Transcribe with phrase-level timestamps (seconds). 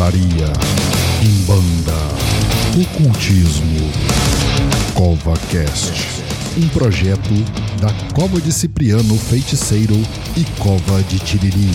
[0.00, 0.46] feitiçaria,
[1.20, 1.92] Kimbanda,
[2.80, 3.90] ocultismo,
[4.94, 6.22] CovaCast,
[6.56, 7.34] um projeto
[7.80, 9.96] da Cova de Cipriano Feiticeiro
[10.36, 11.70] e Cova de Tiriri.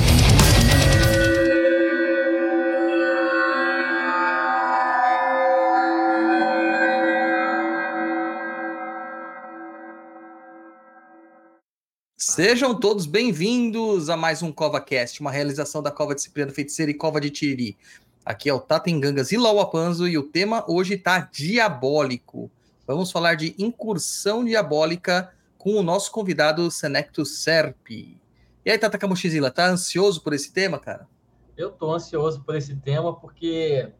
[12.17, 16.93] Sejam todos bem-vindos a mais um CovaCast, uma realização da Cova de Cipriano Feiticeiro e
[16.93, 17.77] Cova de Tiriri.
[18.25, 22.49] Aqui é o Tatengangas e Lauapanzo e o tema hoje tá diabólico.
[22.87, 27.87] Vamos falar de incursão diabólica com o nosso convidado Senecto Serp.
[27.91, 28.19] E
[28.65, 31.07] aí, Tata Kamushizila, tá ansioso por esse tema, cara?
[31.55, 33.91] Eu tô ansioso por esse tema porque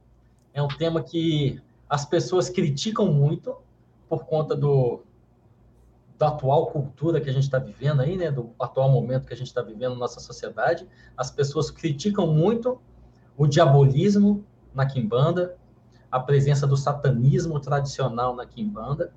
[0.55, 3.55] é um tema que as pessoas criticam muito
[4.09, 5.03] por conta do,
[6.17, 9.37] da atual cultura que a gente está vivendo aí, né, do atual momento que a
[9.37, 10.87] gente está vivendo na nossa sociedade.
[11.15, 12.81] As pessoas criticam muito
[13.37, 15.55] o diabolismo na quimbanda,
[16.11, 19.11] a presença do satanismo tradicional na quimbanda.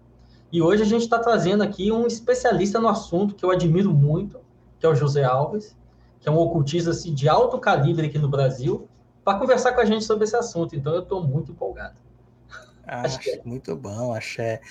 [0.50, 4.40] E hoje a gente está trazendo aqui um especialista no assunto que eu admiro muito,
[4.78, 5.76] que é o José Alves,
[6.20, 8.88] que é um ocultista assim, de alto calibre aqui no Brasil,
[9.24, 10.74] para conversar com a gente sobre esse assunto.
[10.74, 11.96] Então eu estou muito empolgado.
[12.90, 13.02] Ah,
[13.44, 14.62] muito bom, axé.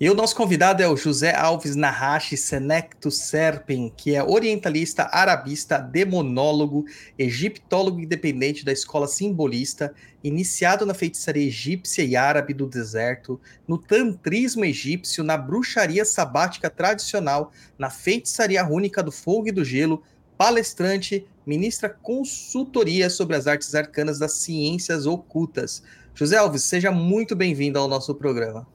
[0.00, 5.76] E o nosso convidado é o José Alves Nahashi Senecto Serpen, que é orientalista, arabista,
[5.76, 6.86] demonólogo,
[7.18, 9.92] egiptólogo independente da escola simbolista,
[10.24, 17.52] iniciado na feitiçaria egípcia e árabe do deserto, no tantrismo egípcio, na bruxaria sabática tradicional,
[17.78, 20.02] na feitiçaria rúnica do fogo e do gelo,
[20.38, 25.82] palestrante, ministra consultoria sobre as artes arcanas das ciências ocultas
[26.18, 28.66] José Alves, seja muito bem-vindo ao nosso programa.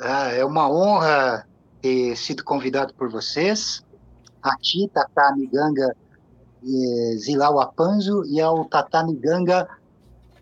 [0.00, 1.46] Ah, é uma honra
[1.82, 3.84] ter sido convidado por vocês.
[4.42, 5.94] Aqui, Tata Miganga
[6.64, 9.68] eh, Zilau Apanzo e ao Tata Miganga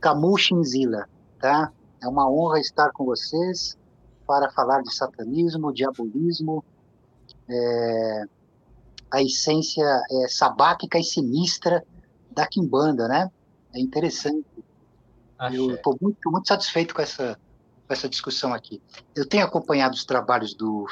[0.01, 1.09] Kamushinzila,
[1.41, 1.73] tá?
[2.01, 3.77] É uma honra estar com vocês
[4.25, 6.63] para falar de satanismo, diabolismo,
[7.49, 8.25] é,
[9.11, 11.85] a essência é, sabática e sinistra
[12.31, 13.29] da Kimbanda, né?
[13.75, 14.47] É interessante
[15.51, 17.39] eu estou muito, muito satisfeito com essa,
[17.87, 18.81] com essa discussão aqui.
[19.15, 20.87] Eu tenho acompanhado os trabalhos do,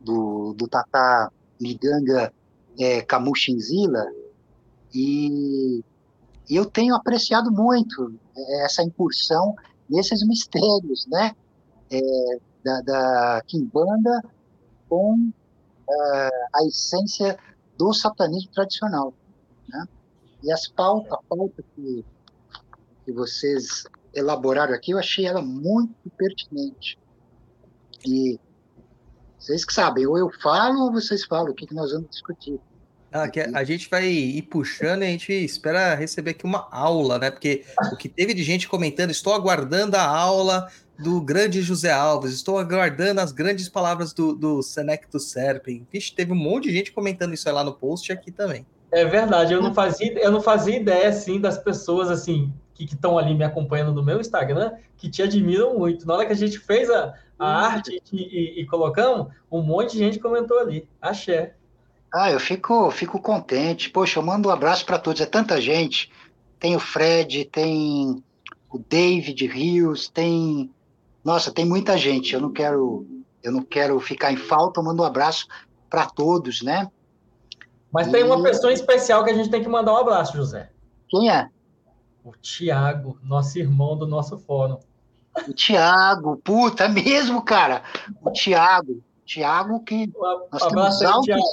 [0.00, 2.32] do, do Tata Liganga
[2.78, 4.06] é, Kamushinzila
[4.94, 5.82] e,
[6.48, 9.54] e eu tenho apreciado muito é, essa incursão
[9.88, 11.34] nesses mistérios, né?
[11.90, 12.00] É,
[12.64, 14.24] da, da Kimbanda
[14.88, 17.38] com uh, a essência
[17.78, 19.14] do satanismo tradicional,
[19.68, 19.86] né?
[20.42, 22.04] E as pautas, a pauta que
[23.06, 26.98] que vocês elaboraram aqui, eu achei ela muito pertinente.
[28.04, 28.38] E
[29.38, 32.58] vocês que sabem, ou eu falo ou vocês falam, o que, que nós vamos discutir.
[33.12, 37.30] Ah, a gente vai ir puxando e a gente espera receber aqui uma aula, né?
[37.30, 40.68] Porque o que teve de gente comentando, estou aguardando a aula
[40.98, 45.86] do grande José Alves, estou aguardando as grandes palavras do, do Senecto Serpem.
[45.90, 48.66] Vixe, teve um monte de gente comentando isso lá no post aqui também.
[48.90, 52.52] É verdade, eu não fazia, eu não fazia ideia assim das pessoas assim
[52.84, 56.06] que estão ali me acompanhando no meu Instagram, que te admiram muito.
[56.06, 59.92] Na hora que a gente fez a, a arte e, e, e, colocamos, um monte
[59.92, 60.88] de gente comentou ali.
[61.00, 61.54] Axé.
[62.12, 63.90] Ah, eu fico, fico contente.
[63.90, 65.20] Poxa, eu mando um abraço para todos.
[65.20, 66.10] É tanta gente.
[66.58, 68.22] Tem o Fred, tem
[68.70, 70.70] o David Rios, tem.
[71.24, 72.34] Nossa, tem muita gente.
[72.34, 73.06] Eu não quero,
[73.42, 74.80] eu não quero ficar em falta.
[74.80, 75.46] Eu mando um abraço
[75.88, 76.90] para todos, né?
[77.90, 78.12] Mas e...
[78.12, 80.70] tem uma pessoa especial que a gente tem que mandar um abraço, José.
[81.08, 81.48] Quem é?
[82.26, 84.80] O Tiago, nosso irmão do nosso fórum.
[85.46, 87.84] O Tiago, puta, é mesmo, cara.
[88.20, 89.00] O Tiago.
[89.24, 90.12] Tiago que
[90.52, 91.44] nós temos altos,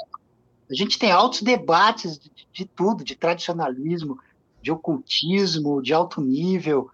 [0.69, 4.19] a gente tem altos debates de, de, tudo, de tradicionalismo,
[4.61, 6.89] de ocultismo, de alto nível,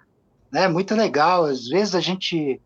[0.51, 0.67] né?
[0.67, 1.45] Muito legal.
[1.45, 2.61] Às vezes a gente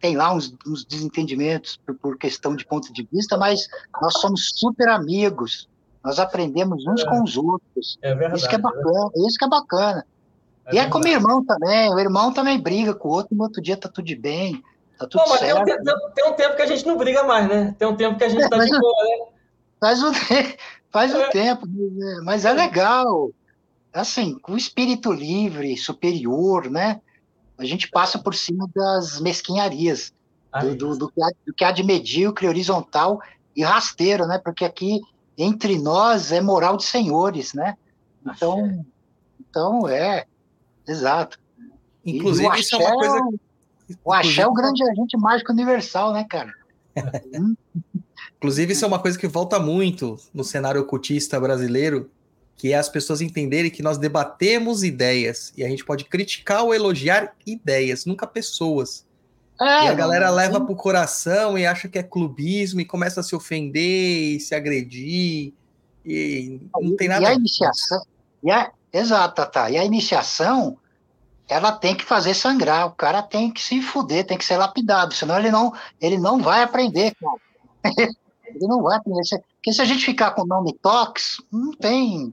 [0.00, 3.68] tem lá uns, uns desentendimentos por, por, questão de ponto de vista, mas
[4.00, 5.68] nós somos super amigos.
[6.04, 7.98] Nós aprendemos uns é, com os outros.
[8.02, 8.40] É verdade.
[8.40, 9.10] Isso que é bacana.
[9.14, 10.06] É isso que é bacana.
[10.68, 11.92] É e é como irmão também.
[11.92, 14.62] O irmão também briga com o outro, no outro dia tá tudo de bem.
[14.98, 15.64] Tá tudo Pô, certo.
[15.64, 17.74] Tem um, tem um, tempo que a gente não briga mais, né?
[17.78, 19.26] Tem um tempo que a gente é, tá de boa, né?
[19.80, 20.12] Faz um,
[20.90, 21.30] faz um é.
[21.30, 21.66] tempo,
[22.22, 23.30] mas é legal.
[23.92, 27.00] Assim, com o espírito livre, superior, né?
[27.56, 30.12] A gente passa por cima das mesquinharias,
[30.60, 33.20] do, do, do, que há, do que há de medíocre, horizontal
[33.56, 34.38] e rasteiro, né?
[34.38, 35.00] Porque aqui,
[35.36, 37.76] entre nós, é moral de senhores, né?
[38.24, 38.84] Então,
[39.40, 40.26] então é
[40.88, 41.38] Exato.
[42.04, 43.20] Inclusive, isso é uma coisa.
[44.04, 46.52] O Axé é o grande agente mágico universal, né, cara?
[48.36, 52.10] Inclusive, isso é uma coisa que volta muito no cenário ocultista brasileiro,
[52.56, 56.74] que é as pessoas entenderem que nós debatemos ideias e a gente pode criticar ou
[56.74, 59.06] elogiar ideias, nunca pessoas.
[59.60, 63.22] É, e a galera leva pro coração e acha que é clubismo e começa a
[63.24, 65.52] se ofender e se agredir.
[66.06, 67.24] E não tem nada.
[67.24, 68.02] E a iniciação.
[68.44, 69.70] E a, exato, tá.
[69.70, 70.78] E a iniciação,
[71.48, 72.86] ela tem que fazer sangrar.
[72.86, 76.40] O cara tem que se fuder, tem que ser lapidado, senão ele não, ele não
[76.40, 77.36] vai aprender, cara.
[78.44, 79.22] ele não vai aprender.
[79.54, 82.32] Porque se a gente ficar com nome Tox, não tem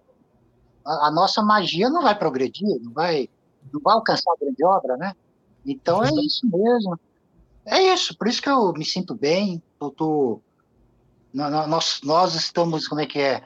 [0.86, 3.28] a, a, nossa magia não vai progredir, não vai,
[3.74, 5.14] não vai alcançar a grande obra, né?
[5.66, 7.00] Então é isso mesmo.
[7.66, 9.62] É isso, por isso que eu me sinto bem.
[9.82, 10.40] Eu tô,
[11.34, 13.44] nós, nós estamos, como é que é?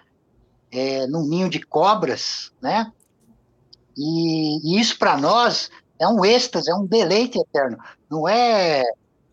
[0.71, 2.91] é num ninho de cobras, né?
[3.97, 5.69] E, e isso para nós
[6.00, 7.77] é um êxtase, é um deleite eterno.
[8.09, 8.83] Não é,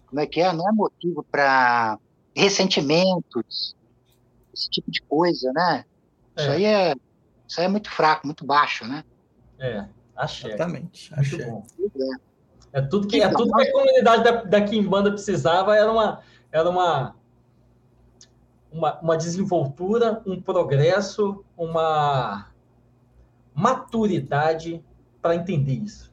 [0.07, 0.53] como é que é?
[0.53, 1.99] Não é motivo para
[2.35, 3.77] ressentimentos,
[4.53, 5.85] esse tipo de coisa, né?
[6.37, 6.43] É.
[6.43, 6.95] Isso aí é
[7.47, 9.05] isso aí é muito fraco, muito baixo, né?
[9.59, 9.85] É,
[10.17, 10.51] achei.
[10.51, 11.15] Exatamente.
[11.15, 11.39] Achei.
[11.39, 12.17] Muito bom.
[12.73, 16.21] É tudo que, é tudo que a comunidade da, da Kimbanda precisava era uma,
[16.53, 17.17] era uma,
[18.71, 22.51] uma, uma desenvoltura, um progresso, uma
[23.57, 24.85] maturidade
[25.21, 26.13] para entender isso.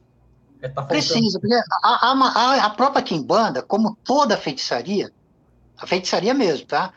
[0.62, 1.38] É, tá Precisa,
[1.82, 5.12] a, a, a própria Kimbanda, como toda feitiçaria,
[5.76, 6.94] a feitiçaria mesmo, tá?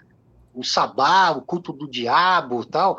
[0.53, 2.97] O sabá, o culto do diabo tal,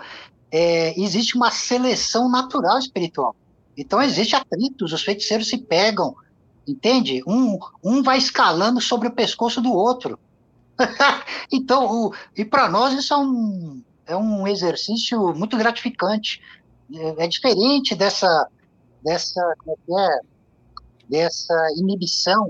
[0.53, 3.35] é, existe uma seleção natural espiritual.
[3.77, 6.15] Então, existe atritos, os feiticeiros se pegam,
[6.67, 7.23] entende?
[7.27, 10.19] Um, um vai escalando sobre o pescoço do outro.
[11.51, 16.43] então, o, e para nós isso é um, é um exercício muito gratificante.
[16.95, 18.49] É, é diferente dessa,
[19.05, 20.21] dessa, como é, é?
[21.09, 22.49] dessa inibição,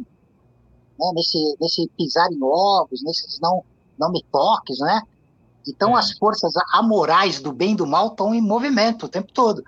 [0.99, 1.13] né?
[1.15, 3.65] nesse, nesse pisar em ovos, nesses não,
[3.99, 5.03] não me toques, né?
[5.67, 6.01] Então, é.
[6.01, 9.63] as forças amorais do bem e do mal estão em movimento o tempo todo.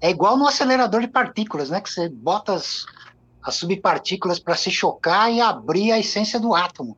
[0.00, 1.80] É igual no acelerador de partículas, né?
[1.80, 2.86] Que você bota as,
[3.42, 6.96] as subpartículas para se chocar e abrir a essência do átomo.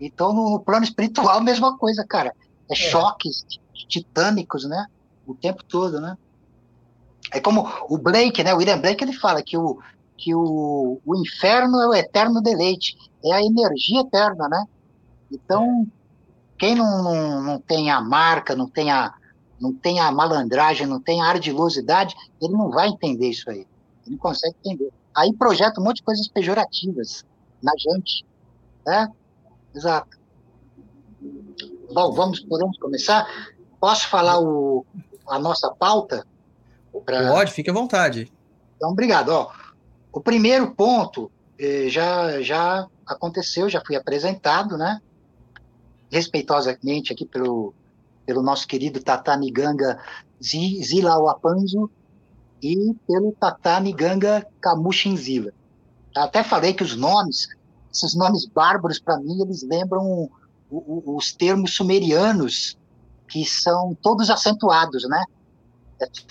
[0.00, 2.34] Então, no, no plano espiritual, a mesma coisa, cara.
[2.70, 2.76] É, é.
[2.76, 3.44] choques
[3.88, 4.86] titânicos, né?
[5.26, 6.16] O tempo todo, né?
[7.32, 8.54] É como o Blake, né?
[8.54, 9.78] O William Blake, ele fala que o,
[10.16, 14.64] que o, o inferno é o eterno deleite, é a energia eterna, né?
[15.30, 15.86] Então,
[16.56, 19.14] quem não, não, não tem a marca, não tem a,
[19.60, 23.66] não tem a malandragem, não tem a ardilosidade, ele não vai entender isso aí.
[24.06, 24.90] Ele não consegue entender.
[25.14, 27.24] Aí projeta um monte de coisas pejorativas
[27.62, 28.24] na gente.
[28.86, 29.12] Né?
[29.74, 30.18] Exato.
[31.92, 33.26] Bom, vamos, podemos começar?
[33.80, 34.84] Posso falar o,
[35.26, 36.26] a nossa pauta?
[37.04, 37.30] Pra...
[37.30, 38.30] Pode, fique à vontade.
[38.76, 39.30] Então, obrigado.
[39.30, 39.50] Ó,
[40.12, 45.00] o primeiro ponto eh, já, já aconteceu, já foi apresentado, né?
[46.10, 47.72] respeitosamente aqui pelo,
[48.26, 50.00] pelo nosso querido Tatami Ganga
[50.42, 51.90] Zilauapanzo
[52.62, 55.52] e pelo Tatami Ganga Kamushinzila.
[56.16, 57.48] Até falei que os nomes,
[57.92, 60.28] esses nomes bárbaros, para mim, eles lembram
[60.70, 62.76] os termos sumerianos,
[63.28, 65.24] que são todos acentuados, né?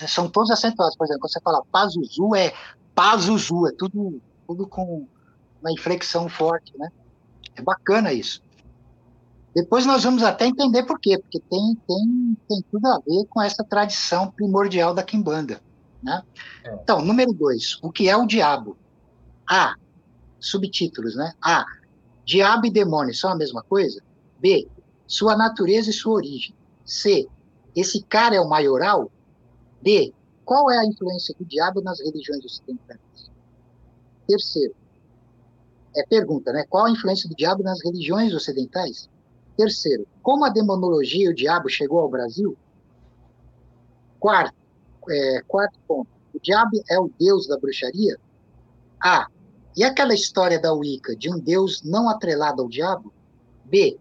[0.06, 0.96] São todos acentuados.
[0.96, 2.52] Por exemplo, quando você fala Pazuzu, é
[2.94, 5.06] Pazuzu, é tudo, tudo com
[5.60, 6.90] uma inflexão forte, né?
[7.54, 8.42] É bacana isso.
[9.54, 13.42] Depois nós vamos até entender por quê, porque tem, tem, tem tudo a ver com
[13.42, 15.60] essa tradição primordial da Kimbanda.
[16.02, 16.22] Né?
[16.64, 16.74] É.
[16.74, 18.76] Então, número dois, o que é o diabo?
[19.48, 19.74] A,
[20.38, 21.32] subtítulos, né?
[21.42, 21.64] A,
[22.24, 24.00] diabo e demônio são a mesma coisa?
[24.38, 24.68] B,
[25.06, 26.54] sua natureza e sua origem.
[26.84, 27.26] C,
[27.74, 29.10] esse cara é o maioral?
[29.82, 30.12] D,
[30.44, 33.30] qual é a influência do diabo nas religiões ocidentais?
[34.26, 34.74] Terceiro,
[35.96, 36.64] é pergunta, né?
[36.68, 39.08] Qual a influência do diabo nas religiões ocidentais?
[39.56, 42.56] Terceiro, como a demonologia e o diabo chegou ao Brasil?
[44.20, 44.54] Quarto,
[45.08, 48.18] é, quarto ponto, o diabo é o deus da bruxaria?
[49.02, 49.28] A.
[49.76, 53.12] E aquela história da Wicca de um deus não atrelado ao diabo?
[53.64, 53.98] B.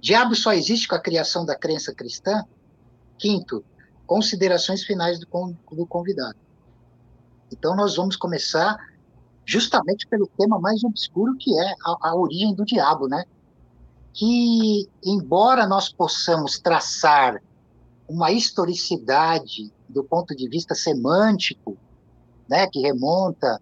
[0.00, 2.44] Diabo só existe com a criação da crença cristã?
[3.18, 3.64] Quinto,
[4.10, 5.28] considerações finais do,
[5.70, 6.34] do convidado.
[7.52, 8.76] Então, nós vamos começar
[9.46, 13.22] justamente pelo tema mais obscuro, que é a, a origem do diabo, né?
[14.12, 17.40] que, embora nós possamos traçar
[18.08, 21.76] uma historicidade do ponto de vista semântico,
[22.48, 23.60] né, que remonta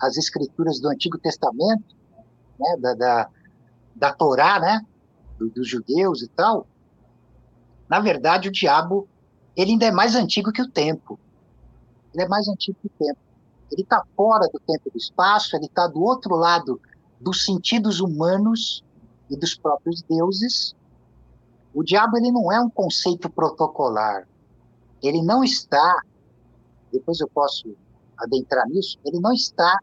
[0.00, 1.94] às escrituras do Antigo Testamento,
[2.58, 3.28] né, da, da,
[3.94, 4.84] da Torá, né,
[5.38, 6.66] do, dos judeus e tal,
[7.88, 9.08] na verdade o diabo
[9.56, 11.18] ele ainda é mais antigo que o tempo.
[12.12, 13.18] Ele é mais antigo que o tempo.
[13.72, 16.80] Ele está fora do tempo e do espaço, ele está do outro lado
[17.20, 18.84] dos sentidos humanos
[19.30, 20.74] e dos próprios deuses,
[21.74, 24.26] o diabo ele não é um conceito protocolar.
[25.02, 26.00] Ele não está,
[26.92, 27.76] depois eu posso
[28.16, 29.78] adentrar nisso, ele não está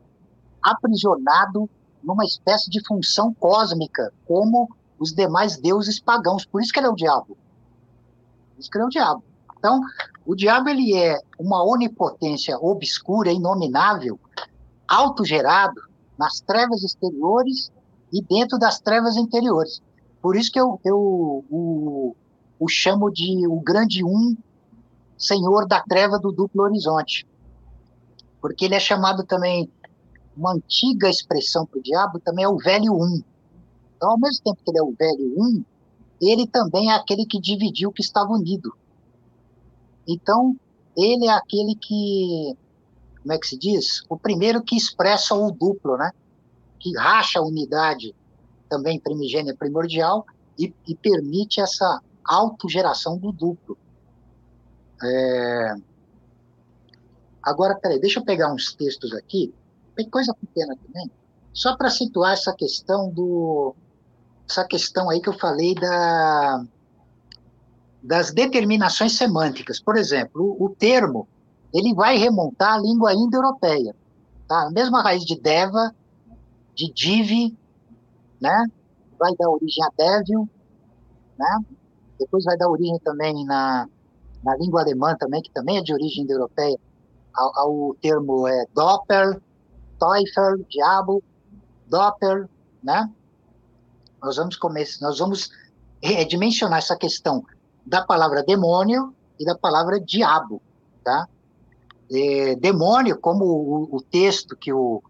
[0.62, 1.70] aprisionado
[2.04, 6.46] numa espécie de função cósmica, como os demais deuses pagãos.
[6.46, 7.38] Por isso que ele é o diabo.
[8.64, 9.24] Isso que é o diabo.
[9.58, 9.82] Então,
[10.26, 14.18] o diabo ele é uma onipotência obscura, inominável,
[14.88, 15.82] autogerado
[16.18, 17.72] nas trevas exteriores
[18.12, 19.82] e dentro das trevas interiores.
[20.22, 20.98] Por isso que eu, eu
[21.50, 22.16] o,
[22.58, 24.36] o chamo de o grande um,
[25.18, 27.28] senhor da treva do duplo horizonte.
[28.40, 29.70] Porque ele é chamado também,
[30.38, 33.22] uma antiga expressão para o diabo também é o velho um.
[33.98, 35.64] Então, ao mesmo tempo que ele é o velho um,
[36.30, 38.76] ele também é aquele que dividiu o que estava unido.
[40.08, 40.56] Então,
[40.96, 42.56] ele é aquele que,
[43.22, 44.04] como é que se diz?
[44.10, 46.12] O primeiro que expressa o duplo, né?
[46.80, 48.14] Que racha a unidade
[48.70, 50.26] também primigênia primordial
[50.58, 53.78] e, e permite essa autogeração do duplo.
[55.04, 55.76] É...
[57.42, 59.54] Agora, peraí, deixa eu pegar uns textos aqui,
[59.96, 61.12] tem coisa pequena também,
[61.52, 63.76] só para situar essa questão do
[64.50, 66.66] essa questão aí que eu falei da
[68.02, 69.80] das determinações semânticas.
[69.80, 71.26] Por exemplo, o, o termo
[71.74, 73.96] ele vai remontar à língua indo-europeia,
[74.48, 74.68] tá?
[74.68, 75.96] A mesma raiz de deva,
[76.76, 77.58] de divi,
[78.42, 78.66] né?
[79.18, 80.48] Vai dar origem a devil,
[81.40, 81.60] né?
[82.20, 83.88] Depois vai dar origem também na,
[84.44, 86.78] na língua alemã também, que também é de origem indo-europeia,
[87.34, 89.42] ao, ao, termo é Doppel,
[89.98, 91.24] Teufel, diabo,
[91.88, 92.48] Doppel,
[92.84, 93.10] né?
[94.24, 95.52] Nós vamos começar, nós vamos
[96.30, 97.44] dimensionar essa questão
[97.86, 100.62] da palavra demônio e da palavra diabo,
[101.04, 101.28] tá?
[102.12, 105.02] É, demônio, como o, o, texto que o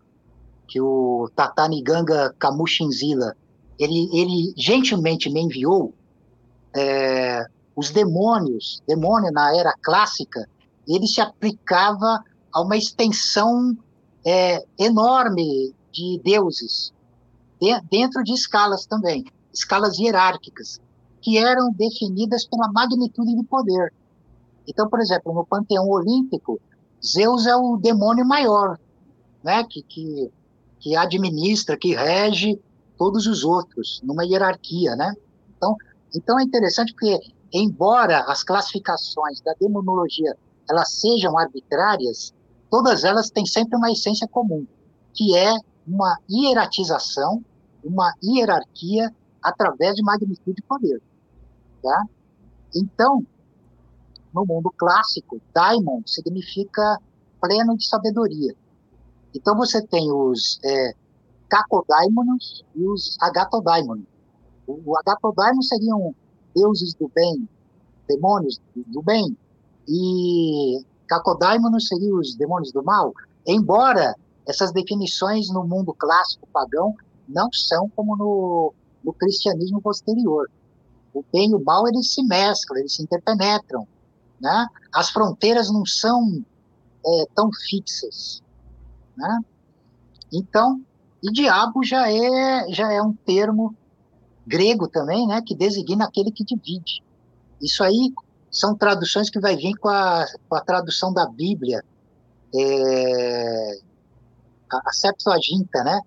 [0.68, 3.36] que o Tatani Ganga Kamushinzila
[3.78, 5.94] ele, ele gentilmente me enviou,
[6.76, 10.48] é, os demônios, demônio na era clássica,
[10.88, 13.76] ele se aplicava a uma extensão
[14.26, 16.94] é, enorme de deuses,
[17.64, 20.82] de, dentro de escalas também, escalas hierárquicas
[21.22, 23.94] que eram definidas pela magnitude de poder.
[24.68, 26.60] Então, por exemplo, no panteão olímpico,
[27.04, 28.78] Zeus é o demônio maior,
[29.42, 30.32] né, que, que,
[30.80, 32.60] que administra, que rege
[32.98, 35.14] todos os outros, numa hierarquia, né?
[35.58, 35.76] Então,
[36.14, 37.20] então é interessante porque,
[37.52, 40.36] embora as classificações da demonologia
[40.70, 42.34] elas sejam arbitrárias,
[42.70, 44.66] todas elas têm sempre uma essência comum,
[45.14, 45.54] que é
[45.86, 47.44] uma hierarquização,
[47.84, 51.02] uma hierarquia através de magnitude e poder.
[51.82, 52.06] Tá?
[52.76, 53.26] Então,
[54.34, 56.98] no mundo clássico, daimon significa
[57.42, 58.56] pleno de sabedoria.
[59.36, 60.94] Então você tem os é,
[61.50, 64.06] cacodaimonos e os agatodaimonos.
[64.66, 66.16] O, o agatodaimon seriam
[66.56, 67.48] deuses do bem,
[68.08, 69.36] demônios do bem,
[69.88, 73.14] e cacodaimonos seriam os demônios do mal.
[73.46, 74.16] Embora
[74.48, 76.96] essas definições no mundo clássico pagão
[77.28, 80.50] não são como no, no cristianismo posterior
[81.14, 83.88] o bem e o mal eles se mesclam, eles se interpenetram,
[84.42, 84.68] né?
[84.92, 86.44] As fronteiras não são
[87.06, 88.42] é, tão fixas,
[89.16, 89.40] né?
[90.32, 90.82] Então,
[91.22, 93.76] e diabo já é já é um termo
[94.46, 95.42] grego também, né?
[95.46, 97.04] Que designa aquele que divide.
[97.62, 98.12] Isso aí
[98.52, 101.84] são traduções que vai vir com a, com a tradução da Bíblia,
[102.56, 103.80] é,
[104.70, 106.02] a, Septuaginta, né?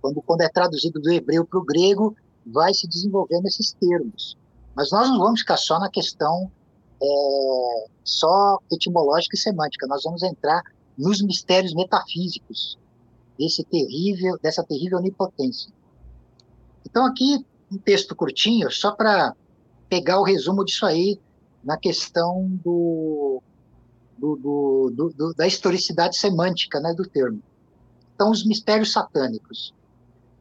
[0.00, 2.16] Quando, quando é traduzido do hebreu para o grego,
[2.46, 4.36] vai se desenvolvendo esses termos.
[4.74, 6.50] Mas nós não vamos ficar só na questão
[7.02, 10.62] é, só etimológica e semântica, nós vamos entrar
[10.96, 12.78] nos mistérios metafísicos
[13.38, 15.72] desse terrível, dessa terrível onipotência.
[16.84, 19.34] Então aqui um texto curtinho, só para
[19.88, 21.18] pegar o resumo disso aí
[21.62, 23.42] na questão do,
[24.18, 27.42] do, do, do, da historicidade semântica né, do termo.
[28.14, 29.74] Então, os mistérios satânicos.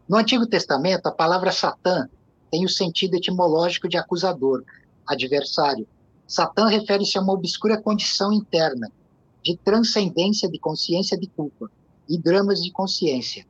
[0.10, 2.10] No Antigo Testamento, a palavra Satã
[2.50, 4.64] tem o sentido etimológico de acusador,
[5.08, 5.88] adversário.
[6.28, 8.92] Satã refere-se a uma obscura condição interna,
[9.44, 11.70] de transcendência de consciência de culpa
[12.10, 13.46] e dramas de consciência.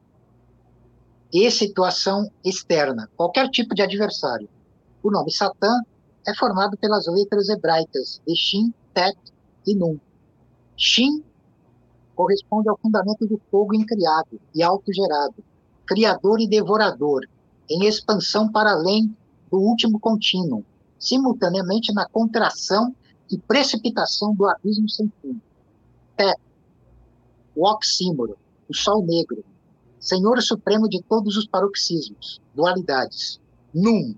[1.31, 4.49] E situação externa, qualquer tipo de adversário.
[5.01, 5.79] O nome Satã
[6.27, 9.17] é formado pelas letras hebraicas de Shin, Tet
[9.65, 9.97] e Nun.
[10.75, 11.23] Shin
[12.13, 15.35] corresponde ao fundamento do fogo incriado e autogerado,
[15.89, 17.27] criador e devorador,
[17.67, 19.11] em expansão para além
[19.49, 20.63] do último contínuo,
[20.99, 22.95] simultaneamente na contração
[23.31, 25.41] e precipitação do abismo sem fim.
[26.15, 26.35] Pé,
[27.55, 28.37] o oxímoro,
[28.69, 29.43] o sol negro,
[29.99, 33.39] Senhor supremo de todos os paroxismos, dualidades.
[33.73, 34.15] Num,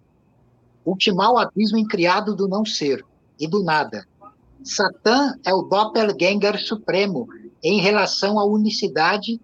[0.86, 3.06] ultimal abismo incriado do não ser
[3.40, 4.06] e do nada.
[4.62, 7.28] Satã é o doppelganger supremo
[7.64, 9.40] em relação à unicidade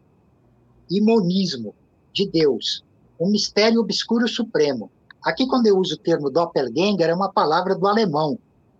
[0.92, 1.74] e monismo
[2.18, 2.84] de Deus,
[3.20, 4.90] um mistério obscuro supremo.
[5.24, 8.40] Aqui, quando eu uso o termo doppelganger, é uma palavra do alemão,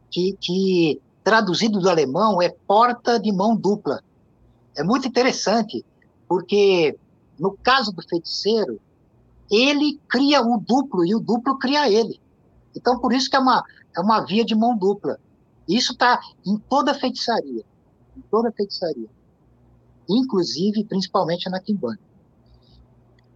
[0.10, 4.02] que, que traduzido do alemão é porta de mão dupla.
[4.76, 5.86] É muito interessante,
[6.28, 6.98] porque
[7.40, 8.80] no caso do feiticeiro,
[9.52, 12.20] ele cria o duplo e o duplo cria ele.
[12.76, 13.64] Então, por isso que é uma,
[13.96, 15.20] é uma via de mão dupla.
[15.68, 17.64] Isso está em toda feitiçaria.
[18.16, 19.10] Em toda feitiçaria.
[20.10, 22.07] Inclusive, principalmente na Kimbanda.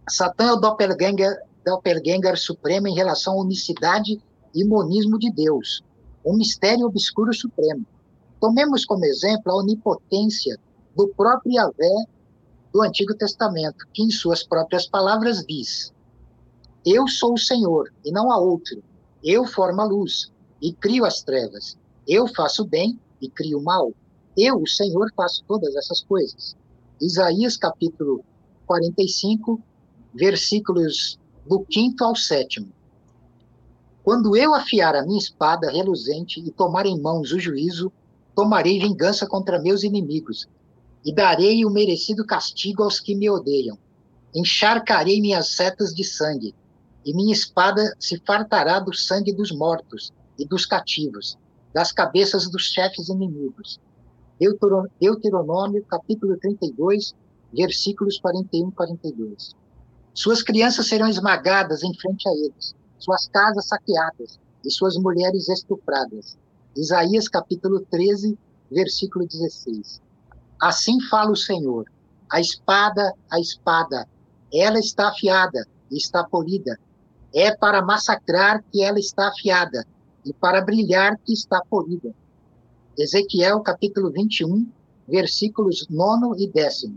[0.08, 4.20] Satã é o doppelganger, doppelganger supremo em relação à unicidade
[4.54, 5.82] e monismo de Deus.
[6.24, 7.86] Um mistério obscuro supremo.
[8.40, 10.58] Tomemos como exemplo a onipotência
[10.96, 12.06] do próprio Yahvé
[12.72, 15.92] do Antigo Testamento, que em suas próprias palavras diz:
[16.84, 18.82] Eu sou o Senhor e não há outro.
[19.22, 21.78] Eu formo a luz e crio as trevas.
[22.08, 23.92] Eu faço o bem e crio o mal.
[24.36, 26.56] Eu, o Senhor, faço todas essas coisas.
[27.00, 28.24] Isaías capítulo
[28.66, 29.60] 45,
[30.14, 32.68] versículos do quinto ao sétimo.
[34.02, 37.92] Quando eu afiar a minha espada reluzente e tomar em mãos o juízo,
[38.34, 40.48] tomarei vingança contra meus inimigos
[41.04, 43.78] e darei o merecido castigo aos que me odeiam.
[44.34, 46.54] Encharcarei minhas setas de sangue
[47.04, 51.36] e minha espada se fartará do sangue dos mortos e dos cativos,
[51.72, 53.80] das cabeças dos chefes inimigos.
[55.00, 57.14] Deuteronômio, capítulo 32,
[57.52, 59.61] versículos 41 e 42.
[60.14, 66.36] Suas crianças serão esmagadas em frente a eles, suas casas saqueadas e suas mulheres estupradas.
[66.76, 68.38] Isaías, capítulo 13,
[68.70, 70.02] versículo 16.
[70.60, 71.86] Assim fala o Senhor:
[72.30, 74.06] a espada, a espada,
[74.52, 76.78] ela está afiada e está polida,
[77.34, 79.86] é para massacrar que ela está afiada,
[80.26, 82.14] e para brilhar que está polida.
[82.98, 84.70] Ezequiel capítulo 21,
[85.08, 86.90] versículos 9 e 10.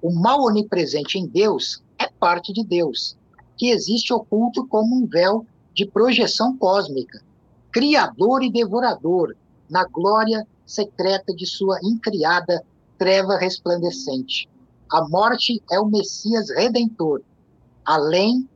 [0.00, 3.16] O mal onipresente em Deus é parte de Deus,
[3.56, 7.22] que existe oculto como um véu de projeção cósmica,
[7.70, 9.36] criador e devorador,
[9.70, 12.62] na glória secreta de sua incriada
[12.98, 14.48] treva resplandecente.
[14.90, 17.22] A morte é o Messias redentor,
[17.84, 18.48] além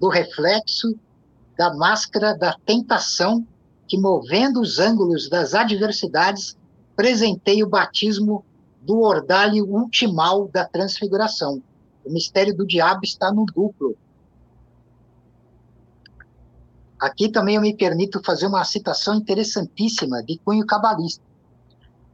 [0.00, 0.98] do reflexo
[1.58, 3.46] da máscara da tentação
[3.88, 6.56] que, movendo os ângulos das adversidades,
[6.94, 8.44] presenteia o batismo
[8.80, 11.62] do ordalho ultimal da transfiguração.
[12.06, 13.96] O mistério do diabo está no duplo.
[17.00, 21.24] Aqui também eu me permito fazer uma citação interessantíssima de cunho cabalista.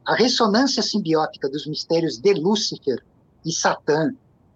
[0.05, 3.05] A ressonância simbiótica dos mistérios de Lúcifer
[3.44, 4.12] e Satã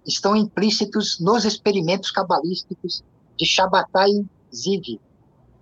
[0.06, 3.04] estão implícitos nos experimentos cabalísticos
[3.36, 4.98] de Shabbatai Ziv,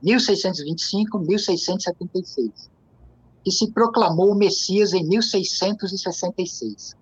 [0.05, 2.71] 1625-1676,
[3.43, 6.95] que se proclamou o Messias em 1666.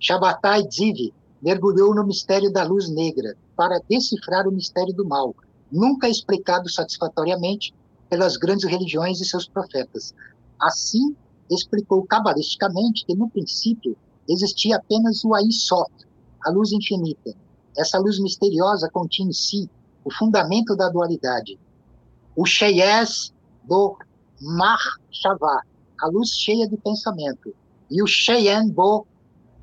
[0.00, 5.34] Shabbatai Ziv mergulhou no mistério da luz negra para decifrar o mistério do mal,
[5.70, 7.74] nunca explicado satisfatoriamente
[8.08, 10.14] pelas grandes religiões e seus profetas.
[10.60, 11.14] Assim,
[11.50, 13.96] explicou cabalisticamente que, no princípio,
[14.28, 15.84] existia apenas o Aí Só,
[16.44, 17.34] a luz infinita.
[17.76, 19.68] Essa luz misteriosa continha em si
[20.04, 21.58] o fundamento da dualidade.
[22.34, 23.32] O Sheyes
[23.64, 23.96] do
[24.40, 25.62] Mahshavá,
[26.00, 27.54] a luz cheia de pensamento.
[27.90, 29.06] E o Sheyen Bo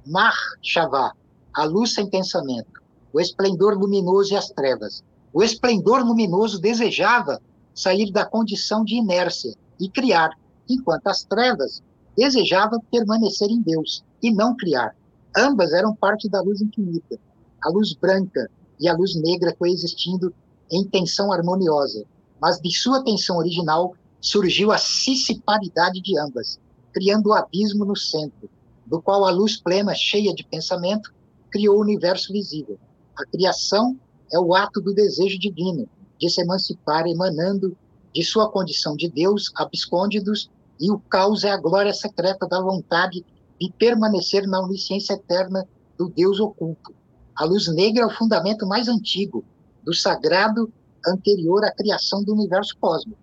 [0.06, 1.14] Mahshavá,
[1.54, 2.82] a luz sem pensamento.
[3.12, 5.04] O esplendor luminoso e as trevas.
[5.32, 7.42] O esplendor luminoso desejava
[7.74, 10.32] sair da condição de inércia e criar,
[10.70, 11.82] enquanto as trevas
[12.16, 14.96] desejavam permanecer em Deus e não criar.
[15.36, 17.20] Ambas eram parte da luz infinita.
[17.64, 20.34] A luz branca, e a luz negra coexistindo
[20.70, 22.04] em tensão harmoniosa,
[22.40, 26.60] mas de sua tensão original surgiu a cissiparidade de ambas,
[26.92, 28.50] criando o abismo no centro,
[28.86, 31.14] do qual a luz plena, cheia de pensamento,
[31.54, 32.80] criou o universo visível.
[33.16, 33.96] A criação
[34.34, 35.88] é o ato do desejo divino
[36.20, 37.78] de se emancipar, emanando
[38.12, 43.24] de sua condição de Deus, abscôndidos, e o caos é a glória secreta da vontade
[43.62, 46.94] de permanecer na onisciência eterna do Deus oculto.
[47.36, 49.44] A luz negra é o fundamento mais antigo
[49.84, 50.74] do sagrado
[51.06, 53.20] anterior à criação do universo cósmico.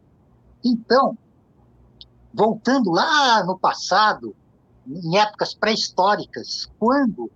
[0.65, 1.19] Então,
[2.33, 4.37] voltando lá no passado,
[4.87, 7.31] em épocas pré-históricas, quando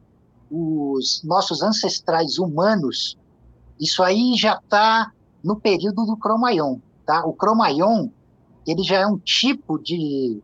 [0.51, 3.19] os nossos ancestrais humanos,
[3.81, 7.25] isso aí já está no período do Cromaion, tá?
[7.25, 8.09] O Cromaion,
[8.67, 10.41] ele já é um tipo de,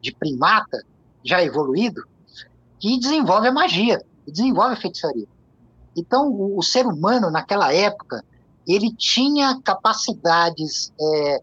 [0.00, 0.84] de primata
[1.24, 2.02] já evoluído
[2.78, 5.28] que desenvolve a magia, desenvolve a feitiçaria.
[5.96, 8.24] Então, o, o ser humano, naquela época,
[8.66, 11.40] ele tinha capacidades é,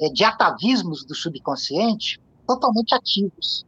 [0.00, 3.64] é, de atavismos do subconsciente totalmente ativos.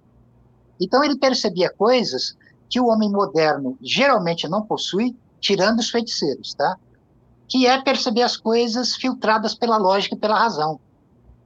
[0.81, 2.37] Então ele percebia coisas
[2.68, 6.76] que o homem moderno geralmente não possui, tirando os feiticeiros, tá?
[7.48, 10.78] Que é perceber as coisas filtradas pela lógica e pela razão,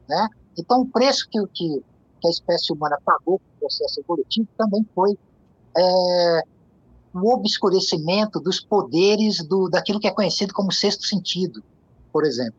[0.08, 0.28] né?
[0.58, 1.82] Então o preço que, que,
[2.20, 5.16] que a espécie humana pagou para o processo evolutivo também foi
[5.76, 6.42] é,
[7.14, 11.62] o obscurecimento dos poderes do, daquilo que é conhecido como sexto sentido,
[12.12, 12.54] por exemplo.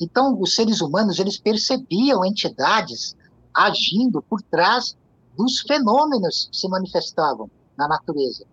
[0.00, 3.14] Então, os seres humanos eles percebiam entidades
[3.54, 4.96] agindo por trás
[5.36, 8.44] dos fenômenos que se manifestavam na natureza.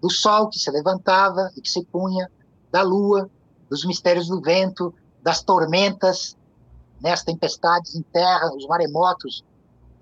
[0.00, 2.30] Do sol que se levantava e que se punha,
[2.70, 3.28] da lua,
[3.68, 6.36] dos mistérios do vento, das tormentas,
[7.00, 9.44] né, as tempestades em terra, os maremotos,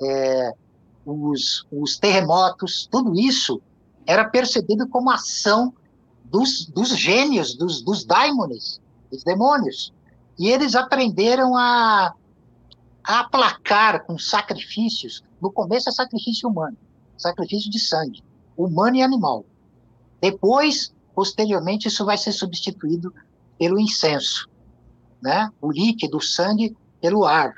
[0.01, 0.55] é,
[1.07, 3.61] os, os terremotos, tudo isso
[4.07, 5.73] era percebido como ação
[6.25, 9.93] dos, dos gênios, dos, dos daimones, dos demônios.
[10.39, 12.15] E eles aprenderam a,
[13.05, 15.23] a aplacar com sacrifícios.
[15.41, 16.77] No começo é sacrifício humano,
[17.17, 18.23] sacrifício de sangue,
[18.57, 19.45] humano e animal.
[20.21, 23.13] Depois, posteriormente, isso vai ser substituído
[23.59, 24.49] pelo incenso,
[25.21, 25.51] né?
[25.61, 27.55] O líquido, o sangue, pelo ar.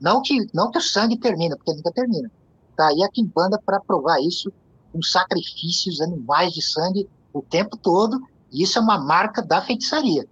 [0.00, 2.30] Não que, não que o sangue termina, porque nunca termina.
[2.76, 4.50] Tá aí a Kimbanda para provar isso
[4.92, 10.26] com sacrifícios animais de sangue o tempo todo, e isso é uma marca da feitiçaria,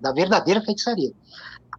[0.00, 1.12] da verdadeira feitiçaria,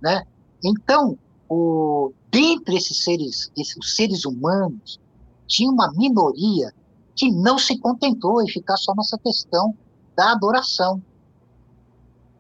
[0.01, 0.23] né?
[0.63, 4.99] Então, o, dentre esses seres, esses, os seres humanos,
[5.47, 6.73] tinha uma minoria
[7.17, 9.75] que não se contentou em ficar só nessa questão
[10.15, 11.01] da adoração,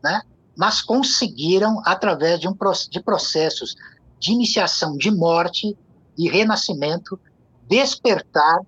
[0.03, 0.21] né?
[0.55, 2.55] Mas conseguiram, através de, um,
[2.89, 3.75] de processos
[4.19, 5.75] de iniciação de morte
[6.17, 7.19] e renascimento,
[7.67, 8.61] despertar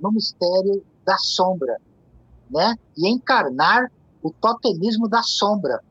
[0.00, 1.76] no mistério da sombra,
[2.48, 2.76] né?
[2.96, 3.90] E encarnar
[4.22, 5.82] o totemismo da sombra,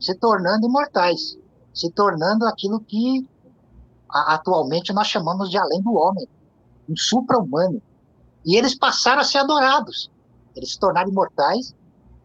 [0.00, 1.38] se tornando imortais,
[1.72, 3.28] se tornando aquilo que
[4.08, 6.28] atualmente nós chamamos de além do homem,
[6.88, 7.80] um supra-humano.
[8.44, 10.10] E eles passaram a ser adorados.
[10.54, 11.74] Eles se tornaram imortais,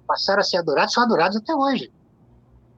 [0.07, 1.91] passaram a ser adorados, são adorados até hoje.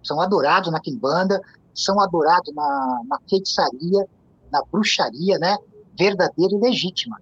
[0.04, 1.42] São adorados na quimbanda,
[1.74, 4.06] são adorados na, na feitiçaria,
[4.52, 5.58] na bruxaria, né?
[5.98, 7.20] Verdadeira e legítima.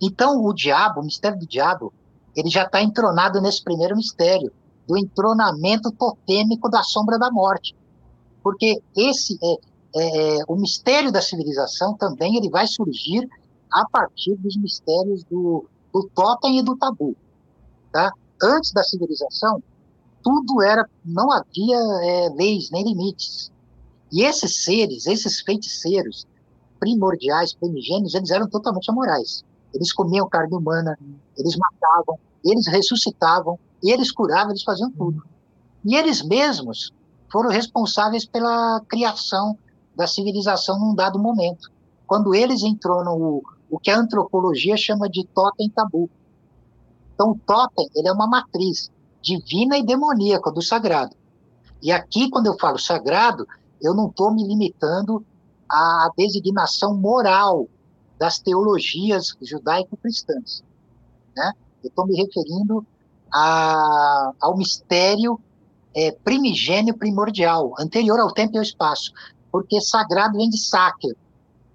[0.00, 1.92] Então, o diabo, o mistério do diabo,
[2.34, 4.52] ele já está entronado nesse primeiro mistério,
[4.86, 7.74] do entronamento totêmico da sombra da morte.
[8.42, 13.28] Porque esse é, é, o mistério da civilização também ele vai surgir
[13.76, 17.14] a partir dos mistérios do, do totem e do tabu.
[17.92, 18.10] Tá?
[18.42, 19.62] Antes da civilização,
[20.22, 23.52] tudo era, não havia é, leis nem limites.
[24.10, 26.26] E esses seres, esses feiticeiros
[26.80, 29.44] primordiais, primigênios, eles eram totalmente amorais.
[29.74, 30.98] Eles comiam carne humana,
[31.36, 35.22] eles matavam, eles ressuscitavam, eles curavam, eles faziam tudo.
[35.84, 36.94] E eles mesmos
[37.30, 39.58] foram responsáveis pela criação
[39.94, 41.70] da civilização num dado momento.
[42.06, 46.08] Quando eles entronam o, o que a antropologia chama de totem tabu.
[47.14, 48.90] Então, o totem ele é uma matriz
[49.22, 51.16] divina e demoníaca do sagrado.
[51.82, 53.46] E aqui, quando eu falo sagrado,
[53.80, 55.24] eu não estou me limitando
[55.68, 57.68] à designação moral
[58.18, 60.62] das teologias judaico-cristãs.
[61.36, 61.52] Né?
[61.82, 62.86] Eu estou me referindo
[63.32, 65.40] a, ao mistério
[65.94, 69.12] é, primigênio primordial, anterior ao tempo e ao espaço,
[69.50, 71.16] porque sagrado vem de sacer,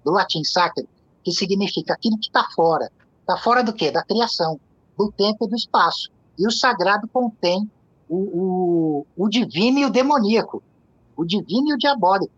[0.04, 0.86] do latim sacer,
[1.22, 2.90] que significa aquilo que está fora.
[3.20, 3.90] Está fora do quê?
[3.90, 4.58] Da criação,
[4.96, 6.10] do tempo e do espaço.
[6.38, 7.70] E o sagrado contém
[8.08, 10.62] o, o, o divino e o demoníaco,
[11.16, 12.32] o divino e o diabólico.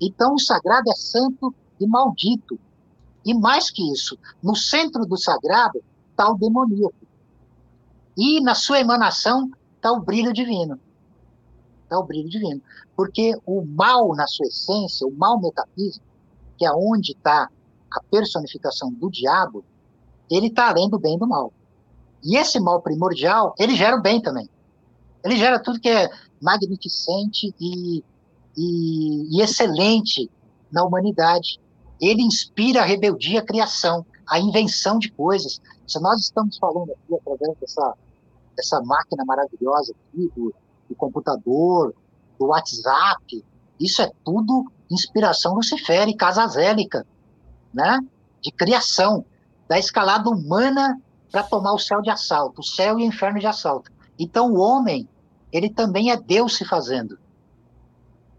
[0.00, 2.58] Então, o sagrado é santo e maldito,
[3.24, 6.94] e mais que isso, no centro do sagrado está o demoníaco.
[8.16, 10.78] E na sua emanação está o brilho divino.
[11.84, 12.60] Está o brilho divino.
[12.96, 16.04] Porque o mal, na sua essência, o mal metafísico,
[16.56, 17.48] que é onde está
[17.92, 19.64] a personificação do diabo,
[20.30, 21.52] ele está além do bem e do mal.
[22.22, 24.48] E esse mal primordial, ele gera o bem também.
[25.24, 26.08] Ele gera tudo que é
[26.40, 28.04] magnificente e,
[28.56, 30.30] e, e excelente
[30.70, 31.58] na humanidade
[32.00, 35.60] ele inspira a rebeldia, a criação, a invenção de coisas.
[35.86, 37.94] Se nós estamos falando aqui através dessa,
[38.56, 40.54] dessa máquina maravilhosa aqui, do,
[40.88, 41.94] do computador,
[42.38, 43.44] do WhatsApp,
[43.78, 47.06] isso é tudo inspiração luciférica, casazélica,
[47.72, 48.00] né?
[48.42, 49.24] de criação,
[49.68, 53.46] da escalada humana para tomar o céu de assalto, o céu e o inferno de
[53.46, 53.90] assalto.
[54.18, 55.08] Então o homem,
[55.52, 57.18] ele também é Deus se fazendo.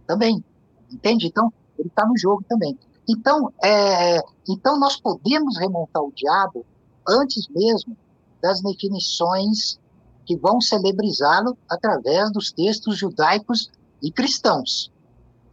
[0.05, 0.43] Também,
[0.91, 1.27] entende?
[1.27, 2.77] Então, ele está no jogo também.
[3.07, 6.65] Então, é, então nós podemos remontar o diabo
[7.07, 7.95] antes mesmo
[8.41, 9.79] das definições
[10.25, 14.91] que vão celebrizá-lo através dos textos judaicos e cristãos.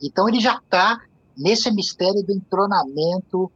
[0.03, 1.01] Então ele já está
[1.37, 3.51] nesse mistério do entronamento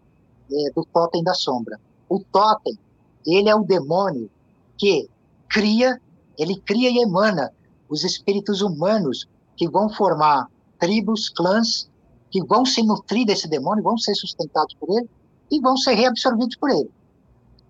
[0.53, 1.81] é, do totem da sombra.
[2.09, 2.79] O totem,
[3.27, 4.31] ele é o demônio
[4.77, 5.09] que
[5.49, 6.01] cria,
[6.39, 7.53] ele cria e emana
[7.89, 11.89] os espíritos humanos que vão formar tribos, clãs,
[12.31, 15.09] que vão se nutrir desse demônio, vão ser sustentados por ele
[15.51, 16.91] e vão ser reabsorvidos por ele.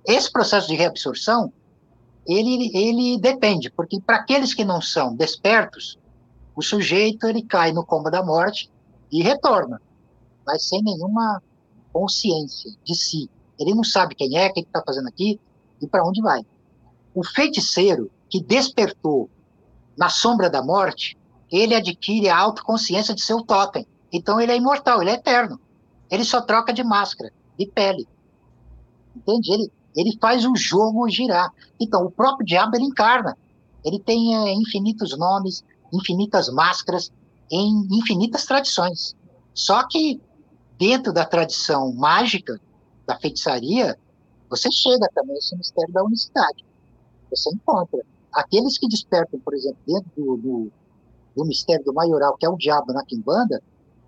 [0.06, 1.52] Esse processo de reabsorção,
[2.26, 5.98] ele, ele depende, porque para aqueles que não são despertos,
[6.54, 8.70] o sujeito ele cai no coma da morte
[9.10, 9.80] e retorna,
[10.46, 11.42] mas sem nenhuma
[11.92, 13.28] consciência de si.
[13.58, 15.38] Ele não sabe quem é, o que está fazendo aqui
[15.80, 16.44] e para onde vai.
[17.14, 19.28] O feiticeiro que despertou
[19.96, 21.18] na sombra da morte,
[21.50, 23.86] ele adquire a autoconsciência de seu totem.
[24.10, 25.60] Então ele é imortal, ele é eterno.
[26.10, 28.06] Ele só troca de máscara, de pele.
[29.16, 29.52] Entende?
[29.52, 31.50] Ele, ele faz o jogo girar.
[31.80, 33.36] Então, o próprio diabo ele encarna.
[33.84, 37.10] Ele tem é, infinitos nomes, infinitas máscaras,
[37.50, 39.14] em infinitas tradições.
[39.54, 40.20] Só que
[40.82, 42.60] dentro da tradição mágica,
[43.06, 43.96] da feitiçaria,
[44.50, 46.64] você chega também a esse mistério da unicidade.
[47.30, 48.04] Você encontra.
[48.32, 50.72] Aqueles que despertam, por exemplo, dentro do, do,
[51.36, 53.62] do mistério do maioral, que é o diabo na quimbanda,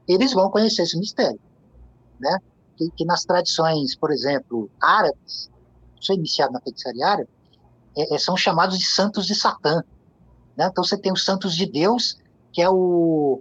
[0.08, 1.38] eles vão conhecer esse mistério.
[2.18, 2.38] Né?
[2.76, 5.48] Que, que nas tradições, por exemplo, árabes,
[6.00, 7.28] sou iniciado na feitiçaria árabe,
[7.96, 9.84] é, é, são chamados de santos de Satã.
[10.56, 10.66] Né?
[10.66, 12.18] Então você tem os santos de Deus,
[12.52, 13.40] que é o.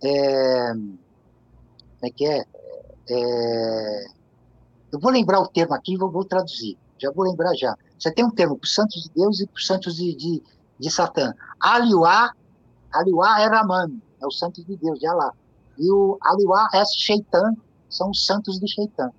[0.00, 2.44] É, como é que é?
[3.10, 4.06] É?
[4.92, 6.78] Eu vou lembrar o termo aqui e vou, vou, traduzir.
[6.98, 7.76] Já vou lembrar já.
[7.98, 10.42] Você tem um termo para os santos de Deus e para os santos de, de,
[10.78, 11.34] de Satã.
[11.60, 12.32] Aliuá,
[12.92, 15.32] Aliuá é Raman, é o santo de Deus, de Alá.
[15.76, 17.54] E o Aliuá é Sheitan,
[17.88, 19.12] são os santos de Sheitan.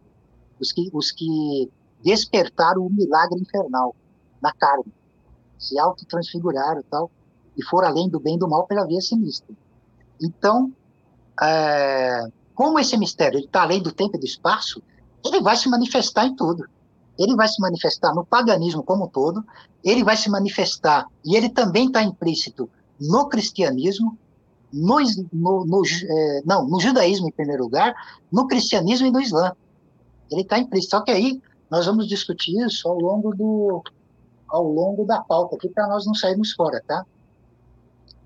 [0.60, 1.72] Os que, os que
[2.04, 3.96] despertaram o milagre infernal
[4.42, 4.92] na carne.
[5.58, 7.12] Se autotransfiguraram e tal
[7.60, 9.54] e for além do bem e do mal pela via sinistra.
[10.22, 10.72] Então,
[11.42, 12.26] é,
[12.60, 14.84] como esse mistério está além do tempo e do espaço,
[15.24, 16.66] ele vai se manifestar em tudo.
[17.18, 19.46] Ele vai se manifestar no paganismo como um todo,
[19.82, 22.70] ele vai se manifestar, e ele também está implícito
[23.00, 24.18] no cristianismo,
[24.74, 24.98] no,
[25.32, 27.96] no, no é, não, no judaísmo em primeiro lugar,
[28.30, 29.54] no cristianismo e no islã.
[30.30, 30.98] Ele está implícito.
[30.98, 31.42] Só que aí
[31.72, 33.82] nós vamos discutir isso ao longo do
[34.50, 37.06] ao longo da pauta aqui para nós não sairmos fora, tá?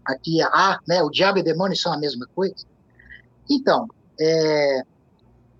[0.03, 2.65] aqui a, né, o diabo e o demônio são a mesma coisa.
[3.47, 3.87] Então,
[4.19, 4.81] é,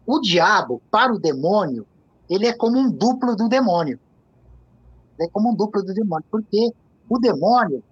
[0.05, 1.85] o diabo, para o demônio,
[2.29, 3.99] ele é como um duplo do demônio.
[5.17, 6.73] Ele é como um duplo do demônio, porque
[7.09, 7.83] o demônio,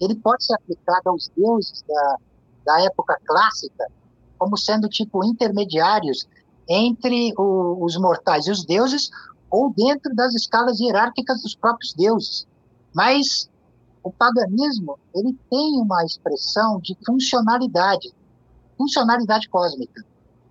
[0.00, 2.16] ele pode ser aplicado aos deuses da,
[2.64, 3.86] da época clássica
[4.38, 6.28] como sendo, tipo, intermediários
[6.68, 9.10] entre o, os mortais e os deuses,
[9.50, 12.46] ou dentro das escalas hierárquicas dos próprios deuses.
[12.94, 13.48] Mas
[14.02, 18.12] o paganismo ele tem uma expressão de funcionalidade,
[18.76, 20.04] funcionalidade cósmica,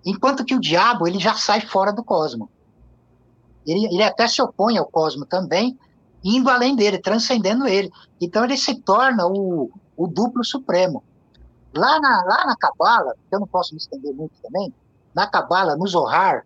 [0.06, 2.50] enquanto que o diabo ele já sai fora do cosmo.
[3.66, 5.78] Ele, ele até se opõe ao cosmo também,
[6.24, 7.92] indo além dele, transcendendo ele.
[8.22, 11.04] Então ele se torna o, o duplo supremo.
[11.76, 14.74] Lá na, lá na Cabala, eu não posso me estender muito também,
[15.14, 16.46] na Cabala, no Zohar,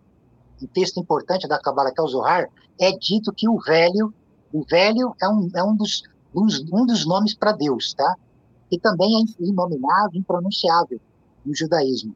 [0.62, 4.12] um texto importante da Cabala, que é o Zohar, é dito que o velho,
[4.52, 6.02] o velho é um, é um dos
[6.34, 8.16] um, dos nomes para Deus, tá?
[8.70, 11.00] E também é inominável, impronunciável
[11.44, 12.14] no judaísmo.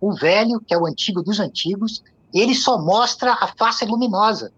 [0.00, 2.02] O velho, que é o antigo dos antigos,
[2.32, 4.52] ele só mostra a face luminosa.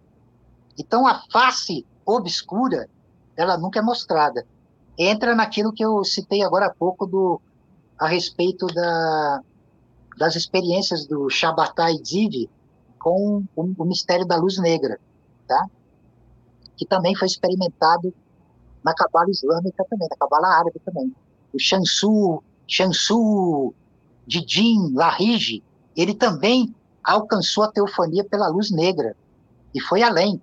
[0.78, 2.88] Então, a face obscura,
[3.36, 4.46] ela nunca é mostrada.
[4.98, 7.40] Entra naquilo que eu citei agora há pouco do,
[7.98, 9.40] a respeito da,
[10.18, 12.48] das experiências do Shabbatai Ziv
[12.98, 14.98] com o, o mistério da luz negra,
[15.46, 15.66] tá?
[16.76, 18.12] que também foi experimentado
[18.82, 21.14] na cabala islâmica também, na cabala árabe também.
[21.52, 23.74] O Shamsu, Shamsu
[24.30, 25.62] Didin Lahiji,
[25.96, 29.16] ele também alcançou a teofania pela luz negra
[29.74, 30.40] e foi além.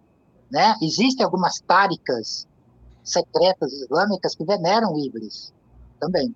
[0.51, 0.75] Né?
[0.81, 2.45] Existem algumas táricas
[3.01, 5.53] secretas islâmicas que veneram Iblis
[5.99, 6.35] também.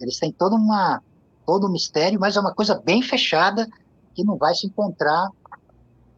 [0.00, 1.02] Eles têm todo, uma,
[1.44, 3.68] todo um mistério, mas é uma coisa bem fechada
[4.14, 5.28] que não vai se encontrar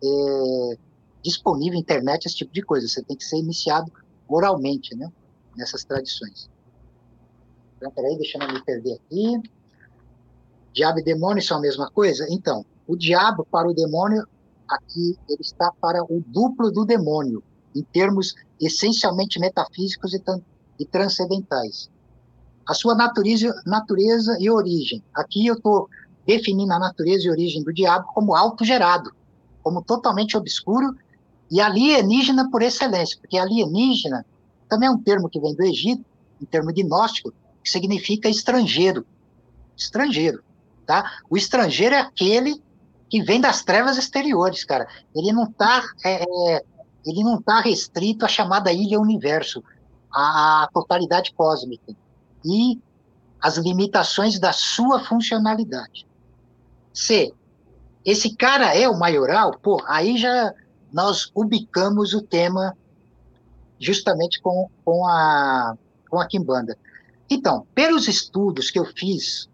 [0.05, 0.79] é,
[1.23, 2.87] disponível na internet, esse tipo de coisa.
[2.87, 3.91] Você tem que ser iniciado
[4.29, 5.11] oralmente, né?
[5.57, 6.51] Nessas tradições.
[7.77, 9.41] Então, peraí, deixa eu me perder aqui.
[10.73, 12.27] Diabo e demônio são a mesma coisa?
[12.31, 14.27] Então, o diabo para o demônio,
[14.69, 17.43] aqui ele está para o duplo do demônio,
[17.75, 20.23] em termos essencialmente metafísicos e,
[20.79, 21.91] e transcendentais.
[22.67, 25.03] A sua natureza, natureza e origem.
[25.15, 25.89] Aqui eu estou
[26.27, 29.11] definindo a natureza e origem do diabo como autogerado,
[29.63, 30.95] como totalmente obscuro
[31.51, 34.25] e alienígena por excelência, porque alienígena
[34.69, 36.05] também é um termo que vem do Egito,
[36.41, 39.05] um termo gnóstico, que significa estrangeiro.
[39.77, 40.43] estrangeiro,
[40.91, 41.09] tá?
[41.31, 42.61] O estrangeiro é aquele
[43.09, 44.89] que vem das trevas exteriores, cara.
[45.15, 46.65] Ele não está é, é,
[47.07, 49.63] ele não tá restrito à chamada ilha universo,
[50.13, 51.95] à, totalidade cósmica
[52.45, 52.81] e
[53.41, 56.09] as limitações da sua funcionalidade.
[56.93, 57.33] C.
[58.05, 60.53] Esse cara é o maioral, pô, aí já
[60.93, 62.77] nós ubicamos o tema
[63.79, 65.77] justamente com, com, a,
[66.09, 66.77] com a Kimbanda.
[67.31, 69.49] Então, pelos estudos que eu fiz,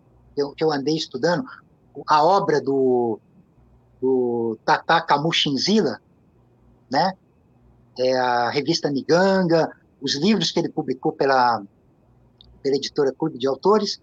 [0.55, 1.45] que eu andei estudando,
[2.07, 3.19] a obra do,
[4.01, 6.01] do Tata Kamushinzila,
[6.91, 7.15] né?
[7.99, 9.71] É a revista Niganga,
[10.01, 11.63] os livros que ele publicou pela,
[12.63, 14.01] pela editora Clube de Autores,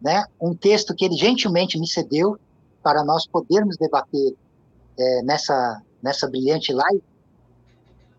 [0.00, 0.24] né?
[0.40, 2.38] Um texto que ele gentilmente me cedeu
[2.82, 4.36] para nós podermos debater
[4.98, 7.02] é, nessa, nessa brilhante live.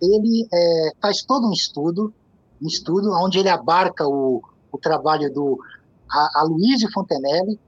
[0.01, 2.13] Ele é, faz todo um estudo,
[2.62, 5.60] um estudo onde ele abarca o, o trabalho do
[6.09, 7.59] Aloysio Fontenelle,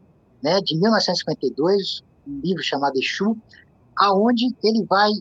[0.42, 3.38] né, de 1952, um livro chamado Exu,
[3.96, 5.12] aonde ele vai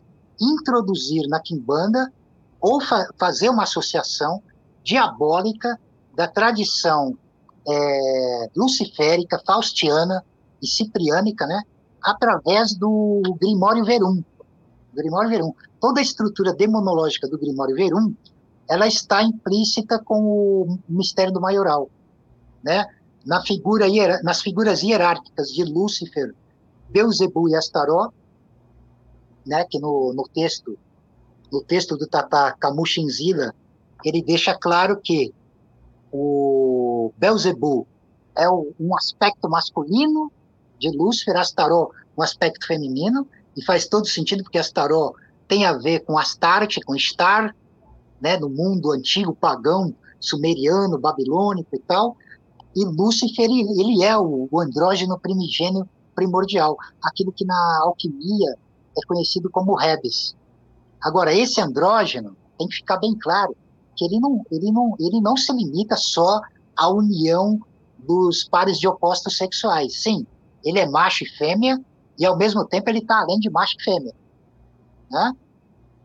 [0.40, 2.12] introduzir na Kimbanda
[2.60, 4.42] ou fa fazer uma associação
[4.84, 5.78] diabólica
[6.14, 7.16] da tradição
[7.68, 10.24] é, luciférica, faustiana
[10.62, 11.62] e cipriânica, né,
[12.02, 14.22] através do Grimório Verum.
[14.94, 15.52] Grimório Verum.
[15.80, 18.14] Toda a estrutura demonológica do Grimório Verum,
[18.68, 21.88] ela está implícita com o mistério do maioral,
[22.62, 22.86] né?
[23.28, 23.86] Na figura,
[24.22, 26.34] nas figuras hierárquicas de Lúcifer,
[26.88, 28.10] Beuzebu e Astaró,
[29.46, 30.78] né, que no, no texto
[31.52, 33.54] no texto do Tata Kamushinzila,
[34.02, 35.34] ele deixa claro que
[36.10, 37.86] o Belzebu
[38.34, 40.32] é um aspecto masculino
[40.78, 45.12] de Lúcifer, Astaró um aspecto feminino, e faz todo sentido porque Astaró
[45.46, 47.54] tem a ver com Astarte, com Star,
[48.20, 52.16] né, no mundo antigo, pagão, sumeriano, babilônico e tal,
[52.78, 58.56] e Lúcifer, ele, ele é o, o andrógeno primigênio primordial, aquilo que na alquimia
[58.96, 60.36] é conhecido como Rebes.
[61.00, 63.56] Agora, esse andrógeno, tem que ficar bem claro,
[63.96, 66.40] que ele não, ele não, ele não se limita só
[66.76, 67.60] à união
[67.98, 70.00] dos pares de opostos sexuais.
[70.00, 70.24] Sim,
[70.64, 71.80] ele é macho e fêmea,
[72.16, 74.14] e ao mesmo tempo ele está além de macho e fêmea.
[75.10, 75.32] Né?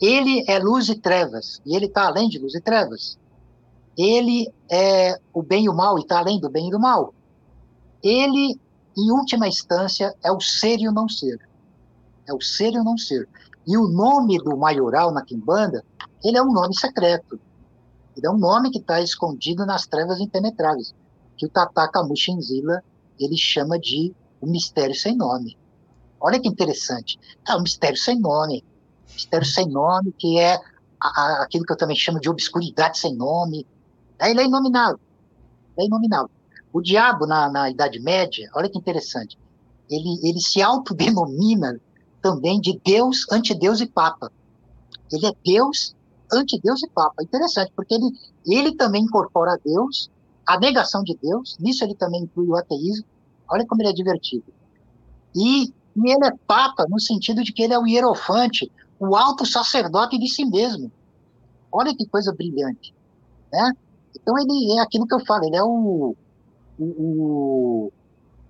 [0.02, 3.18] Ele é luz e trevas, e ele está além de luz e trevas.
[3.98, 7.14] Ele é o bem e o mal, e está além do bem e do mal.
[8.02, 8.60] Ele,
[8.98, 11.40] em última instância, é o ser e o não ser.
[12.28, 13.28] É o ser e o não ser.
[13.66, 15.84] E o nome do maioral na Quimbanda,
[16.24, 17.40] ele é um nome secreto.
[18.16, 20.94] Ele é um nome que está escondido nas trevas impenetráveis,
[21.38, 22.84] que o Tataka Mushinzila
[23.20, 25.58] ele chama de o mistério sem nome.
[26.20, 27.20] Olha que interessante.
[27.48, 28.64] É um mistério sem nome.
[29.14, 30.60] Mistério sem nome, que é
[31.00, 33.66] aquilo que eu também chamo de obscuridade sem nome.
[34.24, 35.00] Aí ele é inominável.
[35.78, 36.30] É inominável.
[36.72, 39.38] O diabo, na, na Idade Média, olha que interessante,
[39.90, 41.78] ele, ele se autodenomina
[42.22, 44.32] também de Deus, antideus e Papa.
[45.12, 45.94] Ele é Deus,
[46.32, 47.22] antideus e Papa.
[47.22, 50.10] Interessante, porque ele, ele também incorpora Deus,
[50.48, 53.06] a negação de Deus, nisso ele também inclui o ateísmo.
[53.50, 54.46] Olha como ele é divertido.
[55.36, 59.46] E, e ele é Papa no sentido de que ele é o hierofante, o alto
[59.46, 60.90] sacerdote de si mesmo.
[61.70, 62.94] Olha que coisa brilhante.
[63.52, 63.74] Né?
[64.15, 66.15] Então ele é aquilo que eu falo, ele é o,
[66.80, 67.91] o,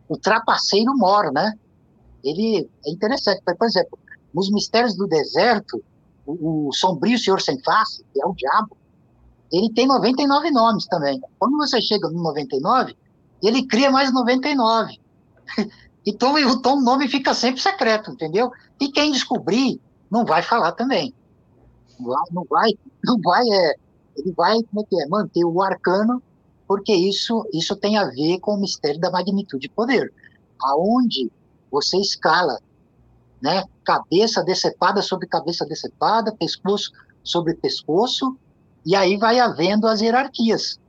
[0.08, 1.54] o, trapaceiro mor, né?
[2.24, 3.42] ele é interessante.
[3.44, 4.00] Por exemplo,
[4.34, 5.84] nos mistérios do deserto,
[6.26, 8.78] o, o sombrio senhor sem face, que é o diabo,
[9.52, 11.22] ele tem 99 nomes também.
[11.38, 12.96] Quando você chega no 99,
[13.42, 15.00] ele cria mais 99.
[16.06, 18.52] então, então o nome fica sempre secreto, entendeu?
[18.80, 21.14] E quem descobrir não vai falar também.
[22.00, 22.72] Não vai,
[23.04, 23.76] não vai, é,
[24.16, 26.22] ele vai, como é que é, manter o arcano,
[26.68, 30.14] porque isso, isso tem a ver com o mistério da magnitude de poder.
[30.62, 31.32] Aonde
[31.72, 32.60] você escala,
[33.42, 33.64] né?
[33.84, 36.92] Cabeça decepada sobre cabeça decepada, pescoço
[37.24, 38.38] sobre pescoço,
[38.86, 40.80] e aí vai havendo as hierarquias.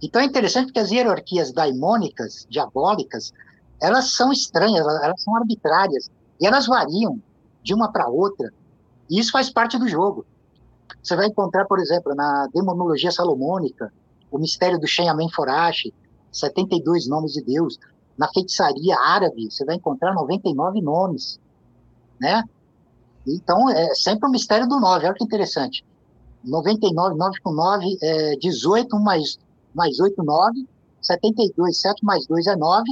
[0.00, 3.32] Então é interessante que as hierarquias daimônicas, diabólicas,
[3.80, 6.10] elas são estranhas, elas são arbitrárias,
[6.40, 7.20] e elas variam
[7.62, 8.52] de uma para outra,
[9.08, 10.24] e isso faz parte do jogo.
[11.02, 13.92] Você vai encontrar, por exemplo, na demonologia salomônica,
[14.30, 15.92] o mistério do Shem Amen Forashi,
[16.32, 17.78] 72 nomes de Deus.
[18.16, 21.38] Na feitiçaria árabe, você vai encontrar 99 nomes,
[22.20, 22.42] né?
[23.26, 25.84] Então, é sempre o mistério do 9, olha que interessante.
[26.44, 29.38] 99, 9 com 9, é 18, 1 mais,
[29.74, 30.66] mais 8, 9.
[31.02, 32.84] 72, 7 mais 2 é 9,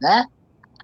[0.00, 0.26] né?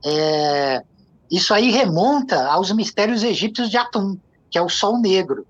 [0.05, 0.83] É,
[1.31, 4.19] isso aí remonta aos mistérios egípcios de Atum,
[4.51, 5.47] que é o Sol Negro,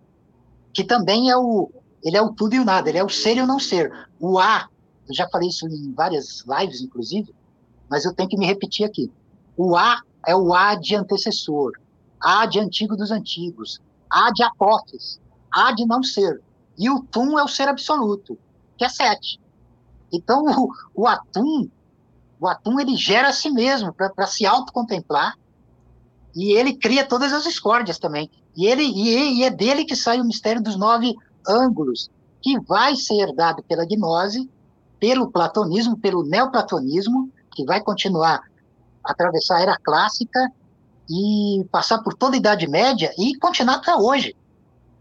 [0.73, 1.71] que também é o,
[2.03, 3.93] ele é o tudo e o nada, ele é o ser e o não ser.
[4.19, 4.69] O A,
[5.09, 7.35] eu já falei isso em várias lives, inclusive,
[7.89, 9.11] mas eu tenho que me repetir aqui.
[9.57, 11.73] O A é o A de antecessor,
[12.21, 16.41] A de antigo dos antigos, A de apófis, A de não ser.
[16.79, 18.39] E o Tum é o ser absoluto,
[18.77, 19.41] que é sete.
[20.13, 21.69] Então, o, o Atum,
[22.41, 25.37] o Atum, ele gera a si mesmo para se autocontemplar
[26.35, 28.31] e ele cria todas as discórdias também.
[28.57, 31.15] E, ele, e, e é dele que sai o mistério dos nove
[31.47, 34.49] ângulos, que vai ser herdado pela gnose,
[34.99, 38.43] pelo platonismo, pelo neoplatonismo, que vai continuar
[39.05, 40.51] a atravessar a era clássica
[41.09, 44.37] e passar por toda a Idade Média e continuar até hoje.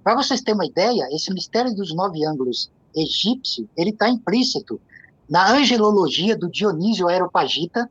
[0.03, 4.79] Para vocês terem uma ideia, esse mistério dos nove ângulos egípcio, ele está implícito
[5.29, 7.89] na angelologia do Dionísio Aeropagita,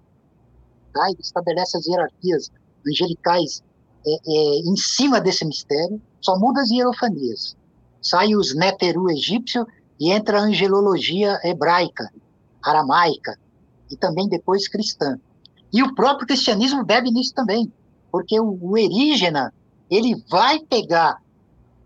[0.92, 1.10] tá?
[1.10, 2.50] ele estabelece as hierarquias
[2.86, 3.62] angelicais
[4.08, 7.56] é, é, em cima desse mistério, só muda as hierofanias.
[8.00, 9.66] Sai os Neteru egípcio
[10.00, 12.10] e entra a angelologia hebraica,
[12.62, 13.38] aramaica,
[13.90, 15.18] e também depois cristã.
[15.72, 17.70] E o próprio cristianismo bebe nisso também,
[18.10, 19.52] porque o, o Erígena,
[19.90, 21.20] ele vai pegar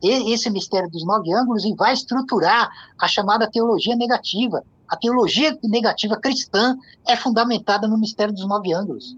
[0.03, 4.65] esse mistério dos nove ângulos e vai estruturar a chamada teologia negativa.
[4.89, 9.17] A teologia negativa cristã é fundamentada no mistério dos nove ângulos.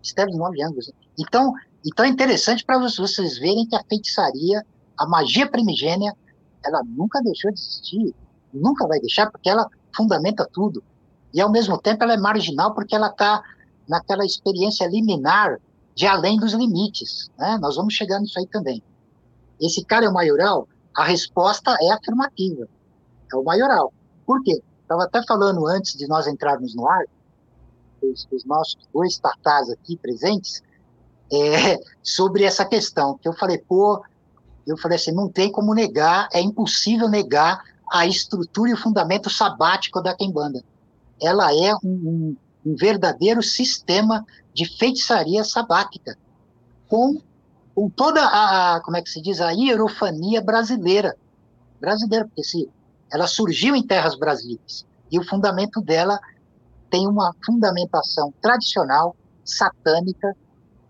[0.00, 0.90] Mistério dos nove ângulos.
[1.18, 1.52] Então,
[1.84, 4.64] então é interessante para vocês verem que a feitiçaria,
[4.96, 6.14] a magia primigênia,
[6.64, 8.14] ela nunca deixou de existir,
[8.52, 10.82] nunca vai deixar, porque ela fundamenta tudo.
[11.32, 13.42] E, ao mesmo tempo, ela é marginal porque ela está
[13.86, 15.58] naquela experiência liminar
[15.94, 17.30] de além dos limites.
[17.38, 17.58] Né?
[17.60, 18.82] Nós vamos chegar nisso aí também.
[19.60, 20.68] Esse cara é o maioral?
[20.94, 22.68] A resposta é afirmativa.
[23.32, 23.92] É o maioral.
[24.24, 24.62] Por quê?
[24.82, 27.04] Estava até falando antes de nós entrarmos no ar,
[28.02, 30.62] os, os nossos dois tatás aqui presentes,
[31.32, 34.02] é, sobre essa questão, que eu falei, pô,
[34.66, 39.30] eu falei assim, não tem como negar, é impossível negar a estrutura e o fundamento
[39.30, 40.62] sabático da Quembanda.
[41.20, 46.16] Ela é um, um, um verdadeiro sistema de feitiçaria sabática,
[46.88, 47.20] com,
[47.74, 51.16] com toda a, como é que se diz, a hierofania brasileira.
[51.80, 52.68] Brasileira, porque se
[53.10, 56.18] ela surgiu em terras brasileiras, e o fundamento dela
[56.90, 60.36] tem uma fundamentação tradicional, satânica,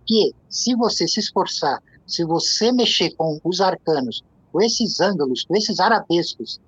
[0.08, 5.54] que se você se esforçar se você mexer com os arcanos, com esses ângulos, com
[5.54, 6.58] esses arabescos,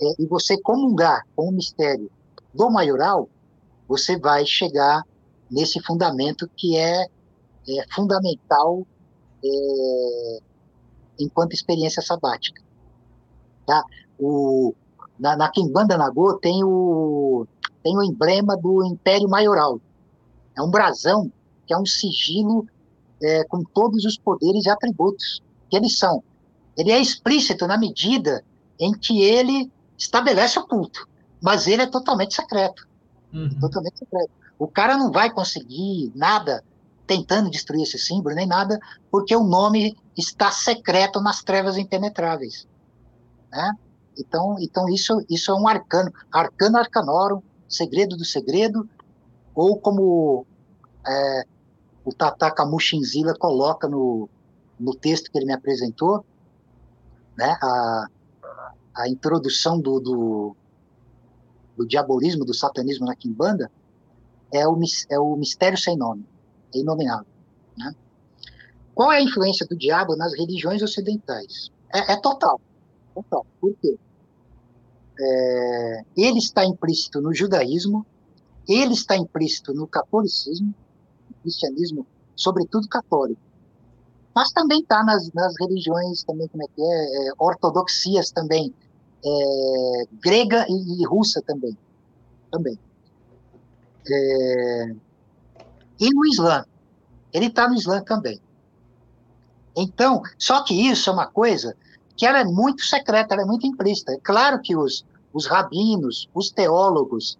[0.00, 2.10] é, e você comungar com o mistério
[2.52, 3.28] do maioral,
[3.88, 5.02] você vai chegar
[5.50, 7.06] nesse fundamento que é,
[7.68, 8.86] é fundamental
[9.42, 10.38] é,
[11.18, 12.62] enquanto experiência sabática.
[13.66, 13.82] Tá?
[14.18, 14.74] O,
[15.18, 17.46] na, na Kimbanda Nagô tem o,
[17.82, 19.80] tem o emblema do Império Maioral.
[20.54, 21.32] É um brasão
[21.66, 22.66] que é um sigilo
[23.24, 26.22] é, com todos os poderes e atributos que eles são.
[26.76, 28.44] Ele é explícito na medida
[28.78, 31.08] em que ele estabelece o culto,
[31.40, 32.86] mas ele é totalmente secreto.
[33.32, 33.58] Uhum.
[33.60, 34.30] Totalmente secreto.
[34.58, 36.62] O cara não vai conseguir nada
[37.06, 38.78] tentando destruir esse símbolo, nem nada,
[39.10, 42.66] porque o nome está secreto nas trevas impenetráveis.
[43.50, 43.72] Né?
[44.18, 48.88] Então, então isso, isso é um arcano, arcano arcanorum, segredo do segredo,
[49.54, 50.46] ou como
[51.06, 51.44] é,
[52.04, 54.28] o Tata Kamushinzila coloca no,
[54.78, 56.24] no texto que ele me apresentou,
[57.36, 58.06] né, a,
[58.94, 60.56] a introdução do, do,
[61.76, 63.70] do diabolismo, do satanismo na Kimbanda,
[64.52, 64.78] é o,
[65.10, 66.24] é o mistério sem nome,
[66.74, 67.26] é inominável.
[67.76, 67.94] Né?
[68.94, 71.70] Qual é a influência do diabo nas religiões ocidentais?
[71.92, 72.60] É, é total,
[73.14, 73.46] total.
[73.60, 73.98] Por quê?
[75.18, 78.04] É, ele está implícito no judaísmo,
[78.68, 80.74] ele está implícito no catolicismo,
[81.44, 83.40] cristianismo, sobretudo católico.
[84.34, 88.74] Mas também está nas, nas religiões, também, como é que é, é ortodoxias também,
[89.24, 91.76] é, grega e, e, russa também.
[92.50, 92.78] também.
[94.10, 94.94] É,
[96.00, 96.64] e no Islã.
[97.32, 98.40] Ele está no Islã também.
[99.76, 101.76] Então, só que isso é uma coisa
[102.16, 104.12] que ela é muito secreta, ela é muito implícita.
[104.12, 107.38] É claro que os, os rabinos, os teólogos,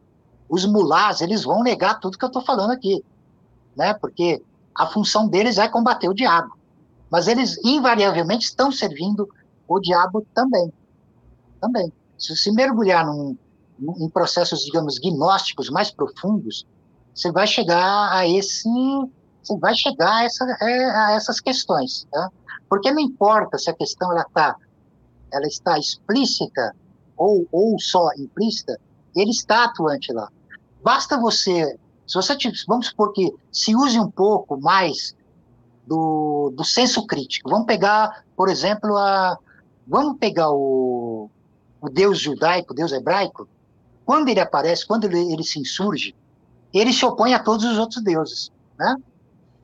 [0.49, 3.05] os mulás, eles vão negar tudo que eu estou falando aqui
[3.77, 3.95] né?
[3.95, 4.43] Porque
[4.75, 6.57] a função deles é combater o diabo.
[7.11, 9.29] Mas eles invariavelmente estão servindo
[9.69, 10.73] o diabo também.
[11.61, 11.93] Também.
[12.19, 13.37] Se você mergulhar num,
[13.79, 16.67] num, em processos, digamos, gnósticos mais profundos,
[17.15, 18.69] você vai chegar a esse
[19.43, 22.31] você vai chegar a, essa, é, a essas questões, tá?
[22.67, 24.57] Porque não importa se a questão ela tá
[25.31, 26.75] ela está explícita
[27.17, 28.81] ou, ou só implícita,
[29.15, 30.29] ele está atuante lá.
[30.83, 32.37] Basta você se você,
[32.67, 35.15] vamos supor que se use um pouco mais
[35.87, 37.51] do, do senso crítico.
[37.51, 39.39] Vamos pegar, por exemplo, a,
[39.87, 41.31] vamos pegar o,
[41.81, 43.49] o Deus judaico, o Deus hebraico.
[44.05, 46.15] Quando ele aparece, quando ele, ele se insurge,
[46.73, 48.97] ele se opõe a todos os outros deuses, né?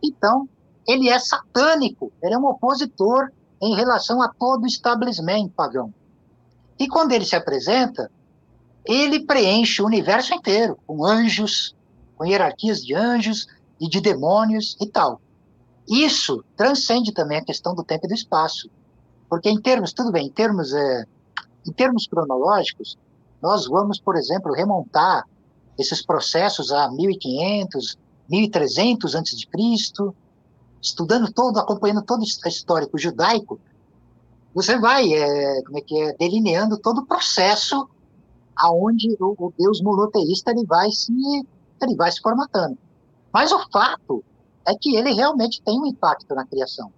[0.03, 0.49] Então,
[0.87, 3.31] ele é satânico, ele é um opositor
[3.61, 5.93] em relação a todo o establishment pagão.
[6.79, 8.11] E quando ele se apresenta,
[8.85, 11.75] ele preenche o universo inteiro, com anjos,
[12.21, 13.47] com hierarquias de anjos
[13.81, 15.23] e de demônios e tal.
[15.89, 18.69] Isso transcende também a questão do tempo e do espaço.
[19.27, 21.07] Porque em termos, tudo bem, em termos, é,
[21.67, 22.99] em termos cronológicos,
[23.41, 25.25] nós vamos, por exemplo, remontar
[25.79, 27.97] esses processos a 1500,
[28.29, 30.15] 1300 antes de Cristo,
[30.83, 33.59] estudando todo, acompanhando todo o histórico judaico,
[34.55, 37.89] você vai, é, como é que é, delineando todo o processo
[38.55, 41.11] aonde o, o, Deus monoteísta ele vai se
[41.85, 42.79] ele vai se formatando.
[43.33, 44.25] Mas o fato
[44.67, 46.93] é que ele realmente tem um impacto na criação.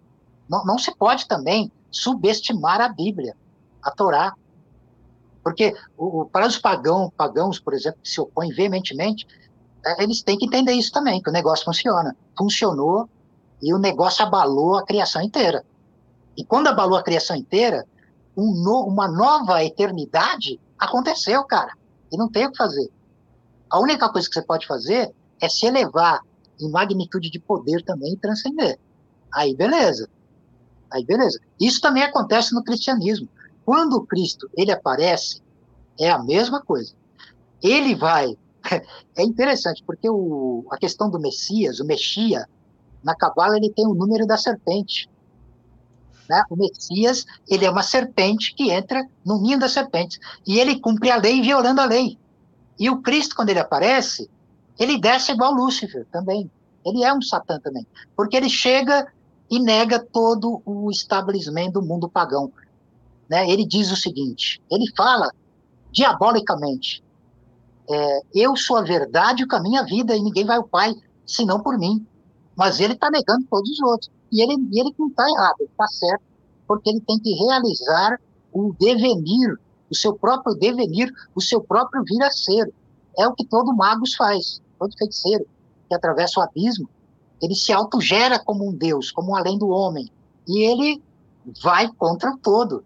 [0.48, 3.36] Não, não se pode também subestimar a Bíblia,
[3.82, 4.34] a Torá,
[5.42, 9.26] porque o, para os pagão, pagãos, por exemplo, que se opõem veementemente,
[9.84, 12.16] é, eles têm que entender isso também, que o negócio funciona.
[12.36, 13.08] Funcionou
[13.60, 15.64] e o negócio abalou a criação inteira.
[16.36, 17.86] E quando abalou a criação inteira,
[18.36, 21.72] um no, uma nova eternidade aconteceu, cara.
[22.10, 22.90] E não tem o que fazer.
[23.72, 25.10] A única coisa que você pode fazer
[25.40, 26.20] é se elevar
[26.60, 28.78] em magnitude de poder também e transcender.
[29.34, 30.10] Aí beleza.
[30.90, 31.40] Aí beleza.
[31.58, 33.26] Isso também acontece no cristianismo.
[33.64, 35.40] Quando Cristo ele aparece,
[35.98, 36.94] é a mesma coisa.
[37.62, 38.36] Ele vai.
[39.14, 42.48] É interessante, porque o, a questão do Messias, o Mexia,
[43.04, 45.06] na Cabala ele tem o número da serpente.
[46.28, 46.42] Né?
[46.48, 50.18] O Messias, ele é uma serpente que entra no ninho das serpentes.
[50.46, 52.18] E ele cumpre a lei violando a lei.
[52.78, 54.28] E o Cristo, quando ele aparece,
[54.78, 56.50] ele desce igual Lúcifer também.
[56.84, 57.86] Ele é um Satã também.
[58.16, 59.06] Porque ele chega
[59.50, 62.50] e nega todo o estabelecimento do mundo pagão.
[63.28, 63.48] Né?
[63.48, 65.30] Ele diz o seguinte: ele fala
[65.90, 67.02] diabolicamente:
[67.88, 70.94] é, Eu sou a verdade, o caminho, a vida, e ninguém vai ao Pai
[71.26, 72.04] senão por mim.
[72.56, 74.10] Mas ele está negando todos os outros.
[74.30, 76.22] E ele, ele não está errado, ele está certo,
[76.66, 78.18] porque ele tem que realizar
[78.52, 79.58] o devenir,
[79.93, 82.72] o seu próprio devenir, o seu próprio vir a ser.
[83.18, 85.47] É o que todo mago faz, todo feiticeiro
[85.86, 86.88] que atravessa o abismo,
[87.43, 90.11] ele se autogera como um Deus, como um além do homem.
[90.49, 91.03] E ele
[91.62, 92.82] vai contra todo.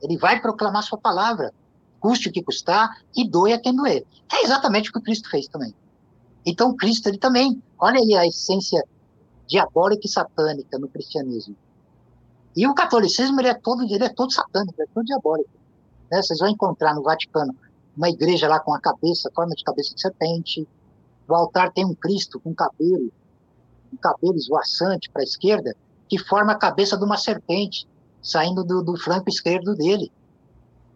[0.00, 1.52] Ele vai proclamar sua palavra,
[2.00, 4.06] custe o que custar e doe a quem doer.
[4.32, 5.74] É exatamente o que Cristo fez também.
[6.46, 8.82] Então, Cristo, ele também, olha aí a essência
[9.46, 11.54] diabólica e satânica no cristianismo.
[12.56, 15.50] E o catolicismo ele é todo, ele é todo satânico, é todo diabólico.
[16.10, 16.22] Né?
[16.22, 17.54] Vocês vão encontrar no Vaticano
[17.96, 20.68] uma igreja lá com a cabeça, forma de cabeça de serpente.
[21.28, 23.10] O altar tem um Cristo com cabelo,
[23.92, 25.74] um cabelo esvoaçante para a esquerda,
[26.08, 27.88] que forma a cabeça de uma serpente
[28.22, 30.12] saindo do, do flanco esquerdo dele.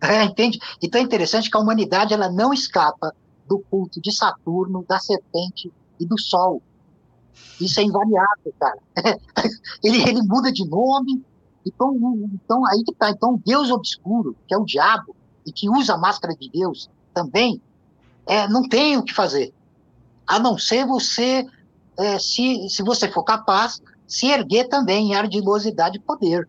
[0.00, 0.58] É, entende?
[0.82, 3.14] Então é interessante que a humanidade ela não escapa
[3.46, 6.62] do culto de Saturno, da serpente e do Sol.
[7.60, 8.78] Isso é invariável, cara.
[9.82, 11.24] ele, ele muda de nome.
[11.64, 11.94] Então,
[12.32, 13.10] então, aí que tá.
[13.10, 15.14] Então, Deus obscuro, que é o diabo,
[15.46, 17.60] e que usa a máscara de Deus também,
[18.26, 19.52] é, não tem o que fazer.
[20.26, 21.46] A não ser você,
[21.98, 26.48] é, se, se você for capaz, se erguer também em ardilosidade e poder.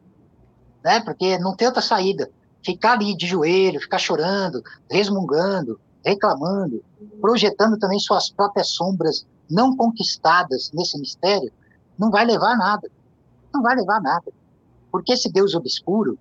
[0.84, 1.00] Né?
[1.02, 2.30] Porque não tem outra saída.
[2.64, 6.84] Ficar ali de joelho, ficar chorando, resmungando, reclamando,
[7.20, 11.52] projetando também suas próprias sombras não conquistadas nesse mistério,
[11.98, 12.92] não vai levar a nada.
[13.54, 14.32] Não vai levar a nada.
[14.92, 16.18] Porque esse Deus obscuro,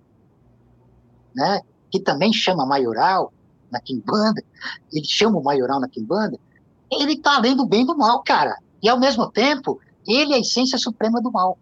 [1.35, 3.33] né, que também chama maioral
[3.71, 4.43] na Kimbanda,
[4.91, 6.39] ele chama o maioral na Kimbanda,
[6.91, 8.57] ele está além do bem e do mal, cara.
[8.81, 11.57] E ao mesmo tempo, ele é a essência suprema do mal.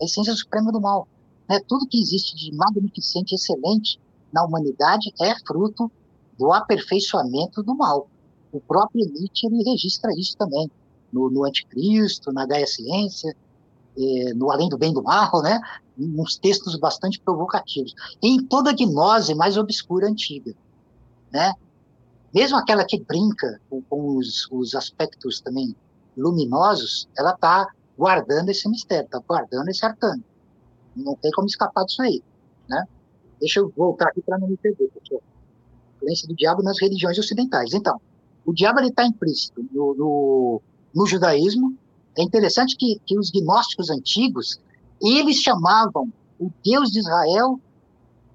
[0.00, 1.08] A essência suprema do mal.
[1.48, 1.60] Né?
[1.66, 3.98] Tudo que existe de magnificente e excelente
[4.32, 5.90] na humanidade é fruto
[6.38, 8.08] do aperfeiçoamento do mal
[8.52, 10.70] o próprio Nietzsche ele registra isso também,
[11.12, 13.34] no, no Anticristo, na Gaia Ciência,
[13.98, 15.60] eh, no Além do Bem do Mal, né?
[15.98, 17.94] uns textos bastante provocativos.
[18.22, 20.54] Em toda a gnose mais obscura antiga.
[21.30, 21.52] Né?
[22.32, 25.74] Mesmo aquela que brinca com, com os, os aspectos também
[26.16, 30.22] luminosos, ela está guardando esse mistério, está guardando esse arcano.
[30.96, 32.22] Não tem como escapar disso aí.
[32.68, 32.84] Né?
[33.38, 35.22] Deixa eu voltar aqui para não me perder, pessoal.
[35.96, 37.74] Influência do diabo nas religiões ocidentais.
[37.74, 38.00] Então,
[38.44, 40.62] o diabo está implícito no, no,
[40.94, 41.76] no, judaísmo.
[42.16, 44.60] É interessante que, que os gnósticos antigos,
[45.00, 47.60] eles chamavam o Deus de Israel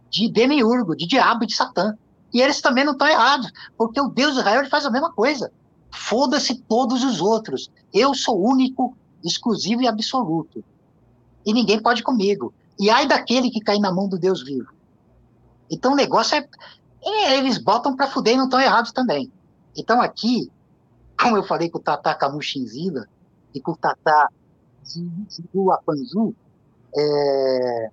[0.10, 1.98] de demiurgo, de diabo de satã.
[2.34, 5.52] E eles também não estão errados, porque o Deus de Israel faz a mesma coisa.
[5.92, 7.72] Foda-se todos os outros.
[7.94, 10.64] Eu sou único, exclusivo e absoluto.
[11.46, 12.54] E ninguém pode comigo.
[12.80, 14.74] E ai daquele que cai na mão do Deus vivo.
[15.70, 16.48] Então o negócio é.
[17.04, 19.32] é eles botam para fuder e não estão errados também.
[19.78, 20.50] Então, aqui,
[21.20, 23.08] como eu falei com o Tata Kamushinzila
[23.56, 24.30] e com o Tata
[25.74, 26.36] Apanzu,
[26.96, 27.90] é,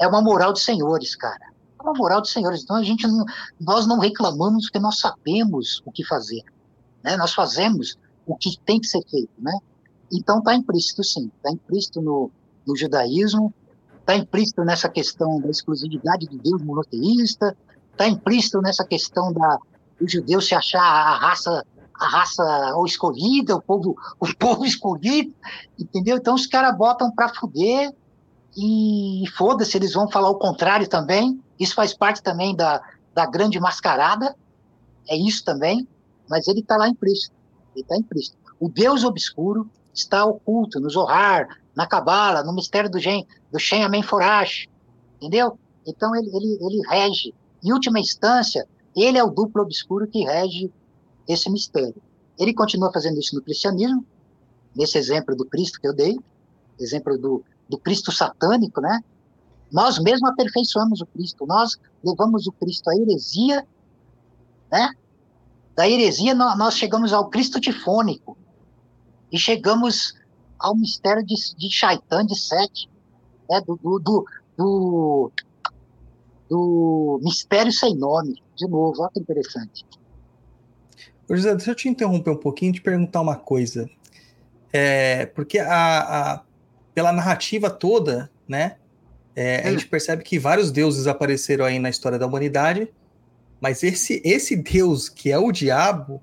[0.00, 1.52] é uma moral de senhores, cara.
[1.78, 2.62] É uma moral de senhores.
[2.62, 3.24] Então a gente não,
[3.60, 6.42] nós não reclamamos porque nós sabemos o que fazer.
[7.02, 7.16] Né?
[7.16, 9.52] Nós fazemos o que tem que ser feito, né?
[10.12, 11.30] Então está implícito, sim.
[11.36, 12.30] Está implícito no,
[12.66, 13.52] no judaísmo,
[14.00, 17.56] está implícito nessa questão da exclusividade do Deus monoteísta,
[17.92, 19.58] está implícito nessa questão da
[19.98, 21.64] o judeu se achar a raça
[21.98, 22.42] a raça
[22.76, 25.34] ou escolhida, o povo o povo escolhido,
[25.78, 26.16] entendeu?
[26.16, 27.92] Então os caras botam para fuder
[28.56, 31.40] e foda-se, eles vão falar o contrário também.
[31.58, 32.82] Isso faz parte também da,
[33.14, 34.34] da grande mascarada,
[35.08, 35.86] é isso também,
[36.28, 37.34] mas ele está lá implícito.
[37.74, 38.36] Ele está implícito.
[38.58, 43.84] O Deus obscuro está oculto no Zohar, na Cabala, no mistério do Shem, do Shem
[43.84, 44.66] Amen Forash,
[45.16, 45.58] entendeu?
[45.86, 47.34] Então ele, ele, ele rege.
[47.62, 50.72] Em última instância, ele é o duplo obscuro que rege
[51.26, 51.94] esse mistério.
[52.38, 54.04] Ele continua fazendo isso no cristianismo,
[54.74, 56.18] nesse exemplo do Cristo que eu dei,
[56.78, 59.02] exemplo do, do Cristo satânico, né?
[59.72, 63.66] Nós mesmos aperfeiçoamos o Cristo, nós levamos o Cristo à heresia,
[64.70, 64.92] né?
[65.74, 68.36] Da heresia nós chegamos ao Cristo tifônico
[69.30, 70.14] e chegamos
[70.58, 72.88] ao mistério de, de Shaitan de Sete,
[73.48, 73.60] né?
[73.60, 75.32] do, do, do, do,
[76.48, 79.84] do mistério sem nome, de novo, olha que interessante.
[81.28, 83.88] José, deixa eu te interromper um pouquinho e te perguntar uma coisa.
[84.72, 86.42] É, porque a, a,
[86.94, 88.76] pela narrativa toda, né,
[89.34, 89.72] é, a hum.
[89.72, 92.88] gente percebe que vários deuses apareceram aí na história da humanidade,
[93.60, 96.22] mas esse, esse deus que é o diabo,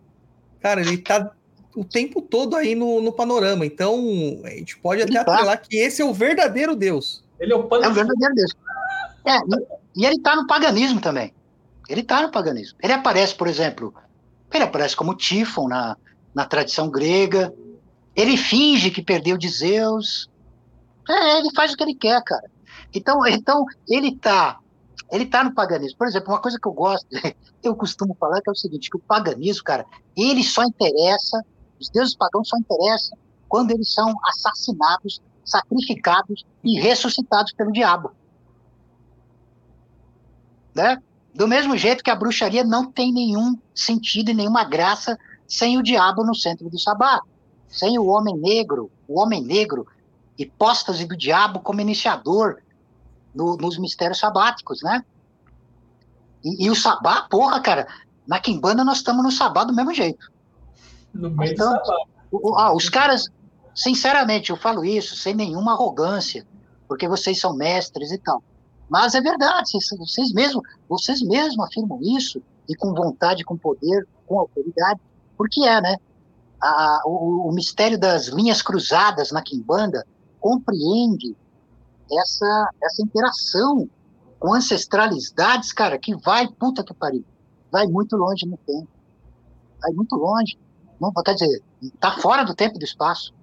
[0.59, 1.31] cara, ele tá
[1.75, 3.65] o tempo todo aí no, no panorama.
[3.65, 5.33] Então, a gente pode ele até tá.
[5.33, 7.23] atrelar que esse é o verdadeiro deus.
[7.39, 8.51] Ele é o, é o verdadeiro deus.
[9.25, 11.33] É, e, e ele tá no paganismo também.
[11.89, 12.77] Ele tá no paganismo.
[12.81, 13.93] Ele aparece, por exemplo,
[14.57, 15.97] ele aparece como Tifon na,
[16.33, 17.53] na tradição grega.
[18.15, 20.29] Ele finge que perdeu de Zeus.
[21.09, 22.49] É, ele faz o que ele quer, cara.
[22.93, 24.59] Então, então ele tá,
[25.11, 25.97] ele tá no paganismo.
[25.97, 27.07] Por exemplo, uma coisa que eu gosto,
[27.63, 29.85] eu costumo falar que é o seguinte, que o paganismo, cara,
[30.15, 31.43] ele só interessa,
[31.79, 33.17] os deuses pagãos só interessam
[33.49, 38.11] quando eles são assassinados, sacrificados e ressuscitados pelo diabo.
[40.73, 40.97] Né?
[41.33, 45.17] Do mesmo jeito que a bruxaria não tem nenhum sentido e nenhuma graça
[45.47, 47.21] sem o diabo no centro do sabá,
[47.67, 49.87] sem o homem negro, o homem negro,
[50.37, 52.57] hipóstase do diabo como iniciador
[53.33, 55.03] no, nos mistérios sabáticos, né?
[56.43, 57.87] E, e, o sabá, porra, cara,
[58.27, 60.31] na Quimbanda nós estamos no sabá do mesmo jeito.
[61.13, 62.05] No meio então, do sabá.
[62.31, 63.25] O, ah, os caras,
[63.73, 66.45] sinceramente, eu falo isso sem nenhuma arrogância,
[66.87, 68.43] porque vocês são mestres e tal.
[68.89, 74.07] Mas é verdade, vocês, vocês mesmos, vocês mesmos afirmam isso, e com vontade, com poder,
[74.25, 74.99] com autoridade,
[75.37, 75.97] porque é, né?
[76.61, 80.05] A, o, o, mistério das linhas cruzadas na Quimbanda
[80.39, 81.35] compreende
[82.09, 83.89] essa, essa interação
[84.39, 87.25] com ancestralidades, cara, que vai, puta que pariu,
[87.69, 88.87] vai muito longe no tempo.
[89.81, 90.57] Vai muito longe.
[91.01, 93.33] Não, quer dizer, está fora do tempo e do espaço.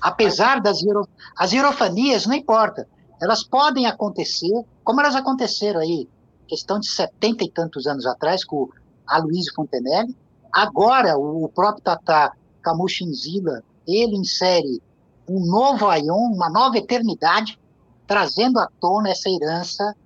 [0.00, 2.88] Apesar das hiero, as hierofanias, não importa
[3.24, 4.52] elas podem acontecer,
[4.84, 6.06] como elas aconteceram aí,
[6.46, 8.68] questão de setenta e tantos anos atrás, com
[9.06, 10.14] a Luiz Fontenelle.
[10.52, 14.82] Agora, o próprio Tata Kamushinzila, ele insere
[15.26, 17.58] um novo Aion, uma nova eternidade,
[18.06, 19.96] trazendo à tona essa herança,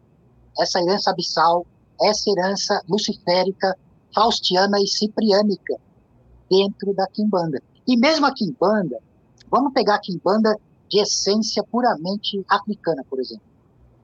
[0.56, 1.66] essa herança abissal,
[2.00, 3.76] essa herança luciférica,
[4.14, 5.76] faustiana e cipriânica
[6.48, 7.60] dentro da Kimbanda.
[7.84, 8.98] E mesmo a Kimbanda,
[9.50, 10.56] vamos pegar a Kimbanda
[10.88, 13.44] de essência puramente africana, por exemplo.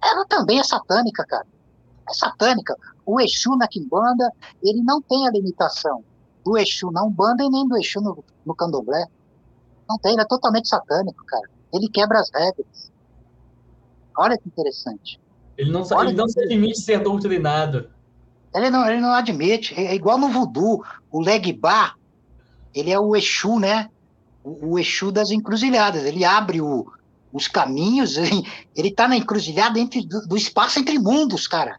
[0.03, 1.47] Ela também é satânica, cara.
[2.09, 2.77] É satânica.
[3.07, 4.31] O Exu na Kimbanda,
[4.63, 6.05] ele não tem a limitação
[6.45, 9.07] do Exu na Umbanda e nem do Exu no, no Candomblé.
[9.89, 11.49] Não tem, ele é totalmente satânico, cara.
[11.73, 12.93] Ele quebra as regras.
[14.17, 15.21] Olha que interessante.
[15.57, 17.91] Ele não, ele não se admite ser doutrinado.
[18.55, 19.75] Ele não, ele não admite.
[19.75, 20.85] É, é igual no voodoo.
[21.11, 21.95] O Legba,
[22.75, 23.91] ele é o Exu, né?
[24.45, 26.05] O, o Exu das encruzilhadas.
[26.05, 26.87] Ele abre o,
[27.33, 28.17] os caminhos,
[28.77, 31.77] ele está na encruzilhada entre, do, do, espaço entre mundos, cara.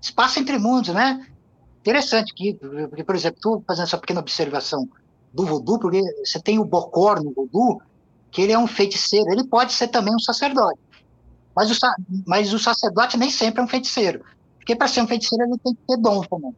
[0.00, 1.26] Espaço entre mundos, né?
[1.80, 4.88] Interessante que, por exemplo, estou fazendo essa pequena observação
[5.32, 7.82] do voodoo, porque você tem o Bocor no voodoo,
[8.30, 10.78] que ele é um feiticeiro, ele pode ser também um sacerdote.
[11.54, 11.74] Mas o,
[12.26, 14.24] mas o sacerdote nem sempre é um feiticeiro.
[14.56, 16.54] Porque para ser um feiticeiro ele tem que ter dom também.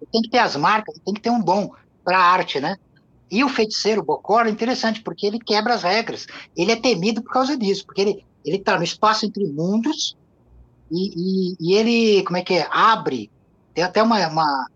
[0.00, 1.70] Ele tem que ter as marcas, tem que ter um dom
[2.04, 2.76] para a arte, né?
[3.30, 6.26] E o feiticeiro Bocor é interessante, porque ele quebra as regras.
[6.56, 10.16] Ele é temido por causa disso, porque ele ele está no espaço entre mundos
[10.90, 13.30] e, e, e, ele, como é que é, abre,
[13.74, 14.66] tem até uma, uma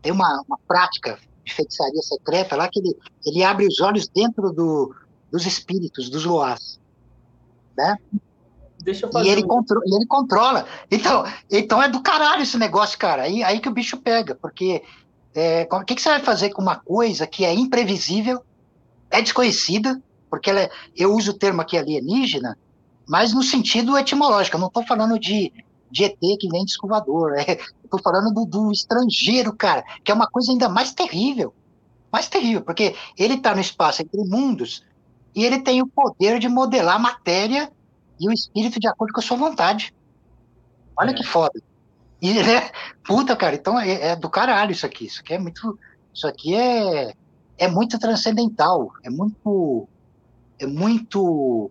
[0.00, 4.52] tem uma, uma prática de feitiçaria secreta lá, que ele, ele abre os olhos dentro
[4.52, 4.94] do,
[5.30, 6.80] dos espíritos, dos loás.
[7.76, 7.96] Né?
[8.80, 10.66] Deixa eu fazer E ele, contro e ele controla.
[10.90, 13.22] Então, então é do caralho esse negócio, cara.
[13.22, 14.82] Aí, aí que o bicho pega, porque
[15.34, 18.42] é, o que, que você vai fazer com uma coisa que é imprevisível,
[19.10, 22.58] é desconhecida, porque é- eu uso o termo aqui alienígena,
[23.08, 24.56] mas no sentido etimológico.
[24.56, 25.52] Eu não estou falando de,
[25.90, 27.32] de ET que vem de escovador.
[27.34, 31.52] É, estou falando do, do estrangeiro, cara, que é uma coisa ainda mais terrível.
[32.10, 34.84] Mais terrível, porque ele está no espaço entre mundos
[35.34, 37.70] e ele tem o poder de modelar a matéria
[38.20, 39.94] e o espírito de acordo com a sua vontade.
[40.96, 41.14] Olha É.
[41.14, 41.60] que foda.
[42.22, 42.70] E, né,
[43.04, 45.06] puta, cara, então é, é do caralho isso aqui.
[45.06, 45.78] Isso aqui é muito.
[46.14, 47.12] Isso aqui é,
[47.58, 48.92] é muito transcendental.
[49.02, 49.88] É muito.
[50.60, 51.70] É muito.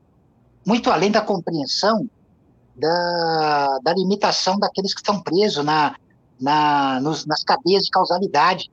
[0.65, 2.07] Muito além da compreensão
[2.75, 5.95] da, da limitação daqueles que estão presos na,
[6.39, 8.69] na, nos- nas cadeias de causalidade,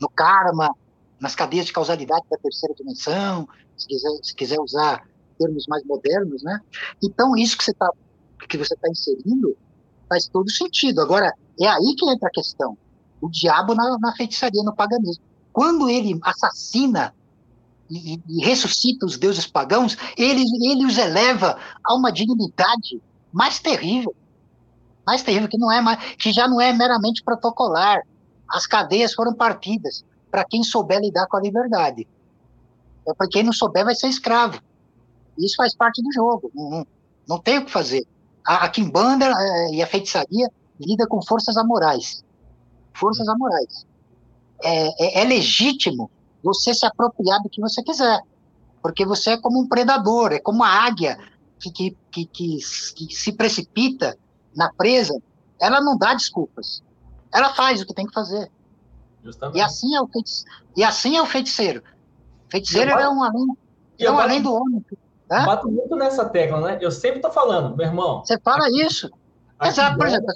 [0.00, 0.72] no karma,
[1.18, 5.02] nas cadeias de causalidade da terceira dimensão, se quiser, se quiser usar
[5.38, 6.60] termos mais modernos, né?
[7.02, 7.90] Então, isso que você está
[8.48, 9.56] que você tá inserindo
[10.08, 11.00] faz todo sentido.
[11.00, 12.76] Agora, é aí que entra a questão.
[13.20, 15.22] O diabo na, na feitiçaria, no paganismo.
[15.52, 17.14] Quando ele assassina
[17.88, 23.00] e, e- ressuscita os deuses pagãos, ele, ele os eleva a uma dignidade
[23.32, 24.14] mais terrível.
[25.06, 28.00] Mais terrível, que, não é mais, que já não é meramente protocolar.
[28.48, 32.06] As cadeias foram partidas para quem souber lidar com a liberdade.
[33.08, 34.60] É para quem não souber vai ser escravo.
[35.38, 36.50] Isso faz parte do jogo.
[36.54, 36.86] Não,
[37.26, 38.06] não tem o que fazer.
[38.46, 42.24] A, a Kimbanda eh, e a feitiçaria lida com forças amorais.
[42.94, 43.86] Forças amorais.
[44.62, 46.10] É, é, é legítimo
[46.42, 48.20] você se apropriar do que você quiser.
[48.82, 51.18] Porque você é como um predador, é como a águia
[51.58, 52.58] que, que, que, que,
[52.94, 54.16] que se precipita
[54.54, 55.20] na presa.
[55.60, 56.82] Ela não dá desculpas.
[57.32, 58.50] Ela faz o que tem que fazer.
[59.24, 59.58] Justamente.
[59.58, 60.44] E assim é o, feitice...
[60.76, 61.82] e assim é o feiticeiro.
[62.48, 63.46] Feiticeiro Eu é um além,
[63.98, 64.84] é um além do homem.
[65.30, 65.44] Hã?
[65.44, 66.78] bato muito nessa tecla, né?
[66.80, 68.24] Eu sempre tô falando, meu irmão.
[68.24, 69.10] Você fala isso.
[69.62, 70.32] Exato, por exemplo.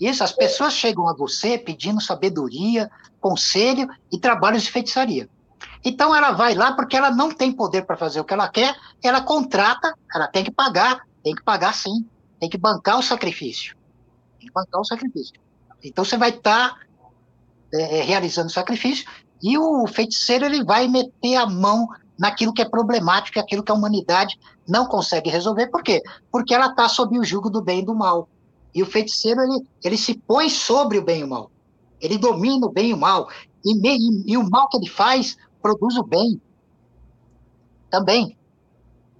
[0.00, 2.90] Isso, as pessoas chegam a você pedindo sabedoria,
[3.20, 5.28] conselho e trabalhos de feitiçaria.
[5.84, 8.76] Então ela vai lá porque ela não tem poder para fazer o que ela quer,
[9.02, 12.06] ela contrata, ela tem que pagar, tem que pagar sim,
[12.38, 13.76] tem que bancar o sacrifício.
[14.38, 15.34] Tem que bancar o sacrifício.
[15.82, 16.76] Então você vai estar
[17.72, 19.08] realizando o sacrifício
[19.42, 21.88] e o feiticeiro ele vai meter a mão
[22.18, 25.68] naquilo que é problemático, aquilo que a humanidade não consegue resolver.
[25.68, 26.02] Por quê?
[26.30, 28.28] Porque ela está sob o jugo do bem e do mal.
[28.74, 31.50] E o feiticeiro, ele, ele se põe sobre o bem e o mal.
[32.00, 33.28] Ele domina o bem e o mal.
[33.64, 36.40] E, e, e o mal que ele faz produz o bem
[37.90, 38.36] também.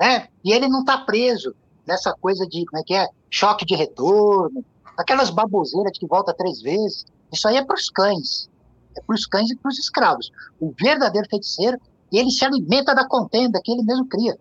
[0.00, 0.28] Né?
[0.44, 1.54] E ele não está preso
[1.86, 3.08] nessa coisa de, como é que é?
[3.30, 4.64] Choque de retorno,
[4.96, 7.04] aquelas baboseiras que volta três vezes.
[7.32, 8.48] Isso aí é para os cães.
[8.96, 10.30] É para os cães e para os escravos.
[10.60, 11.78] O verdadeiro feiticeiro,
[12.16, 14.38] ele se alimenta da contenda que ele mesmo cria.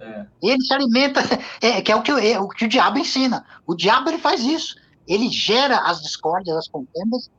[0.00, 0.26] É.
[0.42, 1.20] Ele se alimenta,
[1.60, 3.44] é, que é o que, é o que o diabo ensina.
[3.66, 4.76] O diabo ele faz isso.
[5.06, 7.30] Ele gera as discórdias, as contendas,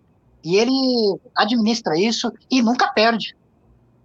[0.43, 3.35] e ele administra isso e nunca perde.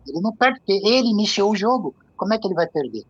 [0.08, 1.94] Ele não perde, porque ele iniciou o jogo.
[2.16, 3.04] Como é que ele vai perder?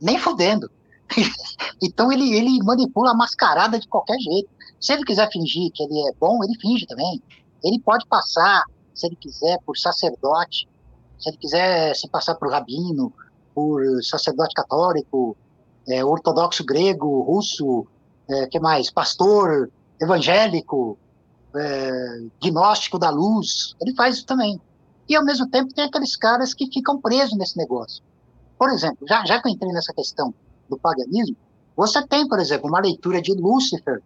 [0.00, 0.70] Nem fudendo.
[1.82, 4.48] então ele, ele manipula a mascarada de qualquer jeito.
[4.80, 7.22] Se ele quiser fingir que ele é bom, ele finge também.
[7.62, 8.64] Ele pode passar,
[8.94, 10.66] se ele quiser, por sacerdote,
[11.20, 13.12] se ele quiser se passar por rabino,
[13.54, 15.36] por sacerdote católico,
[15.88, 17.86] é, ortodoxo grego, russo,
[18.28, 18.90] é, que mais?
[18.90, 20.98] Pastor, evangélico,
[21.54, 21.90] é,
[22.42, 23.74] gnóstico da luz.
[23.80, 24.60] Ele faz isso também.
[25.08, 28.02] E ao mesmo tempo tem aqueles caras que ficam presos nesse negócio.
[28.58, 30.32] Por exemplo, já, já que eu entrei nessa questão
[30.68, 31.36] do paganismo,
[31.76, 34.02] você tem, por exemplo, uma leitura de Lúcifer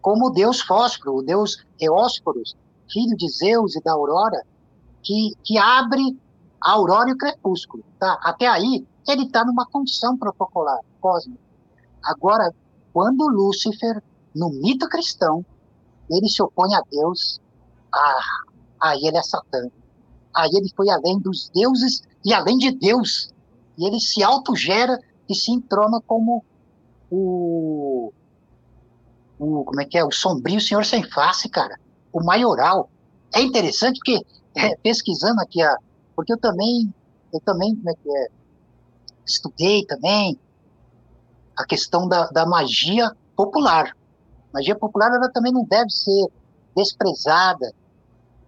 [0.00, 2.56] como o deus Fósforo, o deus Eósforos,
[2.90, 4.42] filho de Zeus e da Aurora,
[5.02, 6.18] que, que abre
[6.64, 7.84] aurora e o crepúsculo.
[7.98, 8.18] Tá?
[8.22, 11.40] Até aí, ele está numa condição protocolar, cósmica.
[12.02, 12.52] Agora,
[12.92, 14.02] quando Lúcifer,
[14.34, 15.44] no mito cristão,
[16.10, 17.40] ele se opõe a Deus,
[17.92, 18.20] ah,
[18.80, 19.70] aí ele é Satã.
[20.34, 23.32] Aí ele foi além dos deuses e além de Deus.
[23.78, 24.98] E ele se autogera
[25.28, 26.44] e se entrona como
[27.10, 28.12] o,
[29.38, 29.64] o.
[29.64, 30.04] Como é que é?
[30.04, 31.78] O sombrio senhor sem face, cara.
[32.12, 32.90] O maioral.
[33.34, 35.76] É interessante porque, é, pesquisando aqui, a,
[36.14, 36.92] porque eu também.
[37.32, 38.28] Eu também, como é que é?
[39.26, 40.38] Estudei também
[41.56, 43.96] a questão da, da magia popular.
[44.52, 46.26] Magia popular, ela também não deve ser
[46.76, 47.72] desprezada,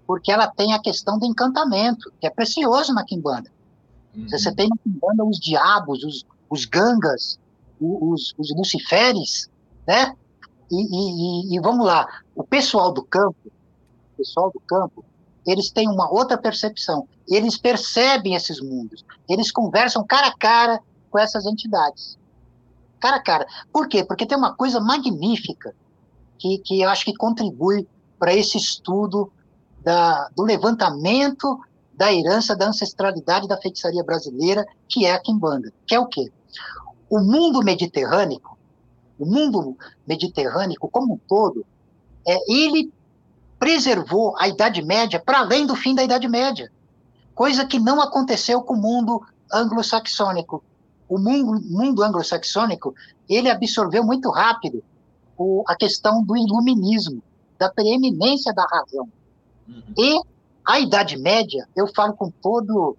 [0.07, 3.51] porque ela tem a questão do encantamento, que é precioso na Kimbanda.
[4.15, 4.29] Uhum.
[4.29, 7.39] Você tem na Kimbanda os diabos, os, os gangas,
[7.81, 9.49] os, os luciferes,
[9.87, 10.15] né?
[10.71, 15.05] E, e, e, vamos lá, o pessoal do campo, o pessoal do campo,
[15.47, 17.07] eles têm uma outra percepção.
[17.29, 19.05] Eles percebem esses mundos.
[19.29, 20.81] Eles conversam cara a cara
[21.11, 22.19] com essas entidades.
[23.01, 23.47] Cara a cara.
[23.73, 24.05] Por quê?
[24.05, 25.75] Porque tem uma coisa magnífica
[26.39, 27.87] que, que eu acho que contribui
[28.19, 29.31] para esse estudo
[29.83, 31.61] da, do levantamento
[31.93, 35.73] da herança da ancestralidade da feitiçaria brasileira, que é a quimbanda.
[35.87, 36.33] Que é o quê?
[37.09, 38.41] O mundo mediterrâneo,
[39.19, 39.77] o mundo
[40.07, 41.65] mediterrâneo como um todo,
[42.27, 42.91] é, ele
[43.65, 46.71] preservou a Idade Média para além do fim da Idade Média,
[47.35, 50.63] coisa que não aconteceu com o mundo anglo-saxônico.
[51.09, 52.95] O mundo, mundo anglo-saxônico
[53.27, 54.85] ele absorveu muito rápido
[55.35, 57.23] o, a questão do iluminismo,
[57.59, 59.09] da preeminência da razão.
[59.67, 59.83] Uhum.
[59.97, 60.21] E
[60.63, 62.99] a Idade Média, eu falo com todo,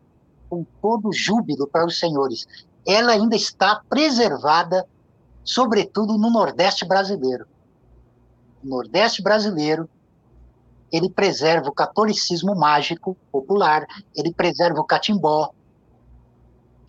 [0.50, 2.48] com todo júbilo para os senhores,
[2.88, 4.84] ela ainda está preservada,
[5.44, 7.46] sobretudo no Nordeste brasileiro.
[8.64, 9.88] O Nordeste brasileiro,
[10.92, 15.52] ele preserva o catolicismo mágico popular, ele preserva o catimbó,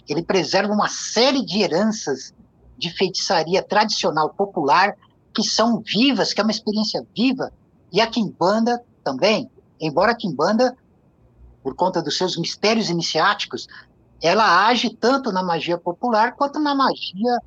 [0.09, 2.35] ele preserva uma série de heranças
[2.79, 4.95] de feitiçaria tradicional popular
[5.35, 7.53] que são vivas, que é uma experiência viva,
[7.93, 10.77] e a quimbanda também, embora a quimbanda,
[11.63, 13.67] por conta dos seus mistérios iniciáticos,
[14.23, 17.39] ela age tanto na magia popular quanto na magia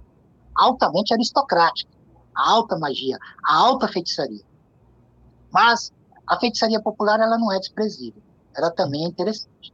[0.56, 1.90] altamente aristocrática,
[2.36, 4.44] a alta magia, a alta feitiçaria.
[5.52, 5.92] Mas
[6.30, 8.22] a feitiçaria popular ela não é desprezível,
[8.56, 9.74] ela também é interessante.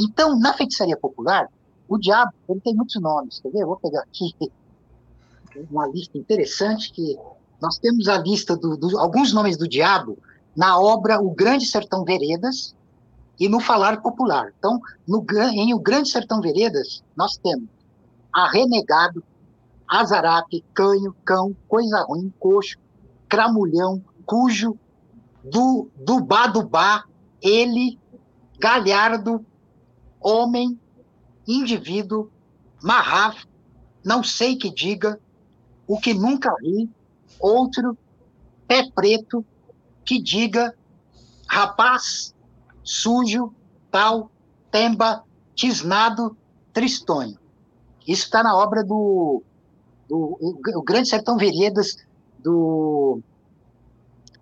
[0.00, 1.48] Então, na feitiçaria popular,
[1.88, 3.66] o diabo ele tem muitos nomes, quer ver?
[3.66, 4.32] Vou pegar aqui
[5.68, 7.18] uma lista interessante que
[7.60, 10.16] nós temos a lista de do, alguns nomes do diabo
[10.56, 12.76] na obra O Grande Sertão Veredas
[13.40, 14.52] e no Falar Popular.
[14.56, 17.68] Então, no, em O Grande Sertão Veredas, nós temos
[18.32, 19.24] a Renegado,
[19.88, 22.78] Azarape, Canho, Cão, Coisa Ruim, Coxo,
[23.28, 24.78] Cramulhão, Cujo,
[25.50, 27.04] do Dubá Dubá,
[27.42, 27.98] Ele,
[28.58, 29.44] Galhardo,
[30.20, 30.78] Homem,
[31.46, 32.30] Indivíduo,
[32.82, 33.44] Marraf,
[34.04, 35.18] Não Sei Que Diga,
[35.86, 36.90] O Que Nunca Vi,
[37.40, 37.96] Outro,
[38.66, 39.44] Pé Preto,
[40.04, 40.74] Que Diga,
[41.48, 42.34] Rapaz,
[42.82, 43.54] Sujo,
[43.90, 44.30] Tal,
[44.70, 45.24] Temba,
[45.54, 46.36] Tisnado,
[46.72, 47.38] Tristonho.
[48.06, 49.42] Isso está na obra do,
[50.08, 50.38] do
[50.76, 51.96] o Grande Sertão Veredas
[52.38, 53.20] do,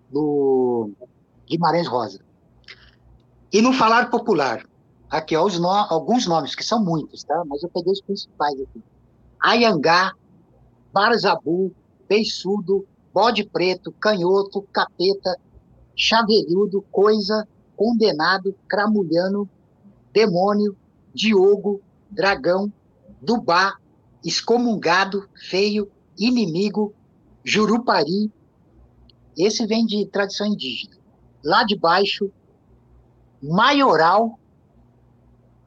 [0.09, 0.91] do
[1.47, 2.19] Guimarães Rosa.
[3.51, 4.65] E no falar popular,
[5.09, 7.43] aqui ó, no, alguns nomes, que são muitos, tá?
[7.45, 8.83] mas eu peguei os principais aqui.
[9.39, 10.13] Ayangá,
[10.91, 11.71] Barzabu,
[12.07, 15.37] Beiçudo, Bode Preto, Canhoto, Capeta,
[15.95, 19.49] Chavelhudo, Coisa, Condenado, Cramulhano,
[20.13, 20.75] Demônio,
[21.13, 22.71] Diogo, Dragão,
[23.21, 23.75] Dubá,
[24.23, 26.93] Excomungado, Feio, Inimigo,
[27.43, 28.31] Jurupari.
[29.37, 30.97] Esse vem de tradição indígena.
[31.43, 32.31] Lá de baixo,
[33.41, 34.39] Maioral,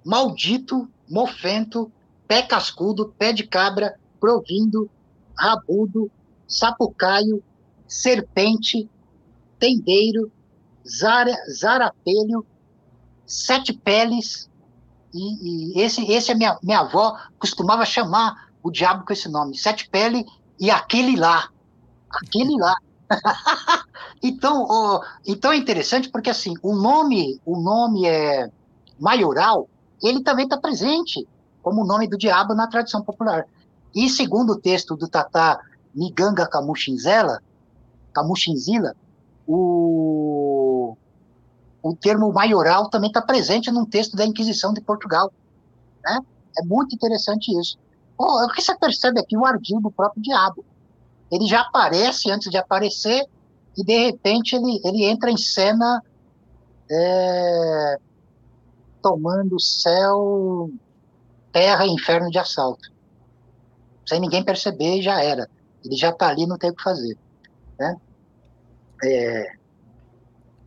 [0.04, 1.90] Maldito, Mofento,
[2.26, 4.90] Pé Cascudo, Pé de Cabra, Provindo,
[5.38, 6.10] Rabudo,
[6.46, 7.42] Sapucaio,
[7.86, 8.88] Serpente,
[9.58, 10.30] Tendeiro,
[10.86, 12.44] Zara, Zarapelho,
[13.24, 14.50] Sete Peles,
[15.12, 19.56] e, e, esse, esse a minha, minha avó costumava chamar o diabo com esse nome,
[19.56, 20.24] Sete Pele
[20.58, 21.48] e aquele lá.
[22.10, 22.76] Aquele lá.
[24.22, 28.50] então, então é interessante porque assim, o nome, o nome é
[28.98, 29.68] maioral,
[30.02, 31.26] ele também está presente
[31.62, 33.46] como o nome do diabo na tradição popular.
[33.94, 35.60] E segundo o texto do Tatá
[35.94, 37.42] Niganga Camuchinzela,
[38.12, 38.94] Camuchinzila,
[39.46, 40.96] o,
[41.82, 45.32] o termo maioral também está presente num texto da Inquisição de Portugal.
[46.04, 46.20] Né?
[46.58, 47.78] É muito interessante isso.
[48.16, 49.36] O que você percebe aqui?
[49.36, 50.64] O ardil do próprio diabo.
[51.30, 53.26] Ele já aparece antes de aparecer
[53.76, 56.02] e, de repente, ele, ele entra em cena
[56.90, 57.98] é,
[59.02, 60.70] tomando céu,
[61.52, 62.90] terra e inferno de assalto
[64.10, 65.48] sem ninguém perceber, já era.
[65.84, 67.16] Ele já está ali, não tem o que fazer.
[67.78, 67.96] Né?
[69.04, 69.52] É,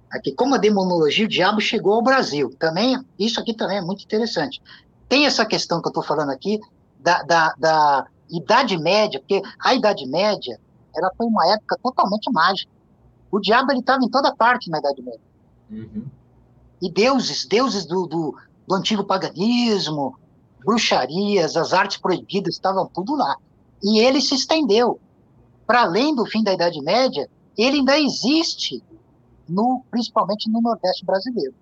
[0.09, 2.55] aqui, como a demonologia, o diabo chegou ao Brasil.
[2.57, 4.61] Também, isso aqui também é muito interessante.
[5.09, 6.57] Tem essa questão que eu estou falando aqui
[6.97, 8.07] da, da, da,
[8.38, 10.59] Idade Média, porque a Idade Média
[10.95, 12.71] ela foi uma época totalmente mágica.
[13.31, 15.21] O diabo ele estava em toda parte na Idade Média.
[15.71, 16.05] Uhum.
[16.81, 18.36] E deuses, deuses do, do,
[18.67, 20.15] do antigo paganismo,
[20.63, 23.36] bruxarias, as artes proibidas, estavam tudo lá.
[23.81, 24.99] E ele se estendeu.
[25.65, 28.84] Para além do fim da Idade Média, ele ainda existe,
[29.47, 31.53] no, principalmente no Nordeste brasileiro.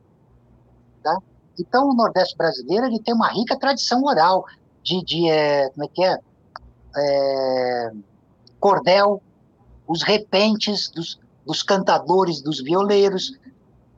[1.03, 1.17] Tá?
[1.59, 4.45] Então, o Nordeste brasileiro ele tem uma rica tradição oral
[4.83, 6.19] de, de é, como é que é?
[6.95, 7.91] É?
[8.59, 9.21] cordel,
[9.87, 13.37] os repentes dos, dos cantadores, dos violeiros,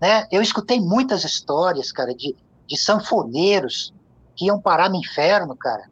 [0.02, 0.28] né?
[0.32, 2.36] Eu escutei muitas histórias, cara, de,
[2.68, 3.94] de sanfoneiros
[4.36, 5.90] que iam parar no inferno, cara.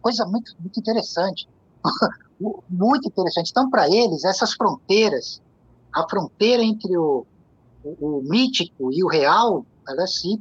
[0.00, 1.48] Coisa muito, muito interessante.
[2.68, 3.50] muito interessante.
[3.50, 5.42] Então, para eles, essas fronteiras,
[5.92, 7.26] a fronteira entre o,
[7.84, 10.40] o, o mítico e o real, elas se,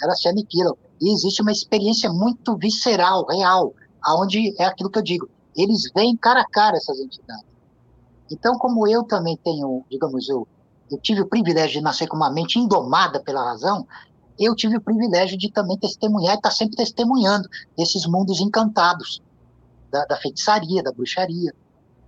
[0.00, 0.76] elas se aniquilam.
[1.00, 5.28] E existe uma experiência muito visceral, real, aonde é aquilo que eu digo.
[5.56, 7.44] Eles veem cara a cara essas entidades.
[8.30, 10.48] Então, como eu também tenho, digamos, eu,
[10.90, 13.86] eu tive o privilégio de nascer com uma mente indomada pela razão,
[14.38, 19.22] eu tive o privilégio de também testemunhar e estar tá sempre testemunhando esses mundos encantados
[19.90, 21.54] da, da feitiçaria, da bruxaria,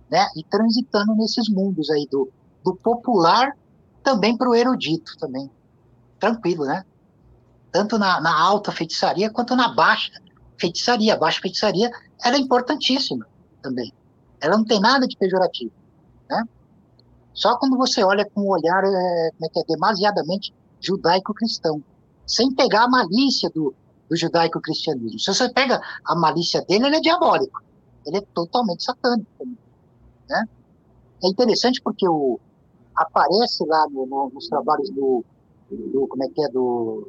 [0.09, 0.27] né?
[0.35, 2.31] E transitando nesses mundos aí do,
[2.63, 3.55] do popular
[4.03, 5.49] também para o erudito também.
[6.19, 6.83] Tranquilo, né?
[7.71, 10.11] Tanto na, na, alta feitiçaria quanto na baixa
[10.59, 11.17] feitiçaria.
[11.17, 11.91] Baixa feitiçaria
[12.23, 13.27] ela é importantíssima
[13.61, 13.93] também.
[14.39, 15.71] Ela não tem nada de pejorativo,
[16.29, 16.43] né?
[17.33, 21.83] Só quando você olha com um olhar é, como é que é, demasiadamente judaico-cristão,
[22.25, 23.73] sem pegar a malícia do,
[24.09, 25.19] do judaico-cristianismo.
[25.19, 27.65] Se você pega a malícia dele, ele é diabólico
[28.05, 29.47] ele é totalmente satânico.
[30.29, 30.43] Né?
[31.23, 32.39] É interessante porque o,
[32.95, 35.23] aparece lá no, no, nos trabalhos do,
[35.69, 37.07] do, como é que é, do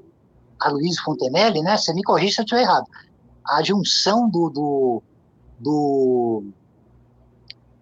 [0.58, 1.76] Aloysio Fontenelle, né?
[1.76, 2.86] Você me corrige se eu estiver errado.
[3.48, 5.02] A junção do, do,
[5.58, 6.44] do,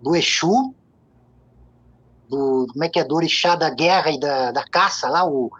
[0.00, 0.74] do Exu,
[2.28, 5.50] do, como é que é, do orixá da guerra e da, da caça lá, o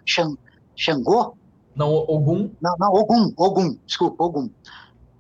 [0.77, 1.37] Xangô.
[1.75, 2.51] Não, Ogum.
[2.61, 4.51] Não, não, Ogum, Ogum, desculpa, Ogum.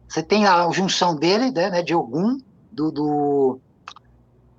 [0.06, 2.38] Você tem a junção dele, né, né, de Ogum,
[2.70, 3.60] do, do,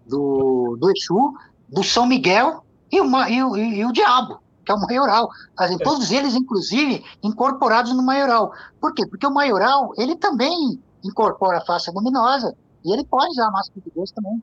[0.05, 1.33] do, do Exu,
[1.69, 5.29] do São Miguel e o, e o, e o Diabo, que é o maioral.
[5.55, 8.51] Assim, todos eles, inclusive, incorporados no maioral.
[8.81, 9.05] Por quê?
[9.05, 13.81] Porque o maioral, ele também incorpora a face luminosa e ele pode usar a máscara
[13.81, 14.41] de Deus também.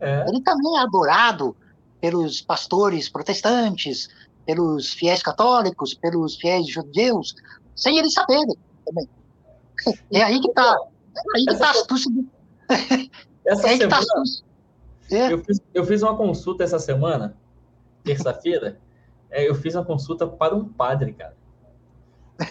[0.00, 0.28] É.
[0.28, 1.56] Ele também é adorado
[2.00, 4.08] pelos pastores protestantes,
[4.44, 7.34] pelos fiéis católicos, pelos fiéis judeus,
[7.74, 9.08] sem eles saberem também.
[10.12, 10.76] É aí que tá.
[11.16, 12.28] É aí que tá a astúcia do...
[13.46, 14.22] Essa é semana, tá
[15.10, 15.32] é.
[15.32, 17.36] eu, fiz, eu fiz uma consulta essa semana,
[18.02, 18.80] terça-feira.
[19.34, 21.34] É, eu fiz uma consulta para um padre, cara.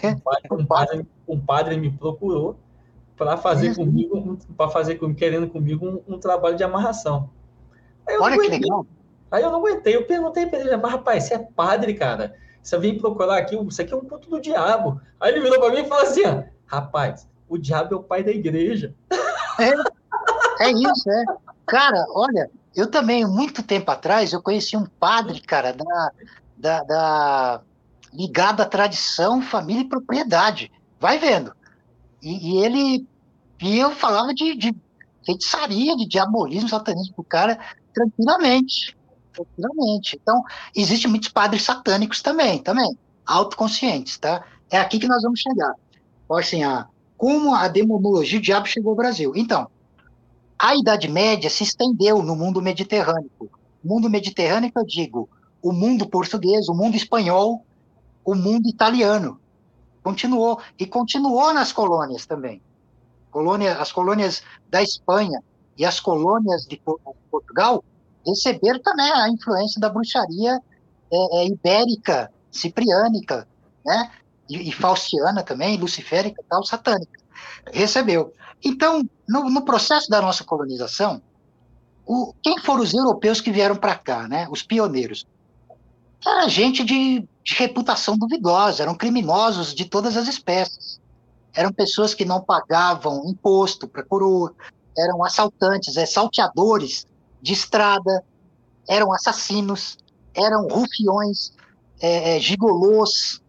[0.02, 0.10] É.
[0.10, 2.58] Um padre, um padre, um padre me procurou
[3.16, 3.74] para fazer é.
[3.74, 7.30] comigo, para fazer comigo, querendo comigo um, um trabalho de amarração.
[8.20, 8.86] Olha que legal.
[9.30, 12.34] Aí eu não aguentei, eu perguntei para ele, mas rapaz, você é padre, cara?
[12.62, 15.00] Você vem procurar aqui, isso aqui é um ponto do diabo.
[15.18, 16.22] Aí ele virou para mim e falou assim:
[16.66, 18.94] Rapaz, o diabo é o pai da igreja.
[19.58, 21.24] É, é isso, é.
[21.66, 26.12] Cara, olha, eu também, muito tempo atrás, eu conheci um padre, cara, da,
[26.64, 27.60] da, da
[28.12, 30.72] ligado à tradição, família e propriedade.
[30.98, 31.52] Vai vendo.
[32.22, 33.06] E, e ele.
[33.60, 34.74] E eu falava de, de
[35.24, 37.58] feitiçaria, de diabolismo, satanismo pro cara,
[37.92, 38.96] tranquilamente.
[39.32, 40.18] Tranquilamente.
[40.20, 40.42] Então,
[40.74, 42.96] existem muitos padres satânicos também, também,
[43.26, 44.44] autoconscientes, tá?
[44.70, 45.74] É aqui que nós vamos chegar
[46.38, 46.86] assim, a,
[47.16, 49.32] como a demonologia, o diabo chegou ao Brasil.
[49.36, 49.68] Então,
[50.58, 53.30] a Idade Média se estendeu no mundo mediterrâneo.
[53.38, 53.48] O
[53.84, 55.28] mundo mediterrâneo, eu digo,
[55.64, 57.64] o mundo português, o mundo espanhol,
[58.22, 59.40] o mundo italiano.
[60.02, 62.60] Continuou, e continuou nas colônias também.
[63.30, 65.42] Colônia, as colônias da Espanha
[65.78, 66.78] e as colônias de
[67.30, 67.82] Portugal
[68.26, 70.60] receberam também a influência da bruxaria
[71.10, 73.48] é, é, ibérica, cipriânica,
[73.84, 74.10] né?
[74.50, 77.18] e, e faustiana também, luciférica tal, satânica.
[77.72, 78.34] Recebeu.
[78.62, 81.22] Então, no, no processo da nossa colonização,
[82.04, 84.46] o, quem foram os europeus que vieram para cá, né?
[84.50, 85.26] Os pioneiros.
[86.26, 91.00] Era gente de, de reputação duvidosa, eram criminosos de todas as espécies.
[91.52, 94.54] Eram pessoas que não pagavam imposto para coroa,
[94.96, 97.06] eram assaltantes, é, salteadores
[97.42, 98.24] de estrada,
[98.88, 99.98] eram assassinos,
[100.34, 101.52] eram rufiões,
[102.00, 103.40] é, é, gigolôs,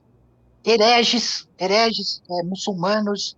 [0.64, 3.38] hereges, hereges é, muçulmanos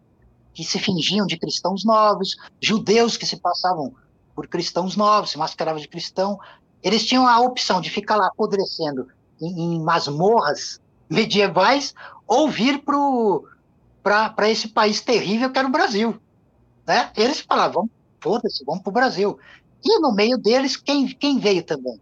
[0.53, 3.93] que se fingiam de cristãos novos, judeus que se passavam
[4.33, 6.39] por cristãos novos, se mascaravam de cristão.
[6.81, 9.07] Eles tinham a opção de ficar lá apodrecendo
[9.41, 10.79] em, em masmorras
[11.09, 11.93] medievais
[12.27, 12.83] ou vir
[14.03, 16.19] para esse país terrível que era o Brasil.
[16.85, 17.11] Né?
[17.15, 19.39] Eles falavam, foda-se, vamos para o Brasil.
[19.83, 21.99] E no meio deles, quem, quem veio também?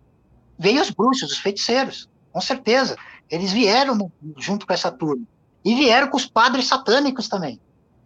[0.58, 2.96] Veio os bruxos, os feiticeiros, com certeza.
[3.30, 5.26] Eles vieram junto com essa turma.
[5.64, 7.60] E vieram com os padres satânicos também.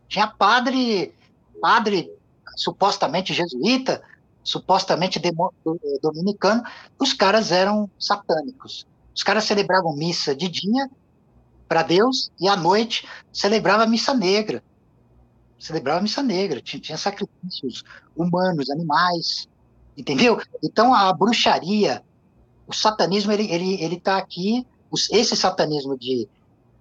[0.08, 1.14] Tinha padre,
[1.62, 2.12] padre
[2.56, 4.02] supostamente jesuíta,
[4.44, 5.22] supostamente
[6.02, 6.64] dominicano,
[6.98, 8.88] os caras eram satânicos.
[9.16, 10.90] Os caras celebravam missa de dia
[11.68, 14.64] para Deus e à noite celebrava missa negra.
[15.60, 17.84] Celebrava missa negra, tinha, tinha sacrifícios
[18.16, 19.48] humanos, animais,
[19.98, 20.42] entendeu?
[20.64, 22.02] Então a bruxaria,
[22.66, 24.66] o satanismo, ele, ele, ele tá aqui
[25.12, 26.28] esse satanismo de,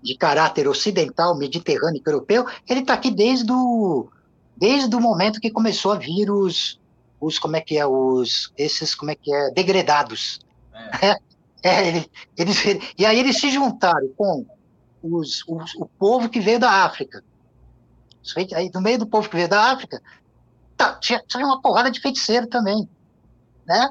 [0.02, 4.08] de caráter ocidental, mediterrâneo, europeu, ele está aqui desde o,
[4.56, 6.80] desde o momento que começou a vir os,
[7.20, 10.40] os como é que é, os, esses, como é que é, degredados.
[11.02, 11.16] É.
[11.62, 12.04] É,
[12.36, 12.56] eles,
[12.96, 14.46] e aí eles se juntaram com
[15.02, 17.22] os, os, o povo que veio da África.
[18.54, 20.02] Aí, no meio do povo que veio da África,
[20.76, 22.88] tá, tinha, tinha uma porrada de feiticeiro também,
[23.66, 23.88] né?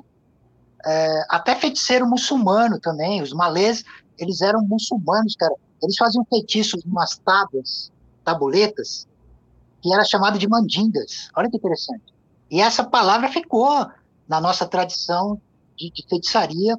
[0.86, 3.84] É, até feiticeiro muçulmano também, os malês,
[4.18, 5.54] eles eram muçulmanos, cara.
[5.82, 7.92] Eles faziam feitiços em umas tábuas,
[8.24, 9.08] tabuletas,
[9.82, 11.30] que era chamado de mandingas.
[11.36, 12.04] Olha que interessante.
[12.50, 13.88] E essa palavra ficou
[14.28, 15.42] na nossa tradição
[15.76, 16.78] de, de feitiçaria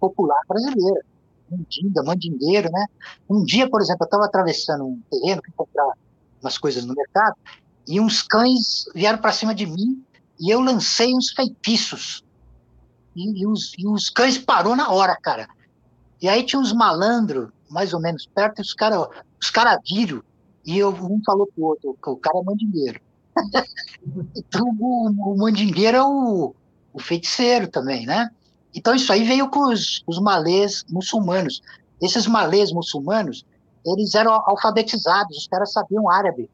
[0.00, 1.04] popular brasileira.
[1.50, 2.86] Mandinga, mandingueiro, né?
[3.28, 5.92] Um dia, por exemplo, eu estava atravessando um terreno, fui comprar
[6.40, 7.36] umas coisas no mercado,
[7.86, 10.02] e uns cães vieram para cima de mim
[10.38, 12.24] e eu lancei uns feitiços.
[13.14, 15.48] E, e, os, e os cães parou na hora, cara.
[16.22, 19.08] E aí tinha uns malandros, mais ou menos perto, e os caras
[19.40, 20.22] os cara viram,
[20.64, 23.00] e eu, um falou pro outro, o cara é mandingueiro.
[24.36, 26.54] então o, o mandingueiro é o,
[26.92, 28.30] o feiticeiro também, né?
[28.74, 31.62] Então isso aí veio com os, os malês muçulmanos.
[32.00, 33.44] Esses malês muçulmanos,
[33.84, 36.48] eles eram alfabetizados, os caras sabiam árabe.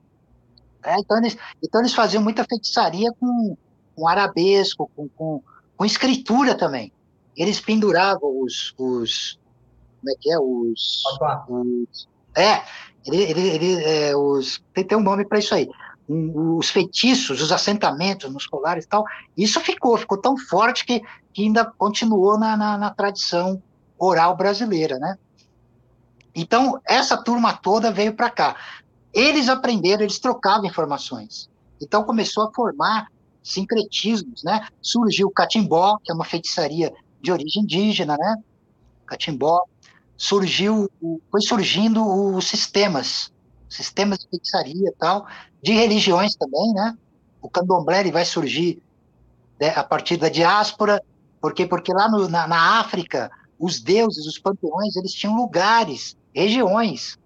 [0.84, 3.56] É, então, eles, então eles faziam muita feitiçaria com,
[3.94, 5.42] com arabesco, com, com,
[5.76, 6.92] com escritura também.
[7.36, 9.38] Eles penduravam os, os
[10.00, 11.02] como é que é, os,
[11.48, 12.62] os é,
[13.04, 15.68] ele, ele, ele, é, os, tem, tem um nome para isso aí.
[16.08, 19.04] Um, os feitiços, os assentamentos nos colares e tal,
[19.36, 21.00] isso ficou, ficou tão forte que,
[21.32, 23.60] que ainda continuou na, na, na tradição
[23.98, 25.18] oral brasileira, né?
[26.34, 28.56] Então, essa turma toda veio para cá.
[29.12, 31.48] Eles aprenderam, eles trocavam informações.
[31.80, 33.08] Então, começou a formar
[33.42, 34.66] sincretismos, né?
[34.82, 36.92] Surgiu o catimbó, que é uma feitiçaria
[37.22, 38.36] de origem indígena, né?
[39.06, 39.62] Catimbó.
[40.16, 40.90] Surgiu,
[41.30, 43.32] foi surgindo os sistemas,
[43.68, 45.26] sistemas de feitiçaria e tal,
[45.62, 46.96] de religiões também, né?
[47.40, 48.82] O candomblé ele vai surgir
[49.60, 51.02] né, a partir da diáspora,
[51.40, 57.18] porque porque lá no, na, na África os deuses, os panteões, eles tinham lugares, regiões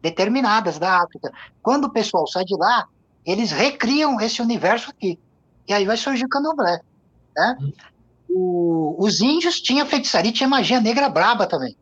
[0.00, 1.32] determinadas da África.
[1.62, 2.86] Quando o pessoal sai de lá,
[3.24, 5.18] eles recriam esse universo aqui.
[5.66, 6.80] E aí vai surgir o candomblé.
[7.36, 7.72] Né?
[8.28, 11.76] O, os índios tinham feitiçaria, tinha magia negra braba também.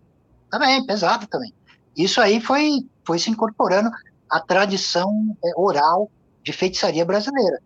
[0.51, 1.53] Também, pesada também.
[1.97, 3.91] Isso aí foi, foi se incorporando
[4.31, 6.11] à tradição é, oral
[6.43, 7.61] de feitiçaria brasileira.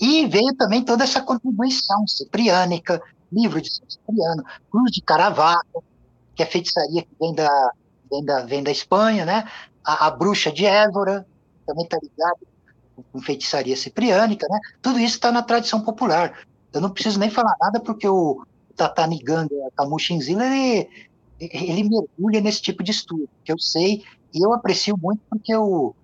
[0.00, 3.02] E veio também toda essa contribuição cipriânica,
[3.32, 5.82] livro de Cipriano, Cruz de Caravaggio,
[6.34, 7.72] que é feitiçaria que vem da,
[8.10, 9.48] vem da, vem da Espanha, né?
[9.84, 11.26] A, a bruxa de Évora,
[11.66, 12.40] também está ligado
[13.12, 14.58] com feitiçaria cipriânica, né?
[14.80, 16.46] Tudo isso está na tradição popular.
[16.72, 18.44] Eu não preciso nem falar nada porque o
[18.76, 20.88] Tataniganga Kamushinzila, ele,
[21.38, 24.02] ele mergulha nesse tipo de estudo, que eu sei
[24.34, 25.94] e eu aprecio muito porque eu,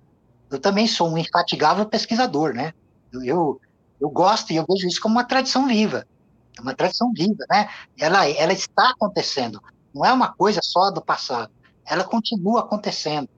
[0.51, 2.73] eu também sou um infatigável pesquisador, né?
[3.13, 3.61] Eu, eu,
[4.01, 6.07] eu gosto e eu vejo isso como uma tradição viva,
[6.57, 7.69] é uma tradição viva, né?
[7.99, 9.63] Ela, ela está acontecendo,
[9.95, 11.51] não é uma coisa só do passado,
[11.87, 13.29] ela continua acontecendo,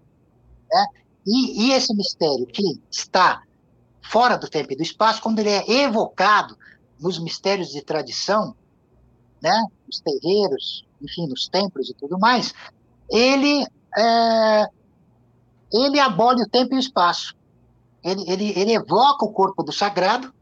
[0.71, 0.87] né?
[1.27, 3.43] E, e esse mistério que está
[4.03, 6.57] fora do tempo e do espaço, quando ele é evocado
[6.99, 8.55] nos mistérios de tradição,
[9.41, 12.53] né, nos terreiros, enfim, nos templos e tudo mais,
[13.11, 13.65] ele
[13.97, 14.67] é,
[15.73, 17.35] ele abole o tempo e o espaço.
[18.03, 20.33] Ele, ele, ele evoca o corpo do sagrado.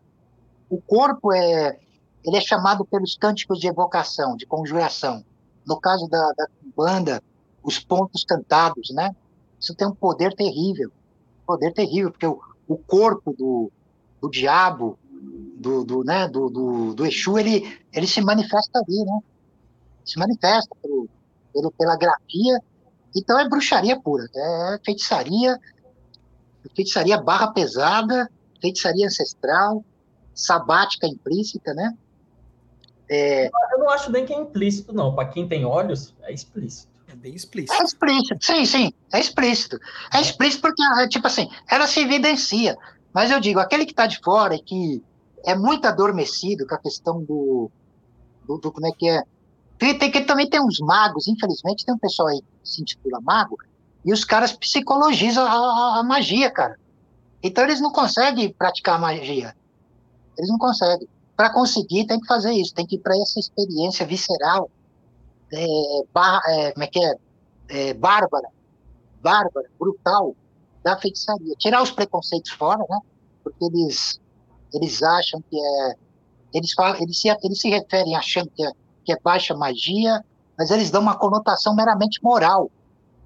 [0.70, 1.78] O corpo é
[2.24, 5.24] ele é chamado pelos cânticos de evocação, de conjuração.
[5.66, 6.46] No caso da, da
[6.76, 7.22] banda,
[7.62, 9.14] os pontos cantados, né?
[9.58, 10.90] Isso tem um poder terrível,
[11.46, 13.70] poder terrível, porque o, o corpo do,
[14.20, 19.20] do diabo, do, do, né, do, do, do Exu, ele, ele se manifesta ali, né?
[20.04, 21.08] Se manifesta pelo,
[21.52, 22.60] pelo, pela grafia.
[23.16, 25.58] Então é bruxaria pura, é feitiçaria,
[26.74, 28.30] feitiçaria barra pesada,
[28.60, 29.84] feitiçaria ancestral,
[30.34, 31.94] sabática implícita, né?
[33.08, 33.46] É...
[33.72, 35.14] Eu não acho nem que é implícito, não.
[35.14, 36.88] Para quem tem olhos, é explícito.
[37.08, 37.72] É bem explícito.
[37.72, 39.78] É explícito, sim, sim, é explícito.
[40.12, 42.76] É explícito porque, é, tipo assim, ela se evidencia.
[43.12, 45.02] Mas eu digo, aquele que está de fora e que
[45.44, 47.70] é muito adormecido com a questão do,
[48.44, 49.22] do, do como é que é.
[49.78, 53.56] Tem, tem, que também tem uns magos, infelizmente, tem um pessoal aí se intitula mago,
[54.04, 56.78] e os caras psicologizam a, a, magia, cara.
[57.42, 59.54] Então eles não conseguem praticar magia.
[60.36, 61.08] Eles não conseguem.
[61.36, 64.70] Para conseguir, tem que fazer isso, tem que ir para essa experiência visceral
[65.52, 65.66] é,
[66.12, 67.14] bar, é, como é que é?
[67.68, 67.94] é?
[67.94, 68.48] bárbara,
[69.20, 70.34] bárbara, brutal
[70.82, 71.54] da feitiçaria.
[71.58, 72.98] Tirar os preconceitos fora, né?
[73.42, 74.20] Porque eles,
[74.74, 75.94] eles acham que é.
[76.54, 78.72] Eles, falam, eles, se, eles se referem achando que é,
[79.04, 80.24] que é baixa magia,
[80.58, 82.68] mas eles dão uma conotação meramente moral.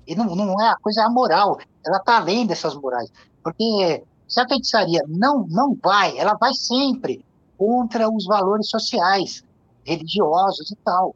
[0.06, 3.10] E não, não é a coisa moral, ela está além dessas morais.
[3.42, 7.24] Porque se a feitiçaria não, não vai, ela vai sempre
[7.56, 9.42] contra os valores sociais,
[9.84, 11.14] religiosos e tal.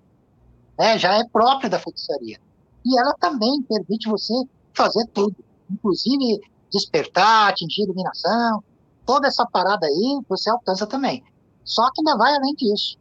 [0.79, 0.99] Né?
[0.99, 2.39] Já é próprio da feitiçaria.
[2.85, 4.33] E ela também permite você
[4.73, 5.37] fazer tudo,
[5.71, 6.41] inclusive
[6.71, 8.63] despertar, atingir iluminação,
[9.05, 11.25] toda essa parada aí você alcança também.
[11.65, 12.97] Só que ainda vai além disso.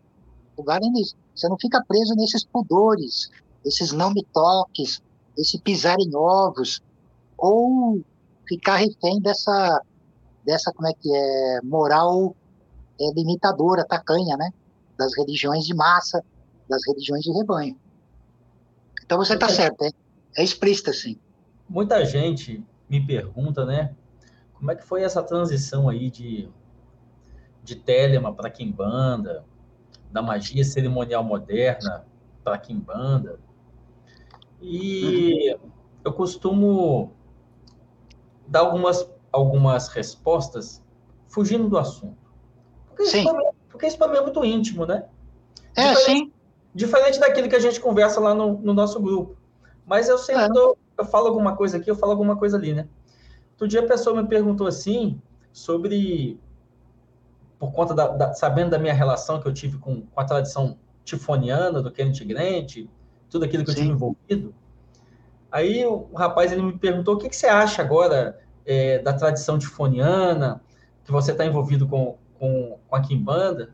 [0.67, 1.15] Além disso.
[1.35, 3.29] Você não fica preso nesses pudores,
[3.65, 5.01] esses não me toques,
[5.37, 6.81] esse pisar em ovos,
[7.37, 8.01] ou
[8.47, 9.81] ficar refém dessa,
[10.45, 12.35] dessa como é que é, moral
[12.99, 14.51] é, limitadora, tacanha, né?
[14.97, 16.23] Das religiões de massa,
[16.69, 17.77] das religiões de rebanho.
[19.03, 19.89] Então você está certo, é,
[20.37, 21.17] é explícito assim.
[21.67, 23.93] Muita gente me pergunta, né?
[24.53, 26.49] Como é que foi essa transição aí de,
[27.63, 29.43] de Telema para Kimbanda,
[30.15, 32.05] da magia cerimonial moderna
[32.41, 33.37] para Kimbanda?
[34.61, 35.53] E
[36.05, 37.11] eu costumo
[38.47, 40.81] dar algumas, algumas respostas
[41.27, 42.15] fugindo do assunto.
[42.87, 43.25] Porque sim.
[43.83, 45.05] Isso, para mim é muito íntimo, né?
[45.75, 46.31] É, diferente, sim.
[46.73, 49.35] Diferente daquilo que a gente conversa lá no, no nosso grupo.
[49.85, 50.49] Mas eu sempre é.
[50.49, 52.87] dou, eu falo alguma coisa aqui, eu falo alguma coisa ali, né?
[53.51, 55.21] Outro dia a pessoa me perguntou assim
[55.51, 56.39] sobre
[57.59, 60.77] por conta da, da, sabendo da minha relação que eu tive com, com a tradição
[61.03, 62.87] tifoniana do Kenneth Grant,
[63.29, 63.77] tudo aquilo que Sim.
[63.77, 64.53] eu tive envolvido.
[65.51, 69.57] Aí o rapaz ele me perguntou o que, que você acha agora é, da tradição
[69.57, 70.61] tifoniana,
[71.03, 73.73] que você está envolvido com, com, com a Kimbanda.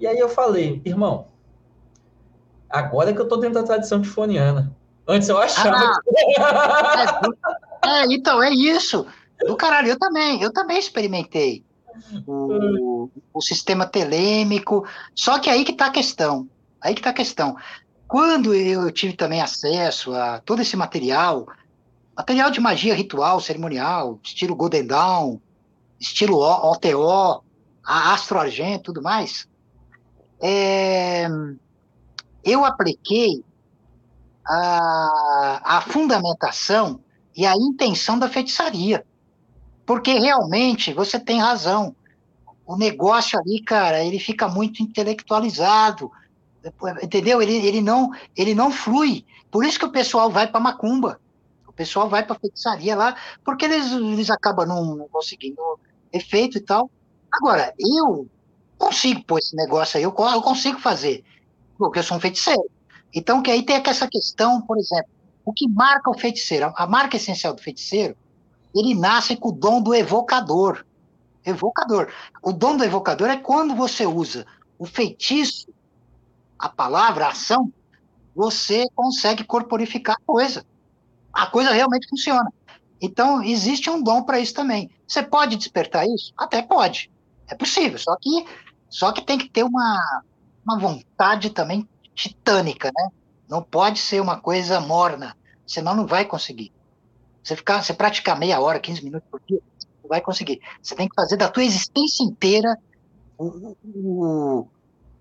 [0.00, 1.28] E aí eu falei, irmão,
[2.68, 4.74] agora que eu estou dentro da tradição tifoniana.
[5.06, 5.76] Antes eu achava.
[5.78, 6.00] Ah,
[7.84, 9.06] é, é, então, é isso.
[9.46, 11.64] Do caralho, eu também, eu também experimentei
[12.26, 14.86] o, o sistema telêmico.
[15.14, 16.48] Só que aí que está a questão.
[16.80, 17.56] Aí que está a questão.
[18.06, 21.46] Quando eu tive também acesso a todo esse material,
[22.16, 25.38] material de magia ritual, cerimonial, estilo Golden Dawn,
[26.00, 27.44] estilo OTO,
[27.84, 29.46] Astro Argento tudo mais,
[30.40, 31.28] é,
[32.44, 33.44] eu apliquei
[34.46, 37.00] a, a fundamentação
[37.36, 39.04] e a intenção da feitiçaria.
[39.88, 41.96] Porque realmente você tem razão.
[42.66, 46.12] O negócio ali, cara, ele fica muito intelectualizado,
[47.02, 47.40] entendeu?
[47.40, 49.24] Ele, ele, não, ele não flui.
[49.50, 51.18] Por isso que o pessoal vai para macumba.
[51.66, 55.62] O pessoal vai para feitiçaria lá, porque eles, eles acabam não, não conseguindo
[56.12, 56.90] efeito e tal.
[57.32, 58.28] Agora, eu
[58.76, 61.24] consigo pôr esse negócio aí, eu, eu consigo fazer,
[61.78, 62.68] porque eu sou um feiticeiro.
[63.14, 65.08] Então, que aí tem essa questão, por exemplo,
[65.46, 66.74] o que marca o feiticeiro?
[66.76, 68.14] A marca essencial do feiticeiro
[68.74, 70.84] ele nasce com o dom do evocador.
[71.44, 72.12] Evocador.
[72.42, 74.46] O dom do evocador é quando você usa
[74.78, 75.68] o feitiço,
[76.58, 77.72] a palavra, a ação,
[78.34, 80.64] você consegue corporificar a coisa.
[81.32, 82.52] A coisa realmente funciona.
[83.00, 84.90] Então, existe um dom para isso também.
[85.06, 86.32] Você pode despertar isso?
[86.36, 87.10] Até pode.
[87.48, 88.46] É possível, só que,
[88.88, 90.22] só que tem que ter uma,
[90.64, 93.08] uma vontade também titânica, né?
[93.48, 95.36] Não pode ser uma coisa morna,
[95.66, 96.72] senão não vai conseguir.
[97.48, 99.58] Você ficar, você praticar meia hora, 15 minutos por dia,
[100.02, 100.60] não vai conseguir.
[100.82, 102.76] Você tem que fazer da tua existência inteira
[103.38, 104.68] o, o,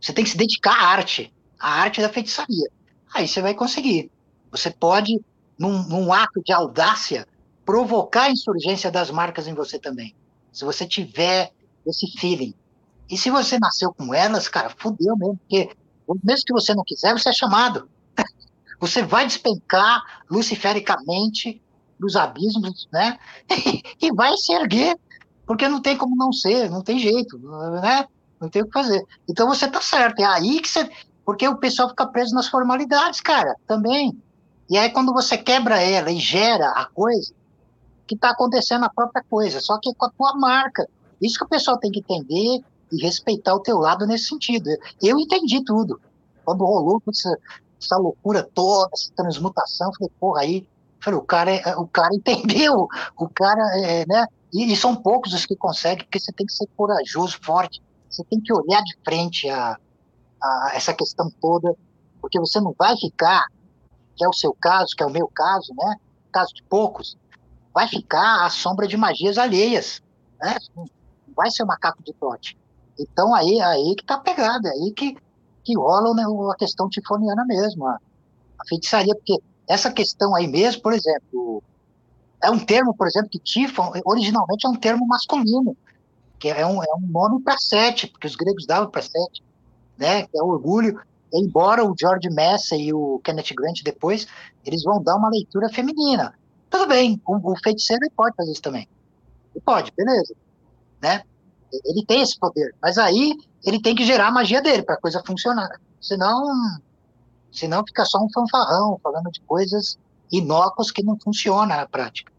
[0.01, 2.69] você tem que se dedicar à arte, à arte da feitiçaria.
[3.15, 4.11] Aí você vai conseguir.
[4.51, 5.21] Você pode,
[5.57, 7.25] num, num ato de audácia,
[7.65, 10.13] provocar a insurgência das marcas em você também.
[10.51, 11.53] Se você tiver
[11.85, 12.53] esse feeling.
[13.09, 15.73] E se você nasceu com elas, cara, fudeu mesmo, porque
[16.25, 17.89] mesmo que você não quiser, você é chamado.
[18.79, 21.59] Você vai despencar lucifericamente
[21.99, 23.17] dos abismos, né?
[24.01, 24.97] e vai se erguer,
[25.45, 27.37] porque não tem como não ser, não tem jeito,
[27.81, 28.05] né?
[28.39, 29.03] Não tem o que fazer.
[29.27, 30.89] Então você tá certo, é aí que você.
[31.25, 34.17] Porque o pessoal fica preso nas formalidades, cara, também.
[34.69, 37.33] E aí quando você quebra ela e gera a coisa,
[38.07, 40.87] que está acontecendo a própria coisa, só que com a tua marca.
[41.21, 44.69] Isso que o pessoal tem que entender e respeitar o teu lado nesse sentido.
[45.01, 45.99] Eu entendi tudo.
[46.45, 47.37] Quando rolou essa,
[47.81, 50.67] essa loucura toda, essa transmutação, falei, porra, aí
[51.03, 52.87] Falei, o cara, é, o cara entendeu,
[53.17, 54.25] o cara, é, né?
[54.53, 58.23] E, e, são poucos os que conseguem, porque você tem que ser corajoso, forte, você
[58.23, 59.77] tem que olhar de frente a,
[60.41, 61.75] a essa questão toda,
[62.21, 63.45] porque você não vai ficar,
[64.15, 65.95] que é o seu caso, que é o meu caso, né?
[66.31, 67.17] Caso de poucos,
[67.73, 70.01] vai ficar à sombra de magias alheias,
[70.39, 70.55] né?
[70.75, 70.85] Não
[71.35, 72.57] vai ser macaco de trote.
[72.99, 75.15] Então aí, aí que tá pegada, aí que,
[75.63, 77.99] que rola né, a questão tifoniana mesmo, a,
[78.59, 79.37] a feitiçaria, porque
[79.67, 81.61] essa questão aí mesmo, por exemplo,
[82.41, 85.75] é um termo, por exemplo, que tifon, originalmente é um termo masculino,
[86.39, 89.43] que é um, é um nome para sete, porque os gregos davam para sete,
[89.97, 90.99] né, que é orgulho,
[91.33, 94.27] embora o George Massey e o Kenneth Grant depois,
[94.63, 96.33] eles vão dar uma leitura feminina.
[96.69, 98.87] Tudo bem, o, o feiticeiro pode fazer isso também.
[99.53, 100.35] Ele pode, beleza.
[101.01, 101.23] Né?
[101.85, 103.35] Ele tem esse poder, mas aí
[103.65, 105.69] ele tem que gerar a magia dele para a coisa funcionar.
[105.99, 106.43] Senão,
[107.51, 109.97] senão fica só um fanfarrão falando de coisas
[110.31, 112.31] inócuas que não funcionam na prática.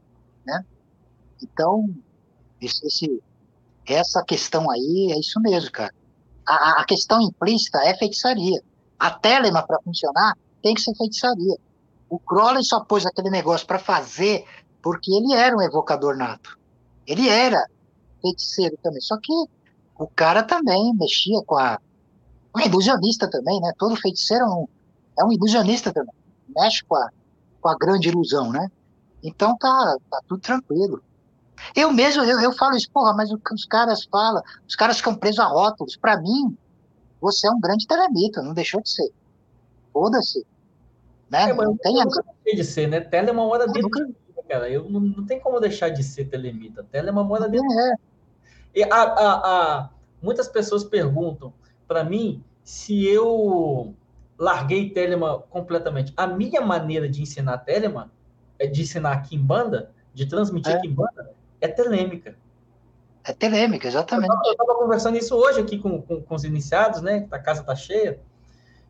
[0.47, 0.65] Né?
[1.43, 1.89] Então,
[2.61, 3.23] esse,
[3.87, 5.95] essa questão aí é isso mesmo, cara.
[6.47, 8.63] A, a questão implícita é feitiçaria.
[8.99, 11.57] A Telema, para funcionar, tem que ser feitiçaria.
[12.09, 14.45] O Crowley só pôs aquele negócio para fazer
[14.83, 16.59] porque ele era um evocador nato.
[17.07, 17.63] Ele era
[18.23, 19.01] feiticeiro também.
[19.01, 19.33] Só que
[19.99, 21.79] o cara também mexia com a.
[22.57, 23.73] Um ilusionista também, né?
[23.79, 24.69] Todo feiticeiro é um,
[25.19, 26.15] é um ilusionista também.
[26.49, 27.11] Mexe com a,
[27.61, 28.70] com a grande ilusão, né?
[29.23, 31.03] Então tá, tá tudo tranquilo.
[31.74, 34.99] Eu mesmo, eu, eu falo isso, porra, mas o que os caras falam, os caras
[34.99, 35.97] ficam presos a rótulos.
[35.97, 36.57] Para mim,
[37.20, 39.11] você é um grande telemita, não deixou de ser.
[39.93, 40.47] Foda-se.
[41.28, 41.51] Né?
[41.51, 43.01] É, não tem nunca deixei de ser, né?
[43.01, 44.15] Tele é uma moda dentro nunca...
[44.49, 44.70] cara.
[44.70, 46.85] Eu, não, não tem como deixar de ser telemita.
[46.85, 47.95] Tele é uma moda dentro é.
[48.74, 49.90] E a, a, a,
[50.23, 51.53] muitas pessoas perguntam
[51.86, 53.95] para mim se eu
[54.39, 56.12] larguei Telema completamente.
[56.16, 58.10] A minha maneira de ensinar Telema,
[58.59, 60.81] é de ensinar Kimbanda, de transmitir é.
[60.81, 62.36] Kimbanda, é telêmica.
[63.24, 64.32] É telêmica, exatamente.
[64.47, 67.27] Eu estava conversando isso hoje aqui com, com, com, os iniciados, né?
[67.31, 68.20] A casa está cheia.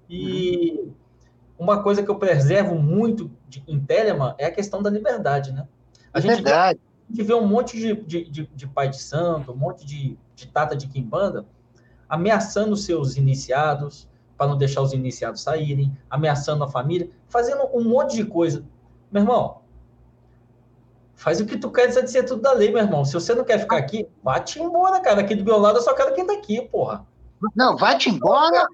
[0.08, 0.92] E uhum.
[1.58, 5.66] uma coisa que eu preservo muito de, em Telema é a questão da liberdade, né?
[6.12, 6.74] A gente, vê, a
[7.10, 10.46] gente vê um monte de, de, de, de pai de santo, um monte de, de
[10.46, 11.44] tata de quimbanda
[12.08, 14.07] ameaçando seus iniciados
[14.38, 18.64] para não deixar os iniciados saírem, ameaçando a família, fazendo um monte de coisa.
[19.10, 19.58] Meu irmão,
[21.18, 23.04] Faz o que tu quer de ser tudo da lei, meu irmão.
[23.04, 25.20] Se você não quer ficar aqui, vai-te embora, cara.
[25.20, 27.04] Aqui do meu lado eu só quero quem tá aqui, porra.
[27.56, 28.64] Não, vai-te embora,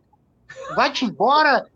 [0.76, 1.66] vai-te embora,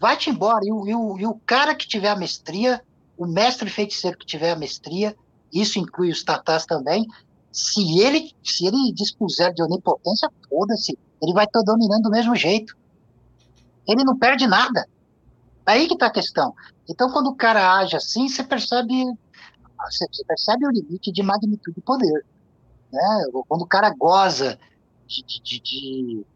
[0.00, 0.64] vai-te embora.
[0.64, 2.82] E o, e, o, e o cara que tiver a mestria,
[3.16, 5.14] o mestre feiticeiro que tiver a mestria,
[5.52, 7.06] isso inclui os tatás também,
[7.52, 12.76] se ele, se ele dispuser de onipotência, foda-se, ele vai estar dominando do mesmo jeito.
[13.88, 14.86] Ele não perde nada.
[15.64, 16.54] Aí que tá a questão.
[16.88, 19.04] Então, quando o cara age assim, você percebe
[19.84, 22.24] você, percebe o limite de magnitude e poder.
[22.92, 23.24] Né?
[23.48, 24.58] Quando o cara goza
[25.06, 26.26] de, de, de,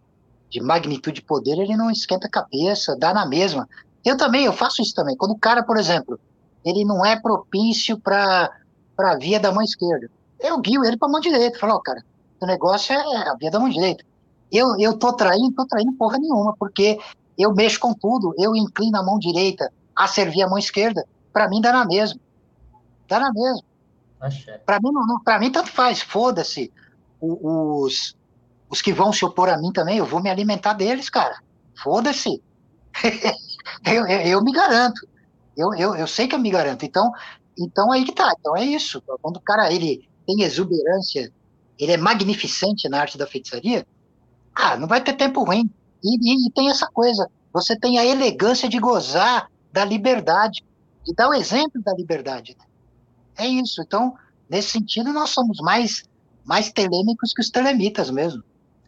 [0.51, 3.69] de magnitude e poder, ele não esquenta a cabeça, dá na mesma.
[4.05, 5.17] Eu também, eu faço isso também.
[5.17, 6.19] Quando o cara, por exemplo,
[6.65, 8.51] ele não é propício para
[8.99, 11.59] a via da mão esquerda, eu guio ele para a mão direita.
[11.59, 12.03] Falo, oh, cara,
[12.41, 14.05] o negócio é a via da mão direita.
[14.51, 16.99] Eu, eu tô traindo, tô traindo porra nenhuma, porque
[17.43, 21.49] eu mexo com tudo, eu inclino a mão direita a servir a mão esquerda, para
[21.49, 22.21] mim dá na mesma.
[23.07, 23.63] Tá na mesma.
[24.67, 26.73] Para mim, não, não, mim, tanto faz, foda-se.
[27.21, 28.17] Os,
[28.69, 31.43] os que vão se opor a mim também, eu vou me alimentar deles, cara.
[31.83, 32.43] Foda-se.
[33.85, 35.07] eu, eu, eu, me garanto.
[35.57, 36.85] Eu, eu, eu sei que eu me garanto.
[36.85, 37.11] Então,
[37.59, 38.33] então aí que tá.
[38.39, 39.03] Então é isso.
[39.23, 41.33] Quando o cara ele tem exuberância,
[41.79, 43.87] ele é magnificente na arte da feitiçaria,
[44.55, 45.71] ah, não vai ter tempo ruim.
[46.03, 47.29] E, e, e tem essa coisa.
[47.53, 50.65] Você tem a elegância de gozar da liberdade,
[51.05, 52.57] de dar o exemplo da liberdade.
[52.59, 52.65] Né?
[53.39, 53.83] É isso.
[53.83, 54.15] Então,
[54.49, 56.05] nesse sentido, nós somos mais,
[56.45, 58.43] mais telêmicos que os telemitas mesmo.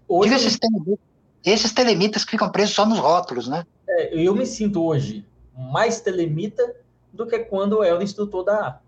[0.08, 0.30] Hoje...
[0.30, 1.04] Diga esses telemitas,
[1.44, 3.66] esses telemitas que ficam presos só nos rótulos, né?
[3.88, 6.74] É, eu me sinto hoje mais telemita
[7.12, 8.80] do que quando eu era instrutor da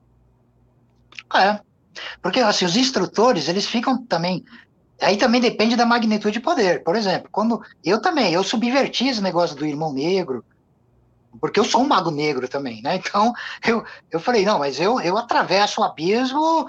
[1.32, 1.42] A.
[1.42, 1.60] É.
[2.20, 4.44] Porque assim, os instrutores, eles ficam também.
[5.04, 6.82] Aí também depende da magnitude de poder.
[6.82, 10.44] Por exemplo, quando eu também, eu subverti esse negócio do irmão negro,
[11.40, 12.96] porque eu sou um mago negro também, né?
[12.96, 13.32] Então
[13.66, 16.68] eu, eu falei, não, mas eu, eu atravesso o abismo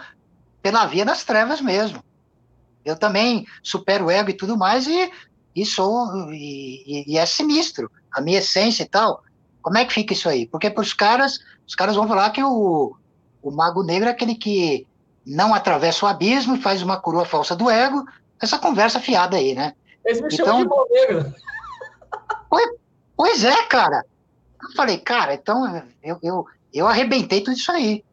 [0.62, 2.04] pela via das trevas mesmo.
[2.84, 5.12] Eu também supero o ego e tudo mais e,
[5.56, 9.24] e sou e, e é sinistro a minha essência e tal.
[9.62, 10.46] Como é que fica isso aí?
[10.48, 12.96] Porque para os caras, os caras vão falar que o,
[13.42, 14.86] o mago negro é aquele que
[15.26, 18.06] não atravessa o abismo e faz uma coroa falsa do ego.
[18.42, 19.74] Essa conversa fiada aí, né?
[20.04, 21.36] Eles me então, chamam de negro.
[22.50, 22.70] Pois,
[23.16, 24.06] pois é, cara.
[24.62, 28.04] Eu falei, cara, então eu, eu, eu arrebentei tudo isso aí.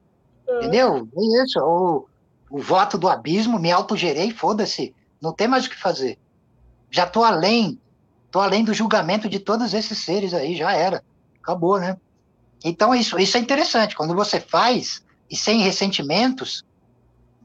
[0.48, 0.56] É.
[0.58, 1.08] Entendeu?
[1.16, 1.58] É isso.
[1.60, 2.06] O,
[2.50, 4.94] o voto do abismo, me autogerei, foda-se.
[5.20, 6.18] Não tem mais o que fazer.
[6.90, 7.80] Já tô além,
[8.30, 11.02] tô além do julgamento de todos esses seres aí, já era.
[11.42, 11.96] Acabou, né?
[12.64, 13.96] Então isso, isso é interessante.
[13.96, 16.64] Quando você faz e sem ressentimentos,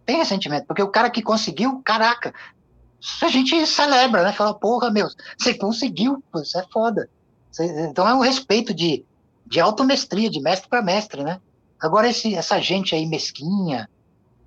[0.06, 2.34] tem ressentimento, porque o cara que conseguiu, caraca,
[3.22, 4.34] a gente celebra, né?
[4.34, 5.08] Fala, porra, meu,
[5.38, 7.10] você conseguiu, isso é foda.
[7.60, 9.06] Então é um respeito de,
[9.46, 11.40] de automestria, de mestre para mestre, né?
[11.80, 13.90] Agora, esse, essa gente aí mesquinha,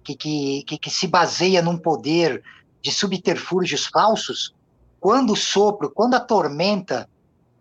[0.02, 2.42] que, que, que, que se baseia num poder
[2.82, 4.54] de subterfúgios falsos,
[4.98, 7.08] quando o sopro, quando a tormenta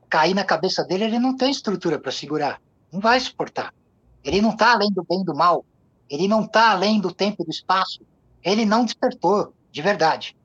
[0.10, 2.60] cair na cabeça dele, ele não tem estrutura para segurar.
[2.92, 3.74] Não vai suportar.
[4.24, 5.64] Ele não está além do bem e do mal.
[6.10, 8.02] Ele não está além do tempo e do espaço.
[8.44, 10.36] Ele não despertou de verdade.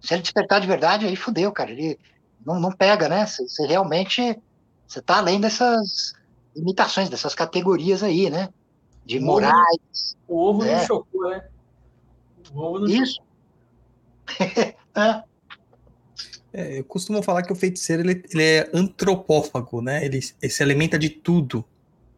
[0.00, 1.70] Se ele despertar de verdade, aí fudeu, cara.
[1.70, 1.98] Ele
[2.44, 3.26] não, não pega, né?
[3.26, 4.38] Você realmente
[4.86, 6.14] você está além dessas
[6.56, 8.48] limitações, dessas categorias aí, né?
[9.04, 10.16] De morais.
[10.26, 10.76] O ovo é.
[10.76, 11.44] não chocou, né?
[12.52, 13.20] O ovo não Isso.
[14.38, 14.74] é.
[16.50, 20.04] É, eu costumo falar que o feiticeiro ele, ele é antropófago, né?
[20.04, 21.62] Ele, ele, se alimenta de tudo.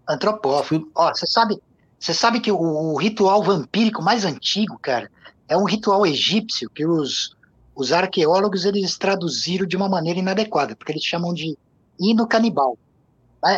[0.09, 0.89] Antropófago.
[0.95, 1.61] Ó, você sabe,
[1.99, 5.11] você sabe que o, o, ritual vampírico mais antigo, cara,
[5.49, 7.37] é um ritual egípcio que os,
[7.75, 11.57] os arqueólogos eles traduziram de uma maneira inadequada, porque eles chamam de
[11.99, 12.79] hino canibal.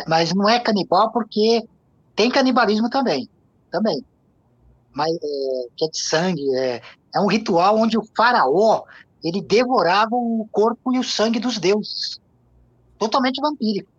[0.07, 1.67] Mas não é canibal porque
[2.15, 3.27] tem canibalismo também,
[3.71, 4.03] também.
[4.93, 6.81] Mas é, que é de sangue, é,
[7.13, 8.83] é um ritual onde o faraó
[9.23, 12.19] ele devorava o corpo e o sangue dos deuses.
[12.99, 13.89] Totalmente vampírico.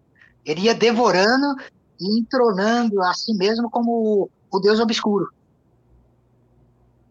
[0.44, 1.56] Ele ia devorando
[1.98, 5.32] e entronando a si mesmo como o deus obscuro.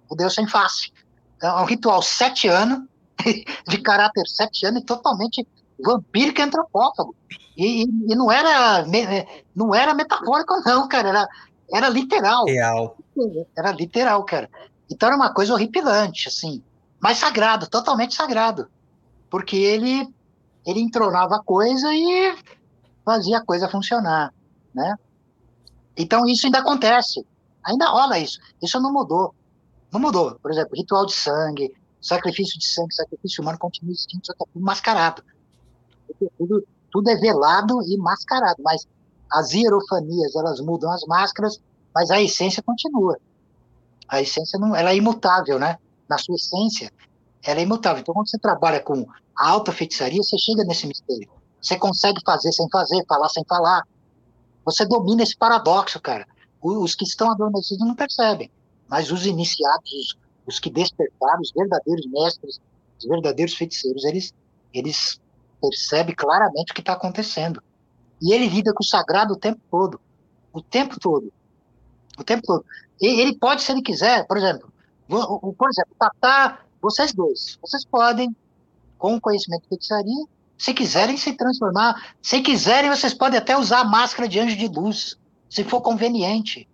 [0.07, 0.91] O deus sem face.
[1.41, 2.88] É um ritual sete anos,
[3.67, 5.47] de caráter sete anos, e totalmente
[5.83, 7.15] vampírico e antropófago.
[7.55, 8.85] E, e, não era
[9.55, 11.09] não era metafórico, não, cara.
[11.09, 11.27] Era,
[11.71, 12.45] era literal.
[12.45, 12.97] Real.
[13.57, 14.49] Era literal, cara.
[14.91, 16.63] Então era uma coisa horripilante, assim
[17.03, 18.69] mas sagrado, totalmente sagrado.
[19.29, 20.07] Porque ele,
[20.65, 22.33] ele entronava a coisa e
[23.03, 24.33] fazia a coisa funcionar,
[24.73, 24.95] né?
[25.97, 27.27] Então isso ainda acontece,
[27.61, 28.39] ainda rola isso.
[28.61, 29.35] Isso não mudou,
[29.91, 30.39] não mudou.
[30.41, 31.73] Por exemplo, ritual de sangue,
[32.03, 35.23] sacrifício de sangue, sacrifício humano continua existindo, só que é tudo mascarado.
[36.38, 38.88] Tudo, tudo é velado e mascarado, mas
[39.31, 41.59] as hierofanias elas mudam as máscaras,
[41.95, 43.17] mas a essência continua.
[44.07, 45.77] A essência não, ela é imutável, né?
[46.13, 46.91] na sua essência,
[47.43, 48.01] ela é imutável.
[48.01, 49.05] Então, quando você trabalha com
[49.35, 51.30] alta feitiçaria, você chega nesse mistério.
[51.61, 53.84] Você consegue fazer sem fazer, falar sem falar.
[54.65, 56.27] Você domina esse paradoxo, cara.
[56.61, 58.49] Os que estão adormecidos não percebem,
[58.88, 62.60] mas os iniciados, os, que despertaram, os verdadeiros mestres,
[62.99, 64.34] os verdadeiros feiticeiros, eles,
[64.74, 65.20] eles
[65.61, 67.61] percebem claramente o que está acontecendo.
[68.22, 69.99] E ele lida com o sagrado o tempo todo.
[70.52, 71.32] O tempo todo.
[72.18, 72.65] O tempo todo.
[73.02, 74.72] Ele pode, se ele quiser, por exemplo,
[75.07, 78.36] por exemplo, Tatá, vocês dois, vocês podem,
[78.98, 80.26] com conhecimento de feitiçaria,
[80.57, 84.68] se quiserem se transformar, se quiserem, vocês podem até usar a máscara de anjo de
[84.68, 85.18] luz,
[85.49, 86.68] se for conveniente.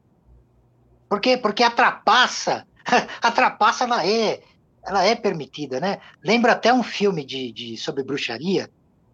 [1.08, 1.38] Por quê?
[1.38, 2.68] Porque a trapaça,
[3.22, 4.41] a trapaça, ela é,
[4.84, 5.99] ela é permitida, né?
[6.24, 8.70] Lembra até um filme de, de sobre bruxaria,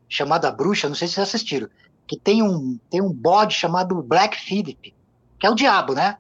[0.08, 1.68] chamado A Bruxa, não sei se vocês assistiram,
[2.08, 4.94] que tem um, tem um bode chamado Black Phillip,
[5.40, 6.18] que é o diabo, né?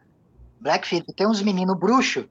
[0.60, 1.14] Black Phillip.
[1.14, 2.26] Tem uns meninos bruxos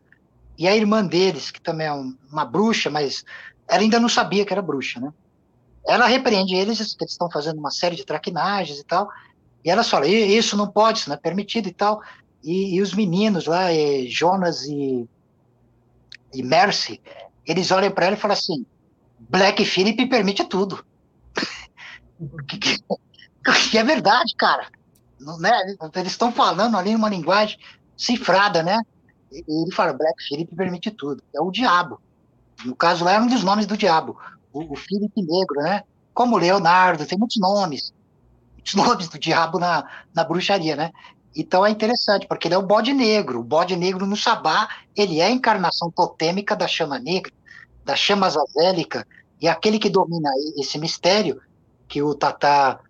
[0.59, 3.25] e a irmã deles, que também é uma bruxa, mas
[3.69, 5.13] ela ainda não sabia que era bruxa, né?
[5.87, 9.09] Ela repreende eles, que eles estão fazendo uma série de traquinagens e tal,
[9.65, 12.03] e ela fala, isso não pode, isso não é permitido e tal.
[12.43, 13.69] E, e os meninos lá,
[14.07, 15.09] Jonas e,
[16.35, 17.01] e Mercy,
[17.47, 18.67] eles olham para ela e falam assim,
[19.19, 20.85] Black Philip permite tudo.
[23.71, 24.69] que, é verdade, cara.
[25.39, 25.77] Né?
[25.95, 27.59] Eles estão falando ali uma linguagem
[27.97, 28.81] cifrada, né?
[29.31, 31.23] ele fala, Black Philip permite tudo.
[31.35, 32.01] É o diabo.
[32.65, 34.17] No caso lá é um dos nomes do diabo.
[34.53, 35.83] O, o Felipe Negro, né?
[36.13, 37.93] Como Leonardo, tem muitos nomes.
[38.55, 40.93] Muitos nomes do diabo na, na bruxaria, né?
[41.37, 43.41] Então é interessante, porque ele é o bode negro.
[43.41, 47.33] O bode negro no sabá, ele é a encarnação totêmica da chama negra,
[47.85, 49.07] da chama azazélica,
[49.41, 51.41] e aquele que domina esse mistério,
[51.89, 52.81] que o Tata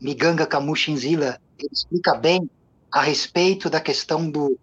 [0.00, 1.38] Miganga Kamushinzila
[1.72, 2.50] explica bem
[2.92, 4.58] a respeito da questão do,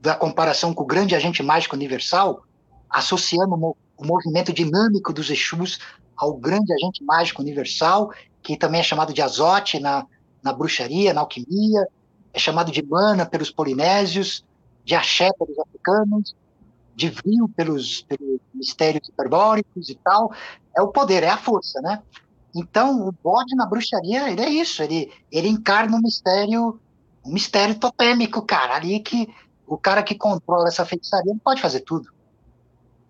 [0.00, 2.44] da comparação com o grande agente mágico universal,
[2.88, 5.78] associando o movimento dinâmico dos Exus
[6.16, 8.12] ao grande agente mágico universal,
[8.42, 10.06] que também é chamado de azote na,
[10.42, 11.86] na bruxaria, na alquimia,
[12.32, 14.44] é chamado de mana pelos polinésios,
[14.84, 16.34] de axé pelos africanos,
[16.94, 20.32] de vril pelos, pelos mistérios hiperbóricos e tal.
[20.76, 22.02] É o poder, é a força, né?
[22.54, 26.78] Então, o bode na bruxaria, ele é isso, ele, ele encarna um mistério,
[27.24, 29.32] um mistério totêmico, cara, ali que
[29.66, 32.12] o cara que controla essa feitiçaria não pode fazer tudo.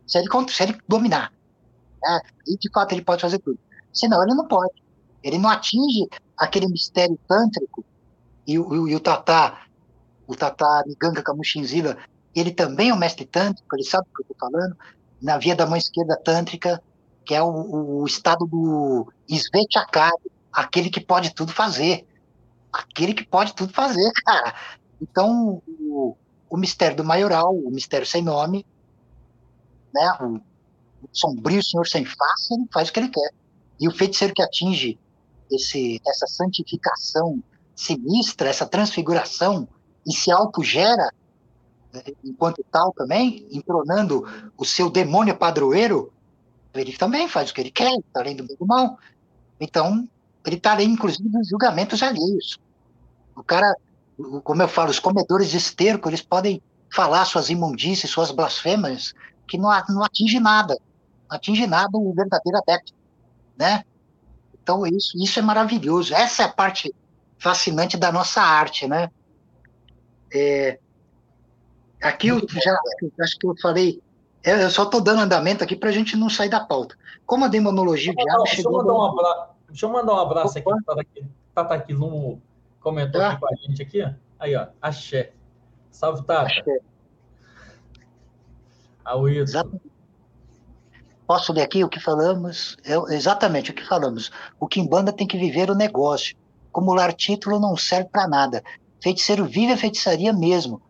[0.07, 1.33] Se ele, se ele dominar.
[2.01, 2.21] Né?
[2.47, 3.59] E de fato ele pode fazer tudo.
[3.93, 4.83] Senão ele não pode.
[5.23, 7.85] Ele não atinge aquele mistério tântrico.
[8.47, 9.63] E, o, e o Tatá,
[10.27, 11.97] o Tatá Miganga Kamushinzila,
[12.35, 14.77] ele também é um mestre tântrico, ele sabe o que eu estou falando.
[15.21, 16.83] Na via da mão esquerda tântrica,
[17.25, 22.07] que é o, o estado do Svetchakari, aquele que pode tudo fazer.
[22.73, 24.55] Aquele que pode tudo fazer, cara.
[25.01, 26.17] Então, o,
[26.49, 28.67] o mistério do maioral, o mistério sem nome,
[29.95, 30.17] né?
[30.21, 30.41] O,
[31.05, 33.31] o sombrio senhor sem face, ele faz o que ele quer.
[33.81, 34.99] E o feiticeiro que atinge
[35.51, 37.43] esse, essa santificação
[37.83, 39.69] sinistra, essa transfiguração,
[40.07, 41.11] e se autogera
[41.93, 44.27] né, enquanto tal também, entronando
[44.57, 46.13] o seu demônio padroeiro,
[46.75, 48.99] ele também faz o que ele quer, está além do bem do mal.
[49.61, 50.09] Então,
[50.45, 52.59] ele está além, inclusive, dos julgamentos alheios.
[53.37, 53.77] O cara,
[54.43, 59.15] como eu falo, os comedores de esterco, eles podem falar suas imundícias, suas blasfêmias,
[59.47, 60.79] que não, não atinge nada,
[61.29, 62.93] não atinge nada o verdadeiro adepto,
[63.57, 63.85] né?
[64.63, 66.15] Então, isso, isso é maravilhoso.
[66.15, 66.95] Essa é a parte
[67.43, 69.11] fascinante da nossa arte, né?
[70.33, 70.79] É,
[72.01, 72.79] aqui eu já
[73.21, 74.01] acho que eu falei,
[74.45, 76.97] eu só estou dando andamento aqui para a gente não sair da pauta.
[77.27, 78.79] Como a demonologia deixa, eu chegou...
[78.79, 81.05] mandar um abraço, deixa eu mandar um abraço aqui para
[81.53, 82.41] Tata Quilum
[82.81, 83.31] comentou ah.
[83.31, 84.15] aqui com a gente aqui.
[84.39, 85.33] Aí, ó, axé.
[85.91, 86.47] Salve, Tata.
[86.47, 86.79] Axé.
[91.27, 92.77] Posso ler aqui o que falamos?
[93.09, 94.31] exatamente o que falamos.
[94.61, 96.37] O Kimbanda tem que viver o negócio.
[96.73, 98.65] Acumular título não serve para nada.
[99.03, 100.81] Feiticeiro vive a feitiçaria mesmo.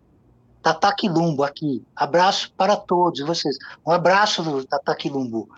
[0.62, 1.84] Tata Quilumbo aqui.
[1.96, 3.56] Abraço para todos vocês.
[3.84, 5.48] Um abraço do Tata Quilumbo.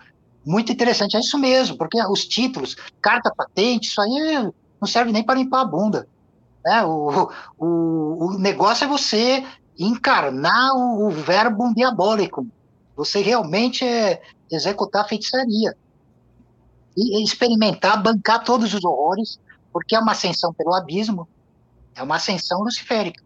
[0.43, 5.23] Muito interessante, é isso mesmo, porque os títulos, carta patente, isso aí não serve nem
[5.23, 6.07] para limpar a bunda.
[6.63, 6.83] Né?
[6.83, 7.29] O,
[7.59, 9.45] o, o negócio é você
[9.77, 12.47] encarnar o, o verbo diabólico.
[12.95, 14.21] Você realmente é
[14.51, 15.75] executar a feitiçaria.
[16.97, 19.37] E experimentar, bancar todos os horrores,
[19.75, 21.27] porque é uma ascensão pelo abismo,
[21.93, 23.21] é uma ascensão luciférica.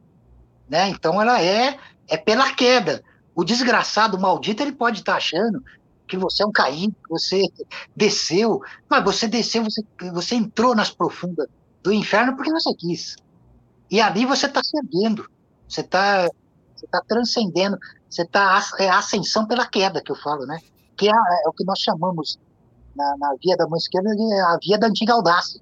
[0.68, 0.90] Né?
[0.90, 1.78] Então ela é,
[2.08, 3.04] é pela queda.
[3.36, 5.64] O desgraçado, o maldito, ele pode estar achando
[6.08, 7.44] que você é um caído, que você
[7.96, 11.48] desceu, mas você desceu, você, você entrou nas profundas
[11.84, 13.16] do inferno porque você quis.
[13.92, 15.30] E ali você está se erguendo,
[15.68, 16.28] você está
[16.76, 17.78] você tá transcendendo,
[18.10, 20.60] você está é ascensão pela queda que eu falo, né?
[20.98, 22.40] Que é, é o que nós chamamos
[22.96, 25.62] na, na, via da mão esquerda de a via da antiga audácia.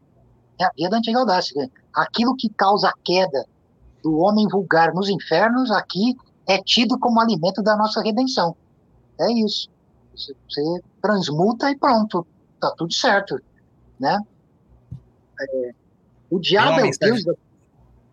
[0.60, 1.54] É a via da antiga audácia.
[1.62, 1.70] Né?
[1.94, 3.46] Aquilo que causa a queda
[4.04, 6.16] do homem vulgar nos infernos, aqui
[6.48, 8.56] é tido como alimento da nossa redenção.
[9.20, 9.70] É isso.
[10.16, 10.34] Você,
[11.02, 12.26] transmuta e pronto.
[12.60, 13.40] Tá tudo certo.
[14.00, 14.20] Né?
[15.40, 15.72] É,
[16.30, 17.34] o diabo é o Deus da...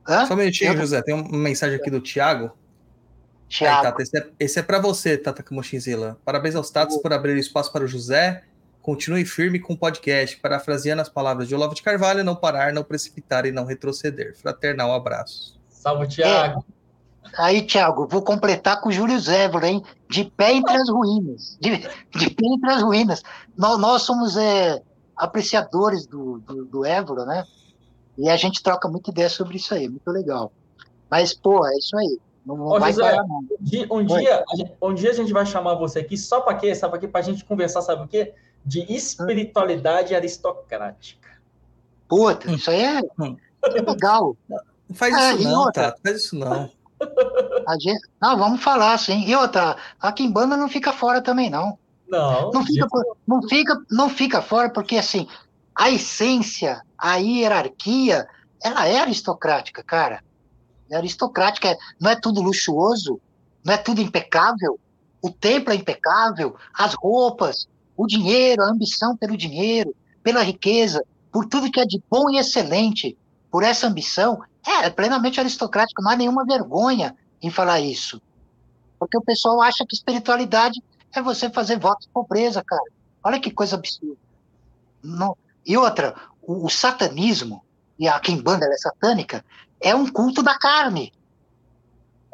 [0.06, 0.26] Hã?
[0.26, 1.00] Só um minutinho, José.
[1.02, 2.52] Tem uma mensagem aqui do Tiago.
[3.48, 3.82] Tiago.
[3.82, 6.18] Tata, esse é, esse é para você, Tata Kamoshinzila.
[6.24, 8.44] Parabéns aos Tatos por abrir espaço para o José.
[8.85, 12.85] Continue firme com o podcast, parafraseando as palavras de Olavo de Carvalho, não parar, não
[12.85, 14.36] precipitar e não retroceder.
[14.36, 15.59] Fraternal abraço.
[15.70, 16.62] Salve, Tiago.
[17.24, 17.28] É.
[17.39, 19.82] Aí, Tiago, vou completar com o Júlio Zévolo, hein?
[20.11, 21.56] De pé entre as ruínas.
[21.59, 23.23] De, de pé entre as ruínas.
[23.56, 24.82] Nós, nós somos é,
[25.16, 27.43] apreciadores do, do, do Évora, né?
[28.19, 30.52] E a gente troca muita ideia sobre isso aí, muito legal.
[31.11, 32.19] Mas, pô, é isso aí.
[32.44, 33.39] Não, não Ô, vai José, parar, não.
[33.39, 36.59] Um dia, um dia, gente, um dia a gente vai chamar você aqui só para
[36.59, 36.74] quê?
[36.74, 37.09] Sabe para quê?
[37.09, 38.35] Para a gente conversar, sabe o quê?
[38.64, 41.28] De espiritualidade aristocrática.
[42.08, 44.36] Puta, isso aí é, é legal.
[44.48, 45.98] Não faz é, isso não, outra, tá?
[46.02, 46.70] Faz isso não.
[47.80, 49.24] Gente, não, vamos falar, sim.
[49.26, 51.78] E outra, a Kimbanda não fica fora também, não.
[52.08, 52.50] Não.
[52.50, 52.86] Não fica,
[53.26, 55.26] não fica, não fica fora, porque assim,
[55.74, 58.26] a essência, a hierarquia,
[58.62, 60.22] ela é aristocrática, cara.
[60.90, 63.20] É aristocrática, não é tudo luxuoso,
[63.64, 64.78] não é tudo impecável.
[65.22, 67.66] O templo é impecável, as roupas,
[67.96, 72.38] o dinheiro, a ambição pelo dinheiro, pela riqueza, por tudo que é de bom e
[72.38, 73.16] excelente,
[73.50, 78.20] por essa ambição, é, é plenamente aristocrático, não há nenhuma vergonha em falar isso.
[78.98, 80.82] Porque o pessoal acha que espiritualidade
[81.14, 82.84] é você fazer votos de pobreza, cara.
[83.22, 84.16] Olha que coisa absurda.
[85.02, 85.36] Não.
[85.64, 87.62] E outra, o, o satanismo,
[87.98, 89.44] e a Kimbanda é satânica,
[89.80, 91.12] é um culto da carne.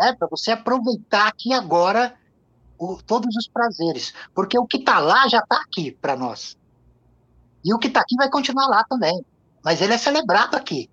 [0.00, 2.14] É para você aproveitar aqui agora
[2.80, 4.14] o, todos os prazeres.
[4.34, 6.56] Porque o que está lá já está aqui para nós.
[7.62, 9.22] E o que está aqui vai continuar lá também.
[9.62, 10.88] Mas ele é celebrado aqui.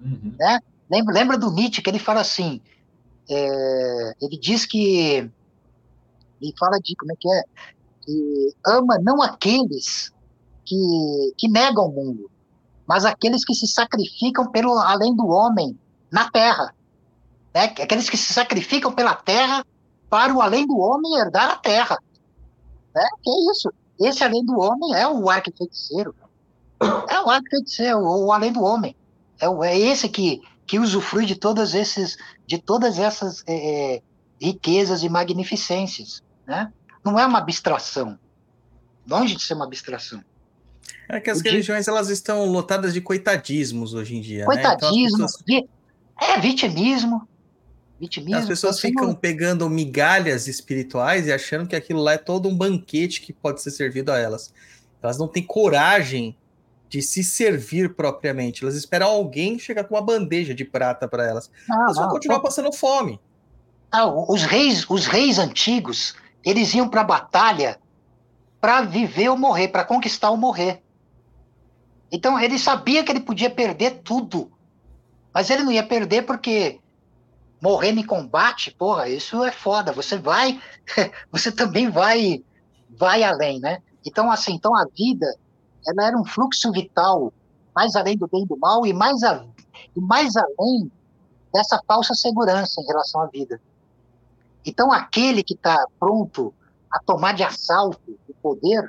[0.00, 0.34] Uhum.
[0.38, 0.60] Né?
[0.88, 2.60] Lembra, lembra do Nietzsche que ele fala assim,
[3.28, 5.28] é, ele diz que,
[6.40, 7.42] ele fala de, como é que é,
[8.02, 10.12] que ama não aqueles
[10.64, 12.30] que, que negam o mundo,
[12.86, 15.76] mas aqueles que se sacrificam pelo além do homem
[16.12, 16.72] na terra.
[17.52, 17.64] Né?
[17.64, 19.64] Aqueles que se sacrificam pela terra
[20.14, 21.98] para o além do homem herdar a terra.
[22.94, 23.04] Né?
[23.20, 23.72] Que é isso.
[23.98, 26.14] Esse além do homem é o arquifeiticeiro.
[27.08, 28.94] É o arquifeiticeiro, o, o além do homem.
[29.40, 32.16] É, é esse que, que usufrui de todas, esses,
[32.46, 34.02] de todas essas é, é,
[34.40, 36.22] riquezas e magnificências.
[36.46, 36.72] Né?
[37.04, 38.16] Não é uma abstração.
[39.08, 40.22] Longe de ser uma abstração.
[41.08, 44.44] É que as o religiões elas estão lotadas de coitadismos hoje em dia.
[44.44, 45.26] Coitadismo, né?
[45.26, 45.68] então pessoas...
[46.20, 47.26] é vitimismo.
[47.98, 48.36] Vitimismo.
[48.36, 53.20] As pessoas ficam pegando migalhas espirituais e achando que aquilo lá é todo um banquete
[53.20, 54.52] que pode ser servido a elas.
[55.02, 56.36] Elas não têm coragem
[56.88, 58.62] de se servir propriamente.
[58.62, 61.50] Elas esperam alguém chegar com uma bandeja de prata para elas.
[61.68, 63.20] Não, elas vão continuar passando fome.
[63.92, 66.14] Não, os reis, os reis antigos,
[66.44, 67.78] eles iam para a batalha
[68.60, 70.82] para viver ou morrer, para conquistar ou morrer.
[72.10, 74.50] Então ele sabia que ele podia perder tudo,
[75.32, 76.80] mas ele não ia perder porque
[77.64, 79.90] morrendo em combate, porra, isso é foda.
[79.92, 80.60] Você vai,
[81.32, 82.44] você também vai,
[82.90, 83.82] vai além, né?
[84.04, 85.26] Então assim, então a vida
[85.86, 87.32] ela era um fluxo vital
[87.74, 89.42] mais além do bem e do mal e mais, a,
[89.96, 90.92] e mais além
[91.52, 93.58] dessa falsa segurança em relação à vida.
[94.64, 96.54] Então, aquele que está pronto
[96.90, 98.82] a tomar de assalto o poder,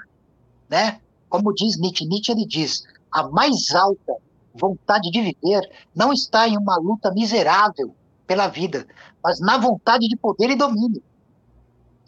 [0.69, 0.99] né?
[1.29, 4.15] Como diz Nietzsche, Nietzsche ele diz: a mais alta
[4.53, 7.95] vontade de viver não está em uma luta miserável
[8.25, 8.87] pela vida,
[9.23, 11.01] mas na vontade de poder e domínio.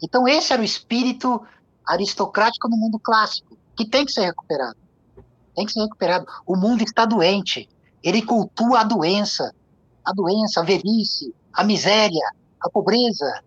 [0.02, 1.40] Então, esse era o espírito
[1.84, 4.76] aristocrático no mundo clássico que tem que ser recuperado.
[5.54, 6.26] Tem que ser recuperado.
[6.46, 7.68] O mundo está doente.
[8.02, 9.52] Ele cultua a doença,
[10.04, 13.42] a doença, a velhice, a miséria, a pobreza.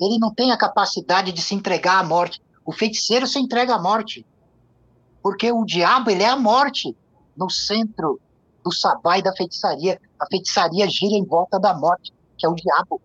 [0.00, 2.40] Ele não tem a capacidade de se entregar à morte.
[2.64, 4.24] O feiticeiro se entrega à morte.
[5.22, 6.96] Porque o diabo, ele é a morte
[7.36, 8.20] no centro
[8.64, 10.00] do sabá e da feitiçaria.
[10.18, 13.00] A feitiçaria gira em volta da morte, que é o diabo.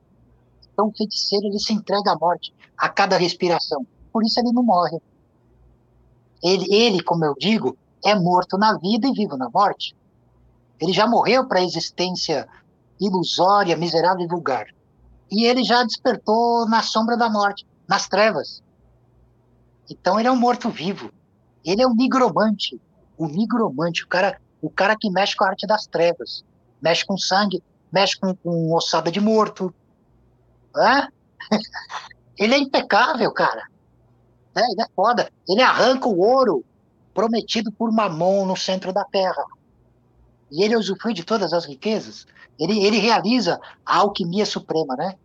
[0.71, 3.85] Então o feiticeiro, ele se entrega à morte a cada respiração.
[4.13, 4.99] Por isso ele não morre.
[6.43, 7.75] Ele, ele, como eu digo,
[8.05, 9.95] é morto na vida e vivo na morte.
[10.79, 12.47] Ele já morreu para a existência
[12.99, 14.67] ilusória, miserável e vulgar.
[15.31, 18.61] E ele já despertou na sombra da morte, nas trevas.
[19.89, 21.11] Então ele é um morto-vivo.
[21.65, 22.79] Ele é um nigromante.
[23.17, 26.43] O nigromante, o cara, o cara que mexe com a arte das trevas.
[26.81, 29.73] Mexe com sangue, mexe com, com ossada de morto.
[32.37, 33.67] Ele é impecável, cara.
[34.55, 35.29] É, ele é foda.
[35.47, 36.63] Ele arranca o ouro
[37.13, 39.43] prometido por Mamon no centro da terra.
[40.51, 42.25] E ele usufrui de todas as riquezas.
[42.59, 45.15] Ele, ele realiza a alquimia suprema, né?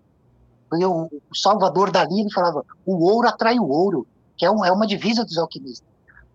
[0.69, 4.07] Porque o, o Salvador Dali ele falava: o ouro atrai o ouro,
[4.37, 5.87] que é, um, é uma divisa dos alquimistas.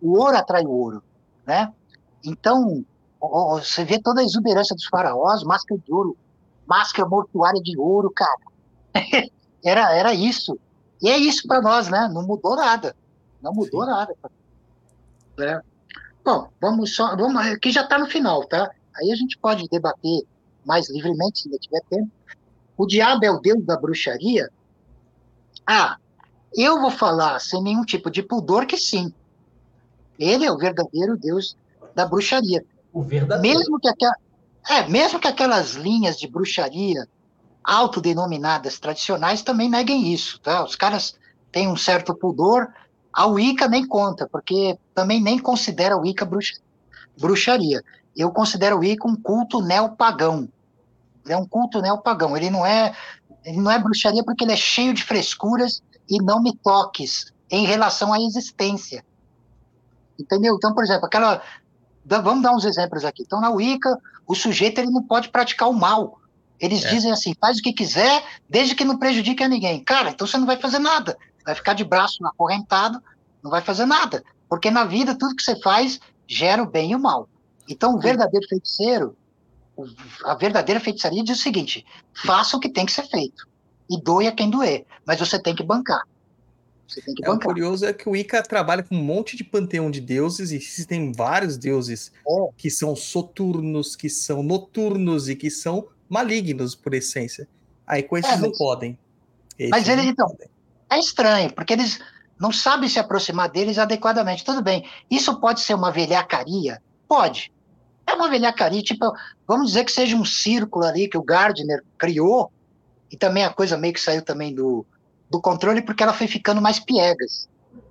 [0.02, 1.04] O ouro atrai o ouro,
[1.46, 1.74] né?
[2.24, 2.84] Então,
[3.20, 6.18] você vê toda a exuberância dos faraós, máscara de ouro,
[6.66, 8.38] máscara mortuária de ouro, cara.
[9.64, 10.60] era, era isso.
[11.02, 12.10] E é isso para nós, né?
[12.12, 12.96] Não mudou nada.
[13.42, 13.90] Não mudou Sim.
[13.90, 14.16] nada.
[15.38, 15.62] Né?
[16.24, 17.16] Bom, vamos só.
[17.16, 18.72] Vamos, aqui já está no final, tá?
[18.96, 20.24] Aí a gente pode debater
[20.66, 22.12] mais livremente, se ainda tiver tempo.
[22.76, 24.50] O diabo é o deus da bruxaria?
[25.66, 25.98] Ah,
[26.56, 29.14] eu vou falar sem nenhum tipo de pudor que sim.
[30.20, 31.56] Ele é o verdadeiro deus
[31.98, 32.64] da bruxaria.
[32.94, 33.58] O verdadeiro.
[33.58, 34.14] Mesmo que, aqua,
[34.70, 37.08] é, mesmo que aquelas linhas de bruxaria
[37.64, 40.64] autodenominadas tradicionais também neguem isso, tá?
[40.64, 41.16] Os caras
[41.52, 42.72] têm um certo pudor,
[43.12, 46.54] a Wicca nem conta, porque também nem considera a Wicca bruxa,
[47.20, 47.84] bruxaria.
[48.16, 50.48] Eu considero o Wicca um culto neopagão.
[51.28, 52.38] É um culto neopagão.
[52.38, 52.96] Ele não é,
[53.44, 57.66] ele não é bruxaria porque ele é cheio de frescuras e não me toques em
[57.66, 59.04] relação à existência.
[60.20, 60.56] Entendeu?
[60.56, 61.42] Então, por exemplo, aquela
[62.08, 63.24] vamos dar uns exemplos aqui.
[63.24, 66.20] Então, na Wicca, o sujeito ele não pode praticar o mal.
[66.60, 66.90] Eles é.
[66.90, 69.84] dizem assim: faz o que quiser, desde que não prejudique a ninguém.
[69.84, 71.18] Cara, então você não vai fazer nada.
[71.46, 73.02] Vai ficar de braço acorrentado,
[73.44, 74.24] não vai fazer nada.
[74.50, 77.28] Porque na vida, tudo que você faz gera o bem e o mal.
[77.70, 79.16] Então, o verdadeiro feiticeiro,
[80.24, 83.48] a verdadeira feitiçaria diz o seguinte: faça o que tem que ser feito.
[83.90, 84.86] E doe a quem doer.
[85.06, 86.02] Mas você tem que bancar.
[86.88, 87.50] Você tem que é, bancar.
[87.50, 90.56] O curioso é que o Ica trabalha com um monte de panteão de deuses, e
[90.56, 92.32] existem vários deuses é.
[92.56, 97.48] que são soturnos, que são noturnos e que são malignos por essência.
[97.86, 98.98] Aí com esses é, mas, não podem.
[99.60, 100.50] Esses mas eles, então, podem.
[100.90, 102.00] é estranho, porque eles
[102.40, 104.46] não sabem se aproximar deles adequadamente.
[104.46, 106.82] Tudo bem, isso pode ser uma velhacaria?
[107.08, 107.52] Pode.
[108.06, 109.12] É uma velhacaria, tipo,
[109.46, 112.50] vamos dizer que seja um círculo ali que o Gardner criou,
[113.12, 114.86] e também a coisa meio que saiu também do,
[115.30, 117.48] do controle, porque ela foi ficando mais piegas.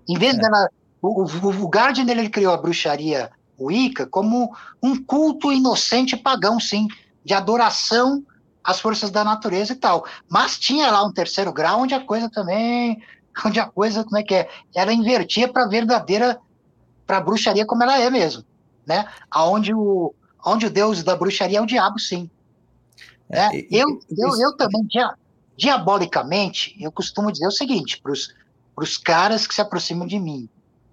[0.08, 0.38] Em vez é.
[0.38, 0.68] dela.
[1.02, 3.30] O, o, o Gardner ele criou a bruxaria
[3.60, 6.88] Wicca como um culto inocente pagão, sim
[7.26, 8.24] de adoração
[8.62, 10.06] às forças da natureza e tal.
[10.28, 13.02] Mas tinha lá um terceiro grau onde a coisa também,
[13.44, 14.48] onde a coisa, como é que é?
[14.72, 16.38] Ela invertia para a verdadeira,
[17.04, 18.44] para a bruxaria como ela é mesmo,
[18.86, 19.08] né?
[19.28, 20.14] Aonde o,
[20.44, 22.30] onde o deus da bruxaria é o diabo, sim.
[23.28, 23.62] É, né?
[23.72, 23.86] eu,
[24.16, 25.12] eu, eu também, dia,
[25.56, 30.48] diabolicamente, eu costumo dizer o seguinte para os caras que se aproximam de mim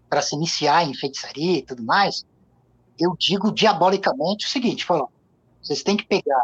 [0.10, 2.24] para se iniciar em feitiçaria e tudo mais,
[3.00, 5.10] eu digo diabolicamente o seguinte, falou,
[5.62, 6.44] vocês têm que pegar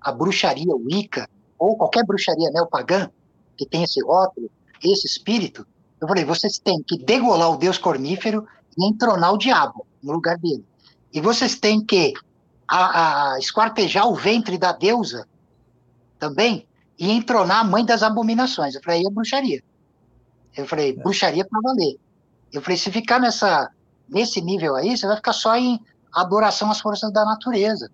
[0.00, 1.28] a bruxaria Wicca,
[1.58, 3.10] ou qualquer bruxaria neopagã,
[3.56, 4.50] que tem esse rótulo,
[4.82, 5.66] esse espírito.
[6.00, 8.46] Eu falei, vocês têm que degolar o deus cornífero
[8.78, 10.64] e entronar o diabo no lugar dele.
[11.12, 12.14] e vocês têm que
[12.66, 15.28] a, a esquartejar o ventre da deusa
[16.18, 16.66] também
[17.00, 18.74] e entronar a mãe das abominações.
[18.74, 19.62] Eu falei, aí é bruxaria.
[20.54, 20.92] Eu falei, é.
[20.92, 21.98] bruxaria para valer.
[22.52, 23.70] Eu falei, se ficar nessa,
[24.06, 25.80] nesse nível aí, você vai ficar só em
[26.12, 27.90] adoração às forças da natureza,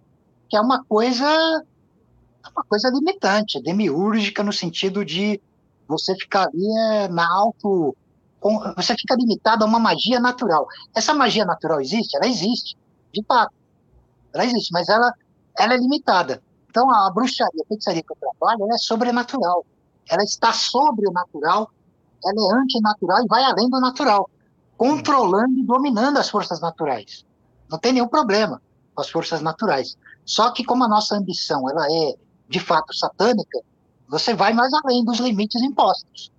[0.48, 1.64] que é uma coisa
[2.54, 5.40] uma coisa limitante, demiúrgica no sentido de
[5.88, 7.94] você ficar ali é, na alto
[8.76, 10.68] você fica limitado a uma magia natural.
[10.94, 12.16] Essa magia natural existe?
[12.16, 12.76] Ela existe,
[13.12, 13.52] de fato.
[14.32, 15.12] Ela existe, mas ela,
[15.58, 16.40] ela é limitada.
[16.76, 19.64] Então, a bruxaria, a feitiçaria que eu trabalho, ela é sobrenatural.
[20.10, 21.70] Ela está sobre o natural,
[22.22, 24.28] ela é antinatural e vai além do natural,
[24.76, 27.24] controlando e dominando as forças naturais.
[27.70, 28.60] Não tem nenhum problema
[28.94, 29.96] com as forças naturais.
[30.22, 32.14] Só que como a nossa ambição ela é
[32.46, 33.58] de fato satânica,
[34.06, 36.30] você vai mais além dos limites impostos.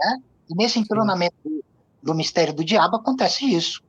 [0.00, 0.20] Né?
[0.50, 1.36] E nesse entronamento
[2.02, 3.80] do, mistério do diabo acontece isso.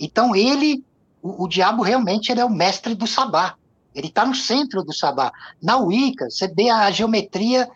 [0.00, 0.84] Então ele,
[1.22, 3.56] o, o diabo realmente ele é o mestre do sabá.
[3.94, 5.32] Ele está no centro do sabá.
[5.62, 7.68] Na Wicca, você vê a geometria,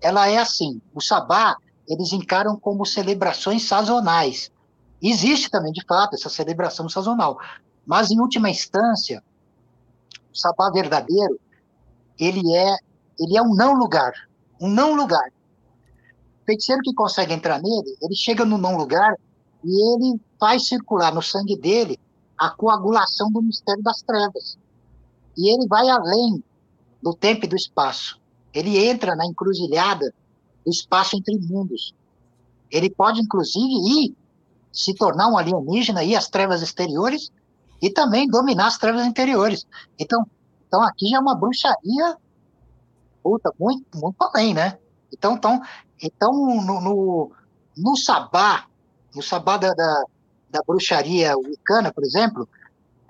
[0.00, 0.80] ela é assim.
[0.94, 1.56] O sabá,
[1.88, 4.50] eles encaram como celebrações sazonais.
[5.02, 7.38] Existe também, de fato, essa celebração sazonal.
[7.86, 9.22] Mas, em última instância,
[10.32, 11.38] o sabá verdadeiro,
[12.18, 12.76] ele é,
[13.18, 14.12] ele é um não lugar.
[14.60, 15.30] Um não lugar
[16.50, 19.14] feiticeiro que consegue entrar nele, ele chega no não lugar
[19.64, 21.98] e ele faz circular no sangue dele
[22.36, 24.58] a coagulação do mistério das trevas.
[25.36, 26.42] E ele vai além
[27.02, 28.20] do tempo e do espaço.
[28.52, 30.12] Ele entra na encruzilhada
[30.64, 31.94] do espaço entre mundos.
[32.70, 34.14] Ele pode, inclusive, ir
[34.72, 37.30] se tornar um alienígena, ir às trevas exteriores
[37.82, 39.66] e também dominar as trevas interiores.
[39.98, 40.26] Então,
[40.66, 42.16] então aqui já é uma bruxaria
[43.22, 44.78] puta, muito, muito além, né?
[45.12, 45.60] Então, então,
[46.00, 47.32] então no, no,
[47.76, 48.66] no sabá,
[49.14, 50.04] no sabá da, da,
[50.50, 52.48] da bruxaria wicana, por exemplo,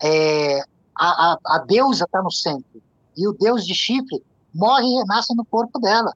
[0.03, 0.63] é,
[1.01, 2.83] a, a, a deusa está no centro.
[3.17, 4.23] E o deus de chifre
[4.55, 6.13] morre e renasce no corpo dela.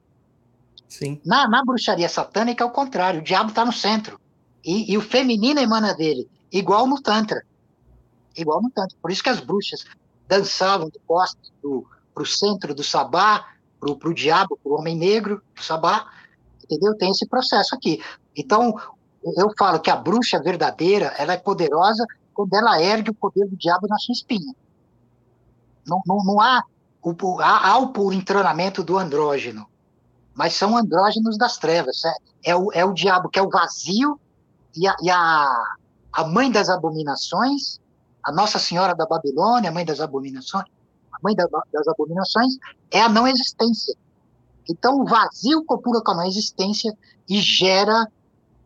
[0.87, 1.19] Sim.
[1.25, 4.19] Na, na bruxaria satânica é o contrário, o diabo está no centro.
[4.63, 7.43] E, e, o feminino emana dele, igual no Tantra.
[8.37, 8.97] Igual no Tantra.
[9.01, 9.85] Por isso que as bruxas
[10.27, 13.45] dançavam de costas para o centro do sabá,
[13.79, 16.07] para o diabo, para o homem negro, para o sabá,
[16.63, 16.95] entendeu?
[16.97, 18.01] Tem esse processo aqui.
[18.35, 18.75] Então,
[19.23, 23.55] eu falo que a bruxa verdadeira, ela é poderosa quando ela ergue o poder do
[23.55, 24.53] diabo na sua espinha.
[25.85, 26.63] Não, não, não há,
[27.01, 29.67] o, há, há o puro entronamento do andrógeno,
[30.33, 32.03] mas são andrógenos das trevas.
[32.05, 34.19] É, é, o, é o diabo que é o vazio
[34.75, 35.63] e a, e a,
[36.11, 37.79] a mãe das abominações,
[38.23, 40.65] a Nossa Senhora da Babilônia, a mãe das abominações,
[41.11, 42.57] a mãe da, das abominações,
[42.91, 43.95] é a não existência.
[44.69, 46.91] Então, o vazio copula com a não existência
[47.29, 48.07] e gera,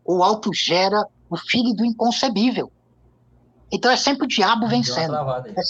[0.03, 2.71] ou autogera, o filho do inconcebível.
[3.71, 5.13] Então, é sempre o diabo vencendo.
[5.15, 5.61] É,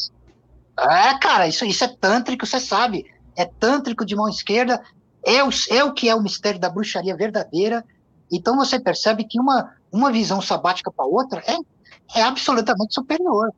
[1.19, 3.06] cara, isso, isso é tântrico, você sabe.
[3.35, 4.81] É tântrico de mão esquerda,
[5.23, 7.85] é o, é o que é o mistério da bruxaria verdadeira.
[8.31, 13.51] Então, você percebe que uma, uma visão sabática para outra é, é absolutamente superior.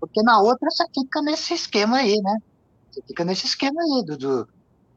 [0.00, 2.38] Porque na outra você fica nesse esquema aí, né?
[2.90, 4.48] Você fica nesse esquema aí do, do,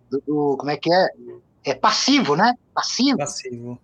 [0.09, 1.07] do, do como é que é?
[1.63, 2.53] É passivo, né?
[2.73, 3.17] Passivo.
[3.17, 3.79] Passivo.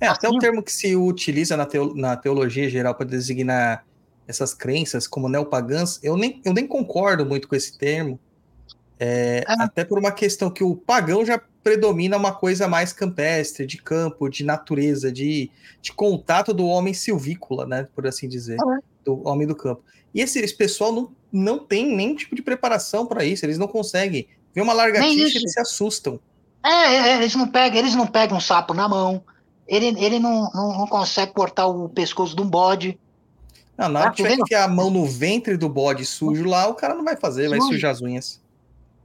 [0.00, 0.26] É, passivo.
[0.26, 3.84] até o termo que se utiliza na, teo, na teologia geral para designar
[4.28, 8.20] essas crenças como neopagãs, eu nem, eu nem concordo muito com esse termo,
[9.00, 9.62] é, é.
[9.62, 14.28] até por uma questão que o pagão já predomina uma coisa mais campestre, de campo,
[14.28, 15.50] de natureza, de,
[15.80, 18.78] de contato do homem silvícola, né, por assim dizer, é.
[19.04, 19.82] do homem do campo.
[20.14, 23.66] E esse, esse pessoal não, não tem nenhum tipo de preparação para isso, eles não
[23.66, 26.20] conseguem ver uma largatixa eles se assustam.
[26.64, 29.22] É, é, eles não pegam, eles não pegam um sapo na mão,
[29.66, 32.98] ele, ele não, não, não consegue cortar o pescoço de um bode.
[33.78, 36.94] Não, na hora que tiver a mão no ventre do bode sujo lá, o cara
[36.94, 38.40] não vai fazer, vai sujar as unhas.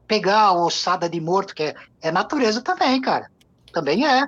[0.08, 3.30] Pegar a ossada de morto, que é, é natureza também, cara.
[3.72, 4.28] Também é.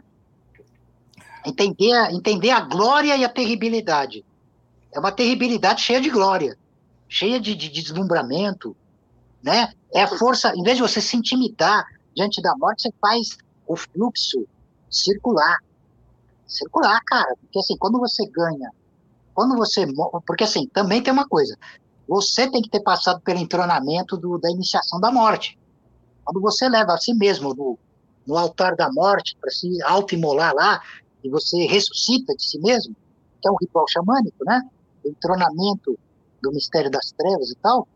[1.46, 4.24] Entender, entender a glória e a terribilidade.
[4.94, 6.56] É uma terribilidade cheia de glória
[7.08, 8.76] cheia de, de deslumbramento,
[9.42, 9.72] né?
[9.94, 11.86] É a força, em vez de você se intimidar
[12.16, 14.46] diante da morte, você faz o fluxo
[14.90, 15.58] circular.
[16.48, 18.70] Circular, cara, porque assim, quando você ganha,
[19.36, 19.86] quando você.
[20.26, 21.56] Porque assim, também tem uma coisa,
[22.08, 25.60] você tem que ter passado pelo entronamento do, da iniciação da morte.
[26.24, 27.78] Quando você leva a si mesmo no,
[28.26, 30.82] no altar da morte para se auto-imolar lá,
[31.24, 32.96] e você ressuscita de si mesmo,
[33.42, 34.62] que é um ritual xamânico, né?
[35.04, 36.00] O entronamento
[36.42, 37.88] do mistério das trevas e tal,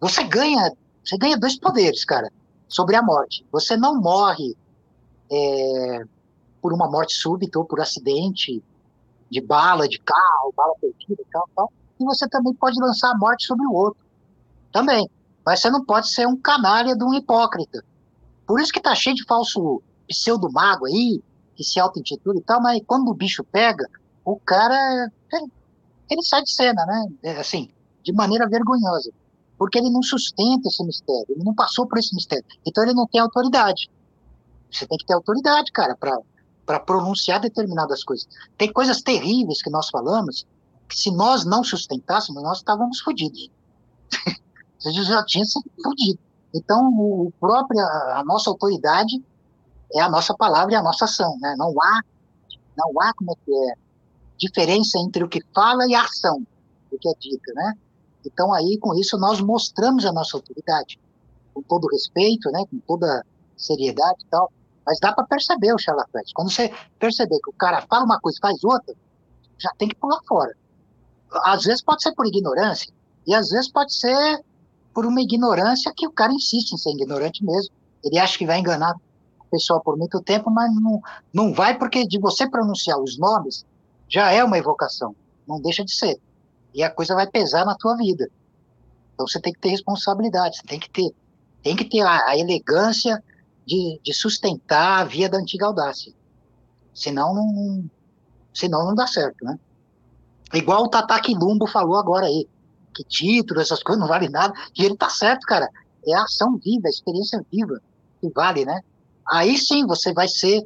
[0.00, 0.72] você ganha,
[1.04, 2.30] você ganha dois poderes, cara,
[2.68, 3.44] sobre a morte.
[3.52, 4.56] Você não morre
[5.30, 6.04] é,
[6.62, 8.62] por uma morte súbita ou por acidente
[9.30, 11.72] de bala, de carro, bala perdida e tal, tal.
[11.98, 14.00] E você também pode lançar a morte sobre o outro.
[14.72, 15.08] Também.
[15.44, 17.84] Mas você não pode ser um canalha de um hipócrita.
[18.46, 21.22] Por isso que tá cheio de falso pseudo-mago aí,
[21.54, 23.88] que se auto-intitula e tal, mas quando o bicho pega,
[24.24, 25.52] o cara, ele,
[26.10, 27.06] ele sai de cena, né?
[27.22, 27.70] É, assim,
[28.02, 29.10] de maneira vergonhosa.
[29.58, 32.44] Porque ele não sustenta esse mistério, ele não passou por esse mistério.
[32.66, 33.90] Então ele não tem autoridade.
[34.70, 36.18] Você tem que ter autoridade, cara, para
[36.84, 38.28] pronunciar determinadas coisas.
[38.58, 40.46] Tem coisas terríveis que nós falamos,
[40.88, 43.50] que se nós não sustentássemos, nós estávamos fodidos.
[44.78, 46.18] Você já tinha sido fodido.
[46.54, 49.22] Então, o próprio, a nossa autoridade
[49.92, 51.54] é a nossa palavra e a nossa ação, né?
[51.58, 52.00] Não há,
[52.76, 53.74] não há como é que é,
[54.38, 56.46] diferença entre o que fala e a ação,
[56.90, 57.74] o que é dita, né?
[58.24, 60.98] Então, aí, com isso, nós mostramos a nossa autoridade,
[61.54, 62.64] com todo respeito, né?
[62.70, 63.24] Com toda
[63.56, 64.50] seriedade e tal.
[64.86, 66.32] Mas dá para perceber o charlatães.
[66.32, 68.94] Quando você perceber que o cara fala uma coisa e faz outra,
[69.58, 70.54] já tem que pular fora.
[71.44, 72.92] Às vezes pode ser por ignorância,
[73.26, 74.44] e às vezes pode ser
[74.94, 77.74] por uma ignorância que o cara insiste em ser ignorante mesmo.
[78.04, 78.94] Ele acha que vai enganar
[79.40, 81.02] o pessoal por muito tempo, mas não,
[81.34, 83.66] não vai, porque de você pronunciar os nomes
[84.08, 85.14] já é uma evocação.
[85.46, 86.18] Não deixa de ser.
[86.72, 88.30] E a coisa vai pesar na tua vida.
[89.14, 91.10] Então você tem que ter responsabilidade, você tem que ter,
[91.62, 93.22] tem que ter a, a elegância
[93.66, 96.12] de, de sustentar a via da antiga audácia.
[96.94, 97.90] Senão não,
[98.54, 99.58] senão não dá certo, né?
[100.54, 102.48] Igual o Tataki Lumbo falou agora aí,
[102.94, 105.68] que título, essas coisas não valem nada, e ele tá certo, cara.
[106.06, 107.80] É a ação viva, a experiência viva
[108.20, 108.80] que vale, né?
[109.28, 110.64] Aí sim você vai ser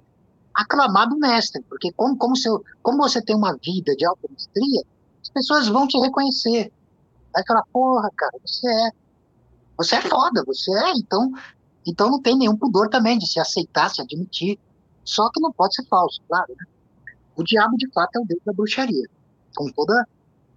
[0.55, 4.83] aclamado mestre, porque como, como, seu, como você tem uma vida de alta mestria,
[5.23, 6.71] as pessoas vão te reconhecer.
[7.33, 8.91] Vai falar, porra, cara, você é.
[9.79, 11.33] Você é foda, você é, então
[11.87, 14.59] então não tem nenhum pudor também de se aceitar, se admitir.
[15.05, 16.55] Só que não pode ser falso, claro.
[16.59, 16.67] Né?
[17.37, 19.09] O diabo, de fato, é o deus da bruxaria,
[19.57, 20.07] com toda,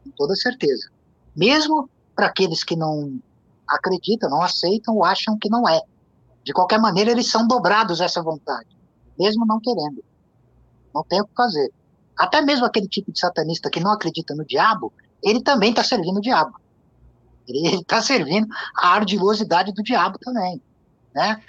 [0.03, 0.89] com toda certeza.
[1.35, 3.19] Mesmo para aqueles que não
[3.67, 5.81] acreditam, não aceitam ou acham que não é.
[6.43, 8.67] De qualquer maneira, eles são dobrados a essa vontade,
[9.17, 10.03] mesmo não querendo.
[10.93, 11.71] Não tem o que fazer.
[12.17, 14.93] Até mesmo aquele tipo de satanista que não acredita no diabo,
[15.23, 16.59] ele também está servindo o diabo.
[17.47, 20.61] Ele está servindo a ardilosidade do diabo também
[21.13, 21.41] né?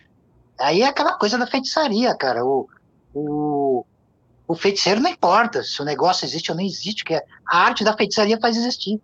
[0.58, 2.44] Aí é aquela coisa da feitiçaria, cara.
[2.44, 2.68] O,
[3.14, 3.84] o,
[4.46, 7.96] o feiticeiro não importa se o negócio existe ou não existe, que a arte da
[7.96, 9.00] feitiçaria faz existir.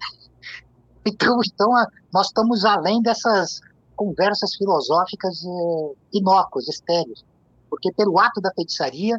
[1.06, 1.70] Então, então
[2.12, 3.62] nós estamos além dessas
[3.96, 7.24] conversas filosóficas eh, inócuas, estéreis.
[7.70, 9.18] Porque pelo ato da feitiçaria,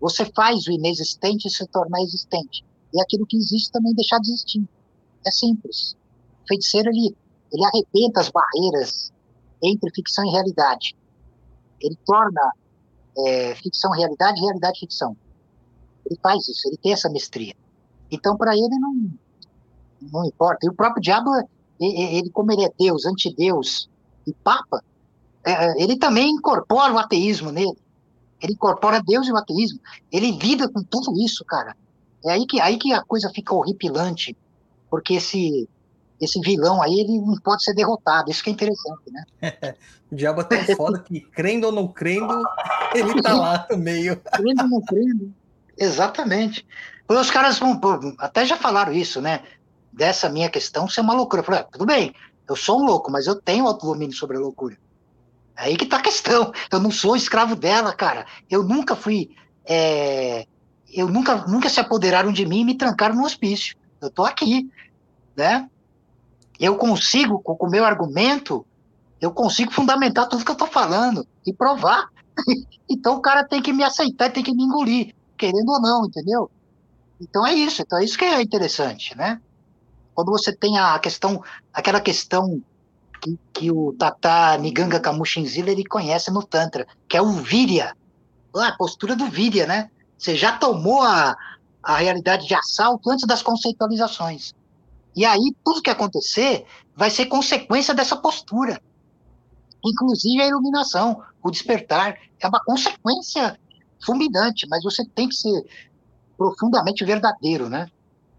[0.00, 2.64] você faz o inexistente se tornar existente.
[2.92, 4.68] E aquilo que existe também deixar de existir.
[5.24, 5.96] É simples.
[6.42, 7.16] O feiticeiro, ele,
[7.52, 9.12] ele arrebenta as barreiras
[9.62, 10.96] entre ficção e realidade.
[11.80, 12.52] Ele torna
[13.16, 15.16] é, ficção realidade, realidade ficção.
[16.06, 17.54] Ele faz isso, ele tem essa mestria.
[18.10, 19.10] Então, para ele, não,
[20.12, 20.66] não importa.
[20.66, 21.30] E o próprio diabo,
[21.78, 23.88] ele, como ele é Deus, antideus
[24.26, 24.82] e Papa,
[25.44, 27.76] é, ele também incorpora o ateísmo nele.
[28.40, 29.80] Ele incorpora Deus e o ateísmo.
[30.10, 31.76] Ele lida com tudo isso, cara.
[32.24, 34.36] É aí que, aí que a coisa fica horripilante,
[34.90, 35.68] porque esse,
[36.20, 38.30] esse vilão aí, ele não pode ser derrotado.
[38.30, 39.24] Isso que é interessante, né?
[40.10, 42.42] o diabo é tão foda que, crendo ou não crendo,
[42.94, 44.16] ele tá lá no meio.
[44.32, 45.32] crendo ou não crendo.
[45.76, 46.66] Exatamente.
[47.08, 47.80] Os caras vão,
[48.18, 49.42] até já falaram isso, né?
[49.92, 51.40] Dessa minha questão ser uma loucura.
[51.40, 52.14] Eu falei, ah, tudo bem,
[52.48, 54.76] eu sou um louco, mas eu tenho autodomínio sobre a loucura.
[55.56, 56.52] Aí que tá a questão.
[56.70, 58.26] Eu não sou escravo dela, cara.
[58.48, 59.30] Eu nunca fui.
[59.64, 60.46] É...
[60.92, 63.76] Eu nunca, nunca se apoderaram de mim e me trancaram no hospício.
[64.00, 64.70] Eu tô aqui,
[65.36, 65.68] né?
[66.58, 68.66] Eu consigo, com o meu argumento,
[69.20, 72.08] eu consigo fundamentar tudo que eu estou falando e provar.
[72.88, 76.50] então o cara tem que me aceitar, tem que me engolir, querendo ou não, entendeu?
[77.20, 79.40] Então é isso, então é isso que é interessante, né?
[80.14, 82.62] Quando você tem a questão, aquela questão
[83.20, 87.96] que, que o Tata Niganga Kamushinzila ele conhece no Tantra, que é o Virya,
[88.54, 89.90] a postura do Virya, né?
[90.16, 91.36] Você já tomou a,
[91.82, 94.54] a realidade de assalto antes das conceitualizações.
[95.18, 96.64] E aí, tudo que acontecer
[96.94, 98.80] vai ser consequência dessa postura.
[99.84, 102.16] Inclusive a iluminação, o despertar.
[102.38, 103.58] É uma consequência
[104.06, 105.66] fulminante, mas você tem que ser
[106.36, 107.88] profundamente verdadeiro, né?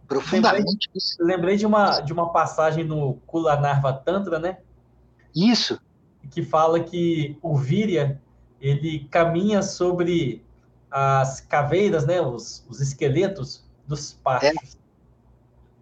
[0.08, 0.90] Profundamente.
[1.20, 4.60] Lembrei, lembrei de, uma, de uma passagem no Kulanarva Tantra, né?
[5.36, 5.82] Isso.
[6.32, 8.22] Que fala que o Virya,
[8.62, 10.46] ele caminha sobre
[10.90, 12.22] as caveiras, né?
[12.22, 14.76] Os, os esqueletos dos pachos.
[14.76, 14.79] É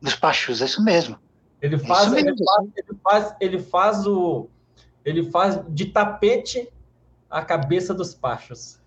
[0.01, 1.17] dos Pachus, é isso mesmo.
[1.61, 4.47] Ele é faz, é ele, faz, ele faz, ele faz o,
[5.03, 6.69] ele faz de tapete
[7.29, 8.79] a cabeça dos Pachos.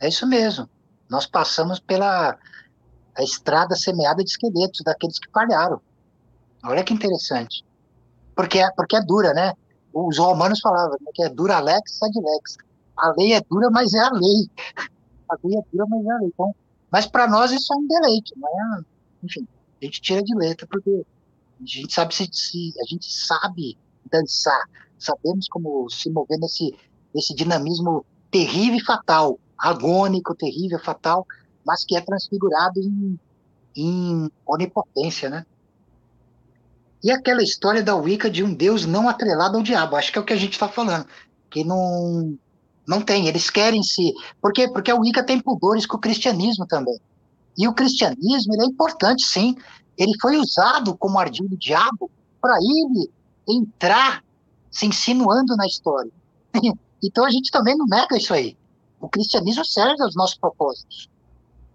[0.00, 0.68] É isso mesmo.
[1.08, 2.38] Nós passamos pela
[3.16, 5.80] a estrada semeada de esqueletos daqueles que falharam.
[6.64, 7.64] Olha que interessante.
[8.34, 9.54] porque é, porque é dura, né?
[9.92, 12.56] Os romanos falavam né, que é dura lex, ad lex.
[12.96, 14.50] A lei é dura, mas é a lei.
[15.26, 16.28] A lei é dura, mas é a lei.
[16.28, 16.54] Então,
[16.90, 18.82] mas para nós isso é um deleite, não é?
[19.22, 19.48] Enfim,
[19.84, 21.04] a gente tira de letra porque
[21.60, 23.78] a gente sabe se, se a gente sabe
[24.10, 26.74] dançar, sabemos como se mover nesse,
[27.14, 31.26] nesse dinamismo terrível e fatal, agônico, terrível, fatal,
[31.64, 33.18] mas que é transfigurado em,
[33.76, 35.46] em onipotência, né?
[37.02, 40.20] E aquela história da Wicca de um Deus não atrelado ao diabo, acho que é
[40.20, 41.06] o que a gente está falando,
[41.50, 42.38] que não
[42.86, 44.12] não tem, eles querem se,
[44.42, 44.68] por quê?
[44.68, 46.98] Porque a Wicca tem pudores com o cristianismo também.
[47.56, 49.56] E o cristianismo, é importante, sim.
[49.96, 52.10] Ele foi usado como ardil do diabo
[52.40, 53.10] para ele
[53.48, 54.24] entrar
[54.70, 56.10] se insinuando na história.
[57.02, 58.56] então a gente também não nega isso aí.
[59.00, 61.08] O cristianismo serve aos nossos propósitos.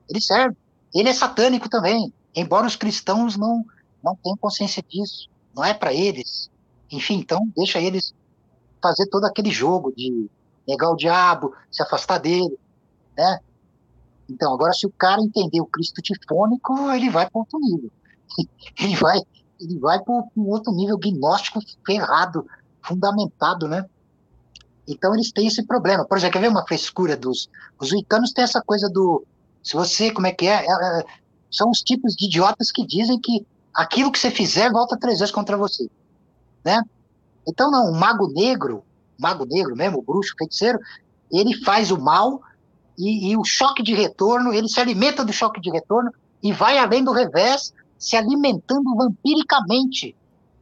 [0.10, 0.58] Ele serve.
[0.94, 3.64] Ele é satânico também, embora os cristãos não
[4.04, 6.50] não tem consciência disso, não é para eles.
[6.92, 8.14] Enfim, então deixa eles
[8.82, 10.30] fazer todo aquele jogo de
[10.68, 12.58] negar o diabo, se afastar dele,
[13.18, 13.40] né?
[14.30, 17.92] Então, agora se o cara entender o Cristo tifônico, ele vai para outro nível.
[18.80, 19.20] Ele vai,
[19.60, 22.46] ele vai para um outro nível gnóstico ferrado,
[22.82, 23.84] fundamentado, né?
[24.88, 26.06] Então eles têm esse problema.
[26.06, 27.50] Por exemplo, quer ver uma frescura dos
[27.80, 29.26] os wiccanos têm essa coisa do
[29.64, 31.06] se você, como é que é, é, é
[31.52, 35.34] são os tipos de idiotas que dizem que aquilo que você fizer volta três vezes
[35.34, 35.90] contra você,
[36.64, 36.82] né?
[37.48, 38.84] Então não, o mago negro,
[39.18, 40.80] mago negro mesmo, o bruxo, o feiticeiro,
[41.32, 42.42] ele faz o mal
[43.00, 46.12] e, e, o choque de retorno, ele se alimenta do choque de retorno
[46.44, 50.16] e vai além do revés, se alimentando vampiricamente.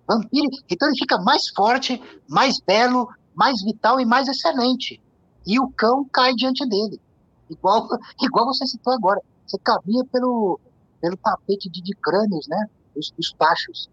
[0.08, 0.48] Vampiri...
[0.70, 5.02] Então ele fica mais forte, mais belo, mais vital e mais excelente.
[5.46, 7.02] E o cão cai diante dele.
[7.50, 7.88] Igual,
[8.22, 9.22] igual você citou agora.
[9.46, 10.60] Você caminha pelo,
[11.02, 12.68] pelo tapete de, de crânios, né?
[12.98, 13.90] dos, dos tachos.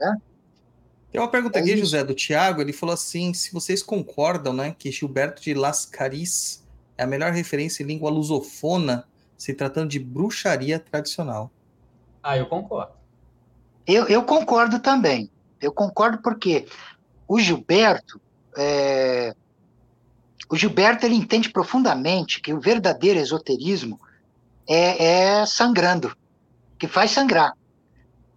[0.00, 0.16] Né?
[1.12, 1.76] Tem uma pergunta é aqui.
[1.76, 2.60] José, do Tiago.
[2.60, 6.64] Ele falou assim: se vocês concordam né, que Gilberto de Las Caris
[6.98, 9.04] é a melhor referência em língua lusofona
[9.36, 11.50] se tratando de bruxaria tradicional.
[12.22, 12.92] Ah, eu concordo.
[13.86, 15.30] Eu, eu concordo também.
[15.60, 16.66] Eu concordo porque
[17.26, 18.20] o Gilberto.
[18.56, 19.34] É...
[20.50, 24.00] O Gilberto ele entende profundamente que o verdadeiro esoterismo
[24.66, 26.16] é, é sangrando,
[26.78, 27.52] que faz sangrar.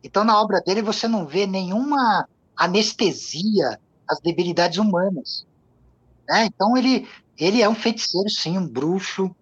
[0.03, 5.45] Então, na obra dele, você não vê nenhuma anestesia às debilidades humanas.
[6.27, 6.45] Né?
[6.45, 7.07] Então, ele,
[7.37, 9.33] ele é um feiticeiro, sim, um bruxo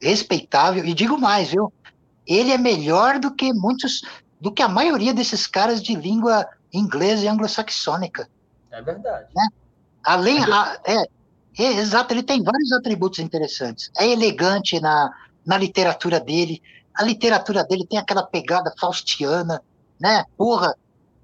[0.00, 0.84] respeitável.
[0.84, 1.72] E digo mais, viu?
[2.26, 4.02] Ele é melhor do que muitos,
[4.40, 8.28] do que a maioria desses caras de língua inglesa e anglo-saxônica.
[8.70, 9.28] É verdade.
[9.34, 9.48] Né?
[10.04, 11.04] Além, a, é,
[11.58, 13.90] é, exato, ele tem vários atributos interessantes.
[13.96, 15.10] É elegante na,
[15.44, 16.62] na literatura dele,
[16.94, 19.62] a literatura dele tem aquela pegada faustiana,
[20.00, 20.24] né?
[20.36, 20.74] Porra,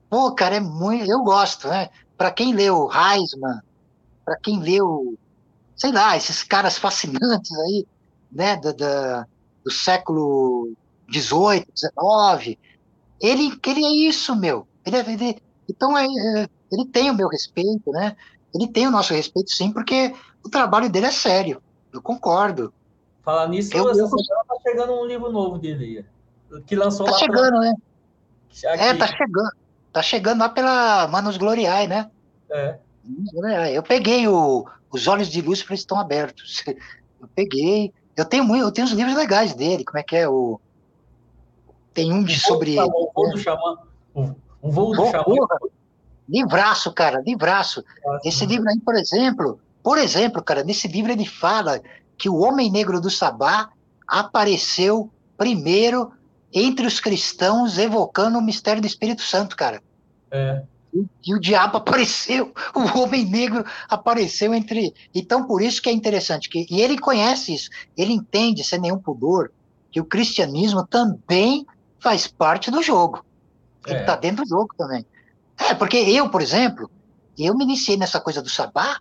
[0.09, 1.11] pô, cara, é muito.
[1.11, 1.89] Eu gosto, né?
[2.16, 3.61] Para quem leu Heisman,
[4.24, 5.19] para quem leu,
[5.82, 7.84] sei lá, esses caras fascinantes aí,
[8.30, 8.56] né?
[8.56, 9.26] Da, da
[9.64, 10.72] do século
[11.12, 12.59] XVIII, XIX,
[13.20, 14.66] ele, ele é isso, meu.
[14.84, 18.16] Ele, é, ele então, é, é, ele tem o meu respeito, né?
[18.54, 20.14] Ele tem o nosso respeito, sim, porque
[20.44, 21.62] o trabalho dele é sério.
[21.92, 22.72] Eu concordo.
[23.24, 24.09] Falar nisso, eu, essa eu...
[24.09, 26.06] semana tá chegando um livro novo dele
[26.50, 26.60] aí.
[26.62, 27.60] Que lançou tá lá chegando, pra...
[27.60, 27.74] né?
[28.66, 28.82] Aqui.
[28.82, 29.52] É, tá chegando.
[29.92, 32.10] Tá chegando lá pela Manos Gloriae, né?
[32.50, 32.78] É.
[33.72, 36.62] Eu peguei o, os olhos de Lúcifer estão abertos.
[37.20, 37.92] Eu peguei.
[38.16, 39.84] Eu tenho muito, eu tenho os livros legais dele.
[39.84, 40.60] Como é que é o?
[41.94, 42.76] Tem um de sobre.
[42.78, 43.78] O voo do xamã.
[44.12, 45.24] O voo do xamã.
[46.28, 47.84] Livraço, cara, livraço.
[48.24, 51.80] Esse livro aí, por exemplo, por exemplo, cara, nesse livro ele fala
[52.18, 53.70] que o homem negro do Sabá
[54.06, 56.12] apareceu primeiro
[56.52, 59.82] entre os cristãos, evocando o mistério do Espírito Santo, cara.
[60.30, 60.62] É.
[60.93, 64.94] E, o diabo apareceu, o homem negro apareceu entre.
[65.14, 66.48] Então, por isso que é interessante.
[66.48, 69.51] Que, e ele conhece isso, ele entende, sem nenhum pudor,
[69.90, 71.66] que o cristianismo também
[71.98, 73.24] faz parte do jogo.
[73.86, 74.19] Ele está é.
[74.19, 75.05] dentro do jogo também.
[75.59, 76.90] É, porque eu, por exemplo,
[77.39, 78.98] eu me iniciei nessa coisa do sabá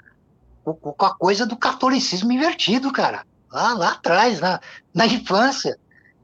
[0.64, 3.26] com a coisa do catolicismo invertido, cara.
[3.52, 4.60] Lá, lá atrás, na,
[4.94, 5.78] na infância.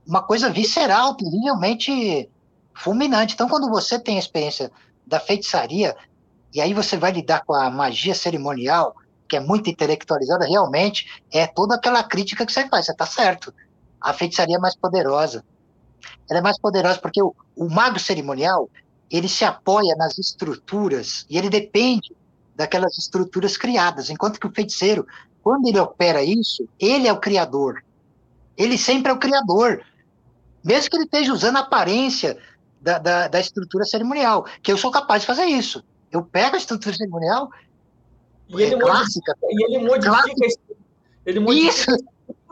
[0.06, 2.30] Uma coisa visceral, terrivelmente
[2.73, 3.34] fulminante.
[3.34, 4.72] Então, quando você tem a experiência
[5.07, 5.95] da feitiçaria,
[6.53, 8.95] e aí você vai lidar com a magia cerimonial,
[9.27, 12.85] que é muito intelectualizada, realmente é toda aquela crítica que você faz.
[12.85, 13.53] Você está certo.
[13.99, 15.43] A feitiçaria é mais poderosa.
[16.29, 18.69] Ela é mais poderosa porque o, o mago cerimonial
[19.09, 22.15] ele se apoia nas estruturas e ele depende
[22.55, 25.05] daquelas estruturas criadas, enquanto que o feiticeiro,
[25.43, 27.84] quando ele opera isso, ele é o criador.
[28.57, 29.84] Ele sempre é o criador,
[30.63, 32.38] mesmo que ele esteja usando a aparência
[32.81, 35.83] da, da, da estrutura cerimonial, que eu sou capaz de fazer isso.
[36.11, 37.49] Eu pego a estrutura cerimonial
[38.49, 39.35] e ele, é clássica.
[39.41, 40.77] Modifica, e ele modifica,
[41.25, 42.05] ele modifica isso.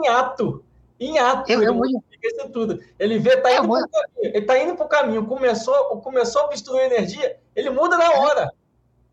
[0.04, 0.64] em ato.
[1.00, 2.82] Em ato, eu, ele eu, modifica isso tudo.
[2.98, 7.38] Ele vê, tá indo caminho, ele tá indo pro caminho, começou, começou a destruir energia,
[7.56, 8.52] ele muda na hora.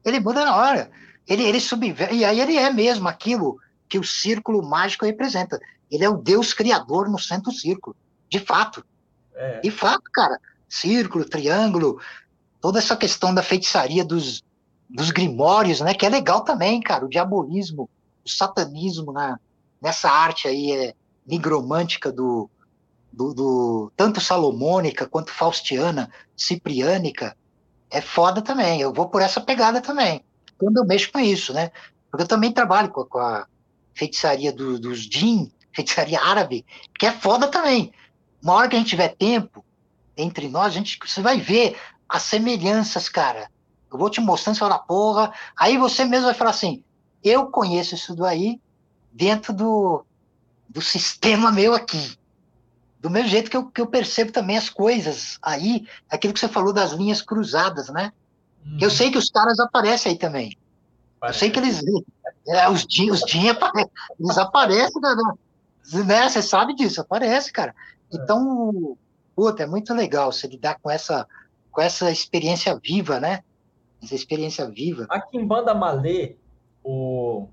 [0.05, 0.91] Ele muda na hora.
[1.29, 3.59] Ele, ele subverte, e aí ele é mesmo aquilo
[3.89, 5.61] que o círculo mágico representa.
[5.91, 7.95] Ele é o Deus criador no centro do círculo,
[8.29, 8.85] de fato.
[9.35, 9.61] É.
[9.61, 10.39] De fato, cara.
[10.73, 12.01] Círculo, triângulo,
[12.59, 14.43] toda essa questão da feitiçaria dos,
[14.89, 15.93] dos grimórios, né?
[15.93, 17.05] Que é legal também, cara.
[17.05, 17.91] O diabolismo,
[18.25, 19.37] o satanismo né,
[19.83, 20.95] nessa arte aí é
[21.27, 22.49] nigromântica do,
[23.13, 27.37] do, do, tanto salomônica quanto faustiana, cipriânica,
[27.91, 28.81] é foda também.
[28.81, 30.25] Eu vou por essa pegada também.
[30.57, 31.71] Quando eu mexo com isso, né?
[32.11, 33.47] Porque eu também trabalho com, com a
[33.93, 36.65] feitiçaria do, dos jin, feitiçaria árabe,
[36.99, 37.93] que é foda também.
[38.43, 39.63] Uma hora que a gente tiver tempo
[40.17, 41.77] entre nós, a gente, você vai ver
[42.09, 43.51] as semelhanças, cara.
[43.91, 45.33] Eu vou te mostrando, você vai falar, porra.
[45.57, 46.83] Aí você mesmo vai falar assim:
[47.23, 48.61] eu conheço isso daí
[49.13, 50.05] dentro do,
[50.69, 52.17] do sistema meu aqui.
[53.01, 56.49] Do mesmo jeito que eu, que eu percebo também as coisas aí, aquilo que você
[56.49, 58.13] falou das linhas cruzadas, né?
[58.65, 58.79] Uhum.
[58.81, 60.57] Eu sei que os caras aparecem aí também.
[61.19, 61.37] Parece.
[61.37, 61.83] Eu sei que eles.
[62.49, 65.15] É, os Jin, os Jin aparecem, eles aparecem, né?
[66.05, 66.29] né?
[66.29, 67.75] Você sabe disso, aparece, cara.
[68.13, 68.17] É.
[68.17, 68.97] Então,
[69.35, 71.27] puta, é muito legal você lidar com essa,
[71.71, 73.43] com essa experiência viva, né?
[74.03, 75.07] Essa experiência viva.
[75.09, 76.37] Aqui em Banda Malê,
[76.83, 77.49] o,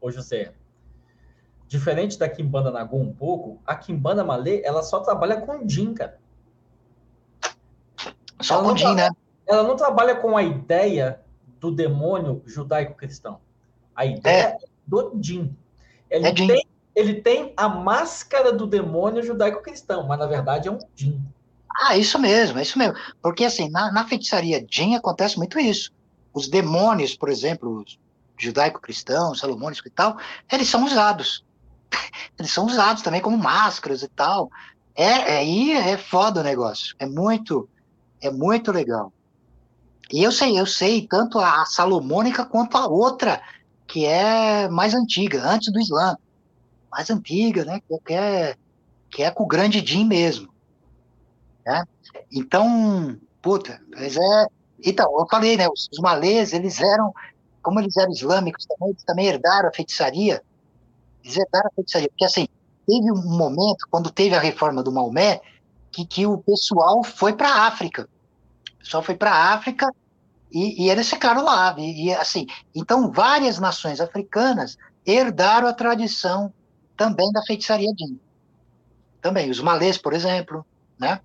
[0.00, 0.52] o José,
[1.66, 6.18] diferente da Kimbanda Nagô um pouco, a Kimbanda Malê, ela só trabalha com Jin, cara.
[8.40, 9.10] Só ela com Jin, né?
[9.46, 11.20] Ela não trabalha com a ideia
[11.60, 13.40] do demônio judaico-cristão.
[13.94, 14.58] A ideia é.
[14.86, 15.56] do Jin.
[16.10, 20.78] Ele, é tem, ele tem a máscara do demônio judaico-cristão, mas na verdade é um
[20.94, 21.20] Jin.
[21.76, 22.94] Ah, isso mesmo, é isso mesmo.
[23.20, 25.90] Porque assim, na, na feitiçaria Jin acontece muito isso.
[26.32, 27.98] Os demônios, por exemplo, os
[28.38, 30.16] judaico-cristãos, salomônicos e tal,
[30.50, 31.44] eles são usados.
[32.38, 34.50] Eles são usados também como máscaras e tal.
[34.96, 36.94] É aí é, é foda o negócio.
[36.98, 37.68] É muito,
[38.20, 39.12] é muito legal.
[40.12, 43.40] E eu sei, eu sei tanto a salomônica quanto a outra,
[43.86, 46.16] que é mais antiga, antes do Islã.
[46.94, 47.80] Mais antiga, né?
[48.04, 48.56] Que é,
[49.10, 50.48] que é com o grande Din mesmo.
[51.66, 51.84] Né?
[52.30, 54.46] Então, puta, mas é.
[54.80, 55.68] Então, eu falei, né?
[55.68, 57.12] Os, os malês, eles eram,
[57.60, 60.40] como eles eram islâmicos também, eles também herdaram a feitiçaria.
[61.24, 62.08] Eles herdaram a feitiçaria.
[62.08, 62.46] Porque, assim,
[62.86, 65.40] teve um momento, quando teve a reforma do Maomé,
[65.90, 68.08] que, que o pessoal foi para a África.
[68.74, 69.92] O pessoal foi para a África
[70.52, 71.74] e, e, eles ficaram lá.
[71.76, 76.52] E, e, assim, então, várias nações africanas herdaram a tradição
[76.96, 78.18] também da feitiçaria din.
[79.20, 80.64] Também, os malês, por exemplo,
[80.98, 81.20] né?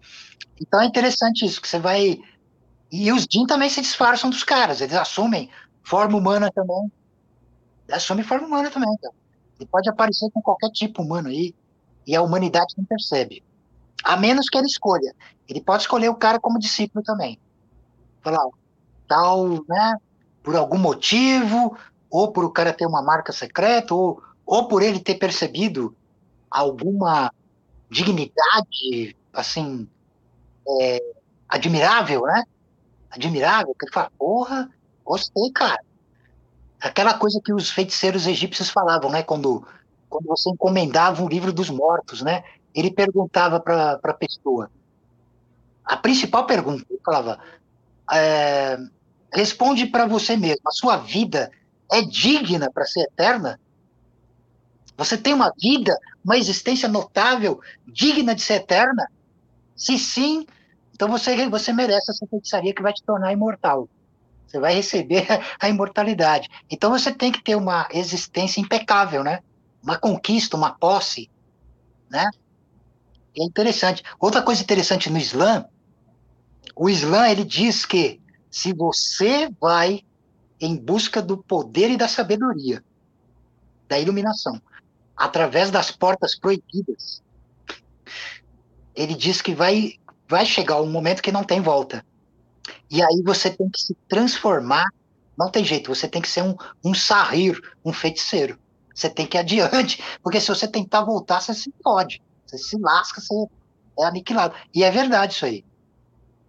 [0.60, 2.20] Então é interessante isso, que você vai...
[2.92, 5.50] E os din também se disfarçam dos caras, eles assumem
[5.84, 6.92] forma humana também.
[7.92, 9.14] Assumem forma humana também, cara.
[9.60, 11.54] Ele pode aparecer com qualquer tipo humano aí,
[12.08, 13.44] e a humanidade não percebe.
[14.04, 15.14] A menos que ele escolha.
[15.48, 17.38] Ele pode escolher o cara como discípulo também.
[18.22, 18.48] Falar,
[19.08, 19.96] tal, né?
[20.42, 21.78] Por algum motivo,
[22.10, 25.96] ou por o cara ter uma marca secreta, ou, ou por ele ter percebido
[26.50, 27.32] alguma
[27.88, 29.88] dignidade, assim,
[30.68, 31.04] é,
[31.48, 32.44] admirável, né?
[33.12, 34.68] Admirável, que ele fala, porra,
[35.06, 35.80] gostei, cara.
[36.82, 39.22] Aquela coisa que os feiticeiros egípcios falavam, né?
[39.22, 39.68] Quando,
[40.10, 42.44] quando você encomendava um livro dos mortos, né?
[42.74, 44.72] Ele perguntava para a pessoa.
[45.86, 47.40] A principal pergunta, ele falava:
[48.12, 48.80] é,
[49.32, 51.52] responde para você mesmo: a sua vida
[51.92, 53.60] é digna para ser eterna?
[55.00, 59.10] Você tem uma vida, uma existência notável, digna de ser eterna?
[59.74, 60.46] Se sim,
[60.94, 63.88] então você, você merece essa feitiçaria que vai te tornar imortal.
[64.46, 65.26] Você vai receber
[65.58, 66.50] a imortalidade.
[66.70, 69.40] Então você tem que ter uma existência impecável, né?
[69.82, 71.30] Uma conquista, uma posse,
[72.10, 72.30] né?
[73.38, 74.04] É interessante.
[74.20, 75.66] Outra coisa interessante no Islã,
[76.76, 78.20] o Islã ele diz que
[78.52, 80.02] se você vai
[80.60, 82.84] em busca do poder e da sabedoria,
[83.88, 84.62] da iluminação,
[85.20, 87.22] através das portas proibidas,
[88.96, 89.96] ele diz que vai,
[90.28, 92.06] vai chegar um momento que não tem volta.
[92.90, 94.86] E aí você tem que se transformar.
[95.38, 98.58] Não tem jeito, você tem que ser um, um sahir, um feiticeiro.
[98.96, 102.22] Você tem que ir adiante, porque se você tentar voltar, você se pode.
[102.46, 103.34] Você se lasca, você
[104.00, 104.56] é aniquilado.
[104.74, 105.66] E é verdade isso aí.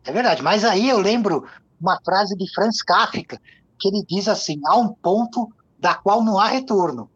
[0.04, 0.42] É verdade.
[0.42, 1.46] Mas aí eu lembro
[1.80, 3.40] uma frase de Franz Kafka,
[3.78, 7.10] que ele diz assim: há um ponto da qual não há retorno.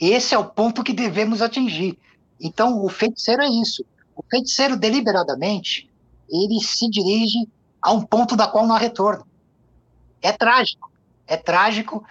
[0.00, 1.98] Esse é o ponto que devemos atingir.
[2.40, 3.84] Então, o feiticeiro é isso.
[4.16, 5.90] O feiticeiro, deliberadamente,
[6.28, 7.46] ele se dirige
[7.82, 9.26] a um ponto da qual não há retorno.
[10.22, 10.90] É trágico.
[11.26, 12.04] é trágico,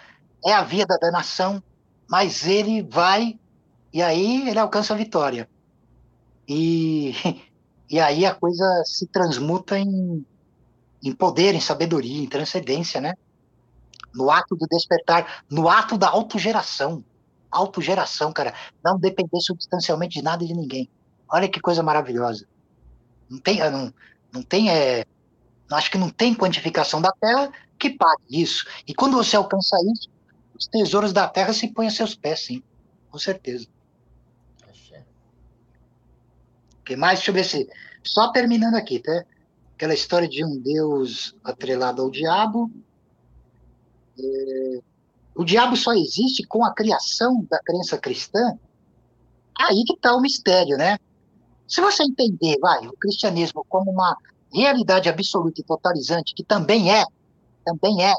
[0.46, 1.62] é a via da danação,
[2.08, 3.38] mas ele vai
[3.92, 5.50] e aí ele alcança a vitória.
[6.48, 7.14] E,
[7.90, 10.26] e aí a coisa se transmuta em,
[11.04, 13.16] em poder, em sabedoria, em transcendência, né?
[14.14, 17.04] No ato do despertar, no ato da autogeração.
[17.52, 18.54] Autogeração, cara.
[18.84, 20.90] Não depender substancialmente de nada e de ninguém.
[21.28, 22.48] Olha que coisa maravilhosa.
[23.30, 23.94] Não tem, não,
[24.32, 25.06] não tem, é,
[25.72, 28.66] acho que não tem quantificação da Terra que pague isso.
[28.88, 30.10] E quando você alcança isso,
[30.58, 32.64] os tesouros da Terra se põem a seus pés, sim,
[33.10, 33.68] com certeza.
[36.80, 37.20] O que mais?
[37.20, 37.70] Deixa eu ver se.
[38.04, 39.24] Só terminando aqui, tá?
[39.76, 42.72] Aquela história de um Deus atrelado ao diabo.
[44.20, 44.82] É,
[45.36, 48.58] o diabo só existe com a criação da crença cristã.
[49.58, 50.98] Aí que está o mistério, né?
[51.68, 54.18] Se você entender, vai, o cristianismo como uma
[54.52, 57.06] realidade absoluta e totalizante, que também é,
[57.64, 58.14] também é,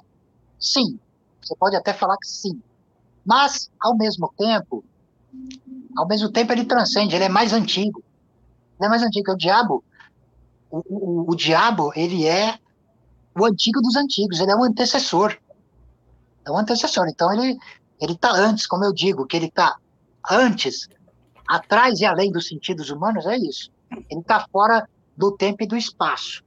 [0.59, 0.99] sim,
[1.43, 2.61] você pode até falar que sim,
[3.25, 4.85] mas ao mesmo tempo,
[5.97, 8.03] ao mesmo tempo ele transcende, ele é mais antigo,
[8.79, 9.85] ele é mais antigo que o diabo.
[10.71, 12.57] O, o, o diabo ele é
[13.37, 15.37] o antigo dos antigos, ele é o antecessor,
[16.51, 17.09] é o antecessor.
[17.09, 17.59] Então ele
[18.01, 19.77] ele está antes, como eu digo, que ele está
[20.29, 20.89] antes
[21.47, 23.71] atrás e além dos sentidos humanos, é isso.
[24.09, 26.43] Ele está fora do tempo e do espaço.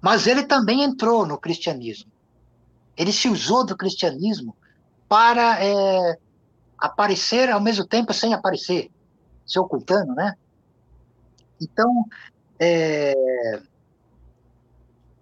[0.00, 2.10] Mas ele também entrou no cristianismo.
[2.96, 4.54] Ele se usou do cristianismo
[5.08, 6.18] para é,
[6.76, 8.90] aparecer ao mesmo tempo sem aparecer,
[9.46, 10.34] se ocultando, né?
[11.60, 12.04] Então,
[12.58, 13.14] é,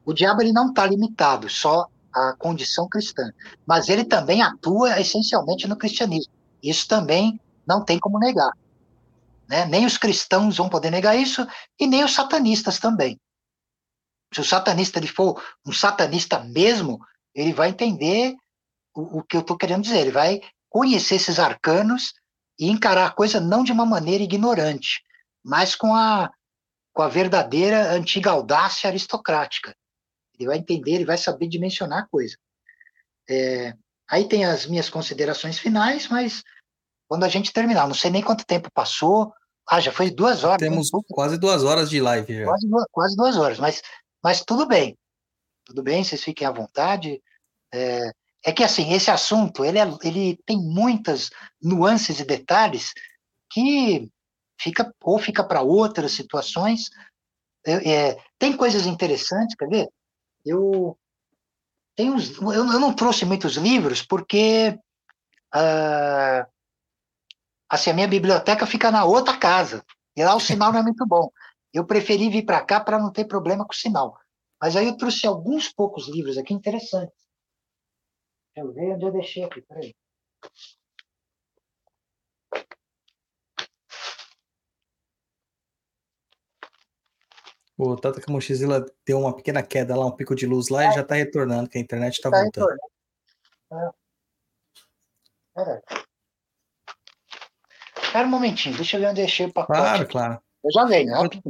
[0.04, 3.32] o diabo ele não está limitado só à condição cristã,
[3.66, 6.32] mas ele também atua essencialmente no cristianismo.
[6.62, 8.52] Isso também não tem como negar.
[9.48, 9.64] Né?
[9.66, 11.46] Nem os cristãos vão poder negar isso,
[11.78, 13.18] e nem os satanistas também.
[14.32, 17.00] Se o satanista ele for um satanista mesmo,
[17.34, 18.36] ele vai entender
[18.94, 19.98] o, o que eu estou querendo dizer.
[19.98, 22.14] Ele vai conhecer esses arcanos
[22.58, 25.02] e encarar a coisa não de uma maneira ignorante,
[25.42, 26.30] mas com a,
[26.92, 29.74] com a verdadeira antiga audácia aristocrática.
[30.40, 32.36] Ele vai entender, ele vai saber dimensionar a coisa.
[33.28, 33.74] É,
[34.08, 36.42] aí tem as minhas considerações finais, mas
[37.06, 39.32] quando a gente terminar, não sei nem quanto tempo passou,
[39.68, 40.58] ah, já foi duas horas.
[40.58, 42.44] Temos quase duas horas de live.
[42.44, 43.82] Quase duas, quase duas horas, mas,
[44.22, 44.96] mas tudo bem.
[45.64, 47.22] Tudo bem, vocês fiquem à vontade.
[47.72, 48.10] É,
[48.44, 51.30] é que, assim, esse assunto, ele, é, ele tem muitas
[51.62, 52.92] nuances e detalhes
[53.52, 54.10] que
[54.60, 56.90] fica ou fica para outras situações.
[57.64, 59.88] É, é, tem coisas interessantes, quer ver?
[60.44, 60.98] Eu,
[61.94, 64.78] tem uns, eu, eu não trouxe muitos livros porque...
[65.54, 66.48] Uh,
[67.70, 69.84] Assim, a minha biblioteca fica na outra casa.
[70.16, 71.30] E lá o sinal não é muito bom.
[71.72, 74.18] Eu preferi vir para cá para não ter problema com o sinal.
[74.60, 77.16] Mas aí eu trouxe alguns poucos livros aqui interessantes.
[78.56, 79.94] Eu ver onde eu deixei aqui, peraí.
[87.82, 90.90] O Tata Camochizila deu uma pequena queda lá, um pico de luz lá é.
[90.90, 92.68] e já está retornando, que a internet está tá voltando.
[93.70, 93.94] Retornando.
[95.56, 95.80] É.
[98.02, 99.78] Espera um momentinho, deixa eu ver onde eu deixei o pacote.
[99.80, 100.42] Claro, claro.
[100.62, 101.40] Eu já venho, enquanto,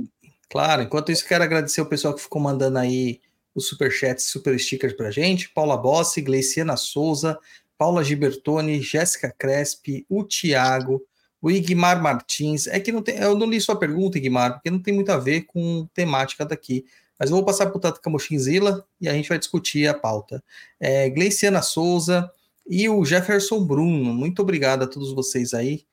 [0.49, 3.21] Claro, enquanto isso, quero agradecer o pessoal que ficou mandando aí
[3.53, 5.49] os superchats, super stickers pra gente.
[5.49, 7.37] Paula Bossi, Gleiciana Souza,
[7.77, 11.05] Paula Gibertoni, Jéssica Crespi, o Tiago,
[11.41, 12.67] o Igmar Martins.
[12.67, 15.17] É que não tem, eu não li sua pergunta, Igmar, porque não tem muito a
[15.17, 16.85] ver com temática daqui.
[17.19, 20.43] Mas eu vou passar para o Tata Camochinzila e a gente vai discutir a pauta.
[20.79, 22.31] É, Gleiciana Souza
[22.67, 24.15] e o Jefferson Bruno.
[24.15, 25.85] Muito obrigado a todos vocês aí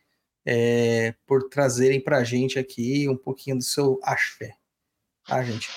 [0.46, 4.56] é, por trazerem para a gente aqui um pouquinho do seu axé.
[5.26, 5.70] Tá, gente?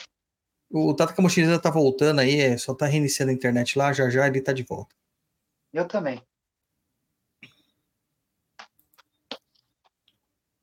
[0.70, 4.28] O Tata Camochinesa tá voltando aí, é, só tá reiniciando a internet lá, já já
[4.28, 4.94] ele tá de volta.
[5.72, 6.22] Eu também.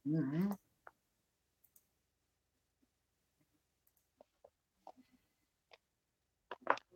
[0.08, 0.50] Uhum.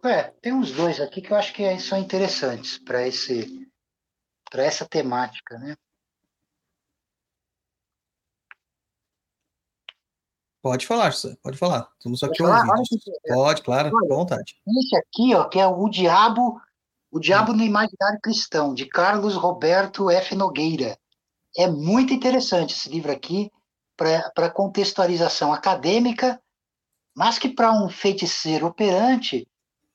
[0.03, 3.69] É, tem uns dois aqui que eu acho que são interessantes para esse
[4.49, 5.75] para essa temática, né?
[10.61, 11.89] Pode falar, José, pode falar.
[11.97, 12.67] Estamos aqui ouvindo.
[13.27, 14.61] Pode, claro, com vontade.
[14.67, 16.61] Esse aqui, ó, que é o Diabo,
[17.09, 17.57] o Diabo hum.
[17.57, 20.35] no Imaginário Cristão, de Carlos Roberto F.
[20.35, 20.97] Nogueira.
[21.57, 23.51] É muito interessante esse livro aqui
[23.97, 26.41] para contextualização acadêmica,
[27.15, 29.47] mas que para um feiticeiro operante,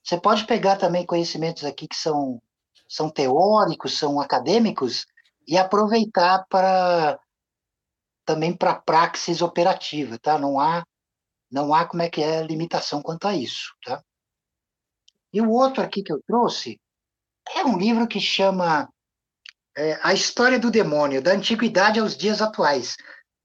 [0.03, 2.41] você pode pegar também conhecimentos aqui que são,
[2.87, 5.05] são teóricos, são acadêmicos,
[5.47, 7.19] e aproveitar para
[8.25, 10.37] também para praxis operativa, tá?
[10.37, 10.83] Não há
[11.49, 14.03] não há como é que é limitação quanto a isso, tá?
[15.31, 16.77] E o outro aqui que eu trouxe
[17.55, 18.89] é um livro que chama
[19.77, 22.97] é, A História do Demônio, da Antiguidade aos Dias Atuais,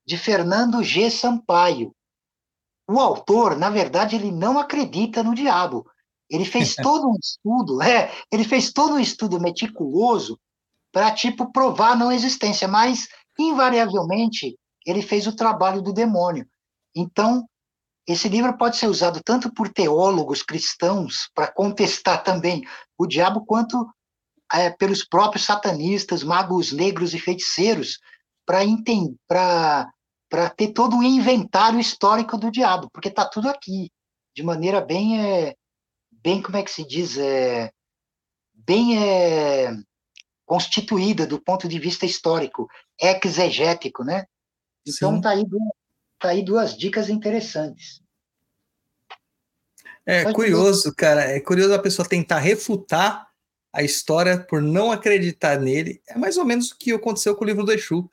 [0.06, 1.10] de Fernando G.
[1.10, 1.94] Sampaio.
[2.88, 5.86] O autor, na verdade, ele não acredita no diabo.
[6.30, 10.40] Ele fez todo um estudo, é, ele fez todo um estudo meticuloso
[10.90, 16.46] para, tipo, provar a não existência, mas, invariavelmente, ele fez o trabalho do demônio.
[16.96, 17.46] Então,
[18.06, 22.64] esse livro pode ser usado tanto por teólogos cristãos para contestar também
[22.98, 23.86] o diabo, quanto
[24.52, 27.98] é, pelos próprios satanistas, magos negros e feiticeiros,
[28.44, 29.86] para
[30.56, 33.90] ter todo um inventário histórico do diabo, porque está tudo aqui,
[34.34, 35.54] de maneira bem, é,
[36.10, 37.70] bem como é que se diz, é,
[38.52, 39.72] bem é,
[40.44, 42.68] constituída do ponto de vista histórico,
[43.00, 44.26] exegético, né?
[44.86, 45.44] Então está aí,
[46.18, 48.02] tá aí duas dicas interessantes.
[50.04, 53.31] É curioso, cara, é curioso a pessoa tentar refutar
[53.72, 56.00] a história por não acreditar nele.
[56.08, 58.08] É mais ou menos o que aconteceu com o livro do Exu,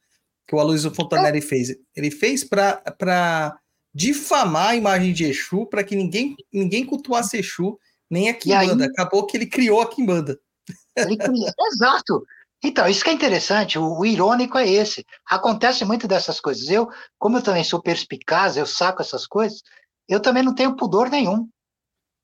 [0.48, 1.76] que o Aloysio Fontanelli fez.
[1.96, 3.60] Ele fez para
[3.94, 7.78] difamar a imagem de Exu, para que ninguém, ninguém cultuasse Exu,
[8.10, 8.86] nem a Kimbanda.
[8.86, 8.90] Aí...
[8.90, 10.40] Acabou que ele criou a Kimbanda.
[10.96, 11.52] Ele criou...
[11.74, 12.26] Exato.
[12.64, 15.06] Então, isso que é interessante, o, o, irônico é esse.
[15.26, 16.70] Acontece muito dessas coisas.
[16.70, 19.62] Eu, como eu também sou perspicaz, eu saco essas coisas,
[20.08, 21.48] eu também não tenho pudor nenhum.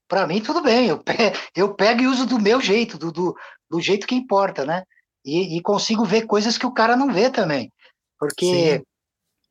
[0.08, 1.14] Para mim, tudo bem, eu, pe
[1.56, 3.36] eu pego e uso do meu jeito, do, do,
[3.70, 4.84] do jeito que importa, né?
[5.24, 7.72] E, e, consigo ver coisas que o cara não vê também.
[8.20, 8.84] Porque Sim.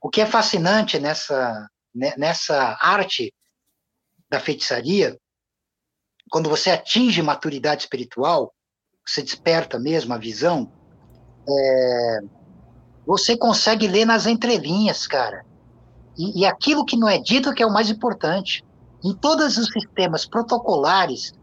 [0.00, 3.34] o que é fascinante nessa, né, nessa arte
[4.30, 5.18] da feitiçaria,
[6.30, 8.54] quando você atinge maturidade espiritual,
[9.06, 10.72] você desperta mesmo a visão,
[11.48, 12.20] é,
[13.06, 15.44] você consegue ler nas entrelinhas, cara.
[16.16, 18.64] E, e, aquilo que não é dito que é o mais importante.
[19.04, 21.34] Em todos os sistemas protocolares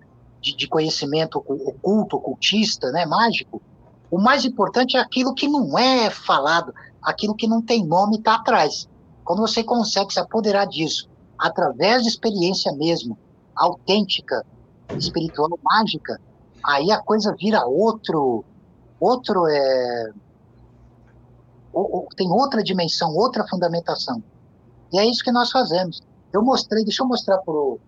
[0.41, 3.61] de, de conhecimento oculto, ocultista, né, mágico,
[4.09, 6.73] o mais importante é aquilo que não é falado,
[7.03, 8.89] aquilo que não tem nome está atrás.
[9.23, 11.07] Quando você consegue se apoderar disso,
[11.37, 13.15] através de experiência mesmo,
[13.55, 14.43] autêntica,
[14.97, 16.19] espiritual, mágica,
[16.63, 18.43] aí a coisa vira outro,
[18.99, 20.11] outro é,
[22.15, 24.23] tem outra dimensão, outra fundamentação.
[24.91, 26.01] E é isso que nós fazemos.
[26.33, 27.79] Eu mostrei, deixa eu mostrar pro,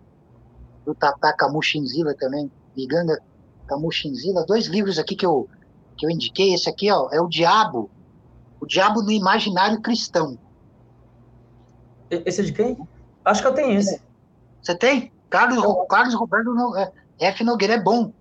[0.84, 3.22] pro Tata Kamushinzila também, Miganga
[3.68, 5.48] Kamushinzila, dois livros aqui que eu,
[5.98, 6.54] que eu indiquei.
[6.54, 7.90] Esse aqui ó, é o Diabo,
[8.60, 10.38] o Diabo no Imaginário Cristão.
[12.10, 12.78] Esse é de quem?
[13.26, 14.02] Acho que eu tenho esse.
[14.62, 15.12] Você tem?
[15.30, 15.76] Carlos, eu...
[15.86, 17.44] Carlos Roberto é, F.
[17.44, 18.12] Nogueira é bom.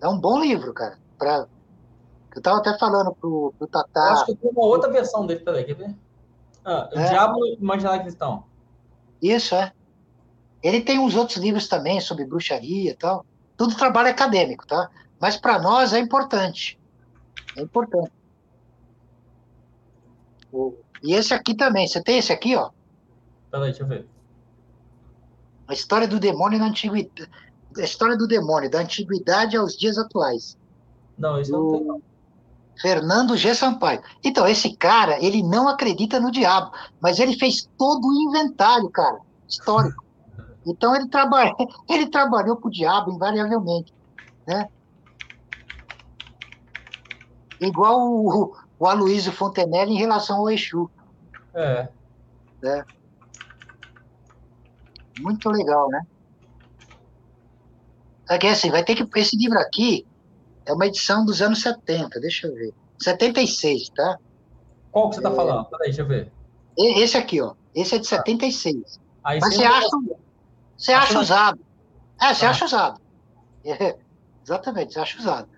[0.00, 0.98] É um bom livro, cara.
[1.18, 1.46] Pra...
[2.34, 4.12] Eu tava até falando pro, pro Tatá.
[4.12, 5.94] Acho que eu tenho uma outra versão dele, peraí, quer ver?
[6.64, 7.08] Ah, o é.
[7.08, 8.44] Diabo no Imaginário Cristão.
[9.22, 9.72] Isso, é.
[10.62, 13.24] Ele tem uns outros livros também sobre bruxaria e tal.
[13.56, 14.90] Tudo trabalho acadêmico, tá?
[15.20, 16.78] Mas para nós é importante.
[17.56, 18.12] É importante.
[21.02, 21.86] E esse aqui também.
[21.86, 22.70] Você tem esse aqui, ó?
[23.50, 24.06] Peraí, deixa eu ver.
[25.68, 27.30] A história do demônio na antiguidade.
[27.76, 30.56] A história do demônio, da antiguidade aos dias atuais.
[31.18, 32.02] Não, isso não tem.
[32.80, 33.54] Fernando G.
[33.54, 34.02] Sampaio.
[34.22, 39.20] Então, esse cara, ele não acredita no diabo, mas ele fez todo o inventário, cara,
[39.48, 40.04] histórico.
[40.68, 41.54] Então, ele, trabalha,
[41.88, 43.94] ele trabalhou com o diabo, invariavelmente.
[44.44, 44.68] Né?
[47.60, 50.90] Igual o, o Aloysio Fontenelle em relação ao Exu.
[51.54, 51.88] É.
[52.60, 52.84] Né?
[55.20, 56.04] Muito legal, né?
[58.28, 59.20] Aqui, assim, vai ter que.
[59.20, 60.04] Esse livro aqui,
[60.66, 62.74] é uma edição dos anos 70, deixa eu ver.
[62.98, 64.18] 76, tá?
[64.90, 65.34] Qual que você está é...
[65.34, 65.64] falando?
[65.66, 66.32] Peraí, deixa eu ver.
[66.76, 67.54] Esse aqui, ó.
[67.74, 69.00] Esse é de 76.
[69.24, 69.88] Aí Mas você acha,
[70.76, 71.60] você acha usado.
[72.20, 72.50] É, você ah.
[72.50, 73.00] acha usado.
[73.68, 73.96] É,
[74.44, 75.48] exatamente, você acha usado.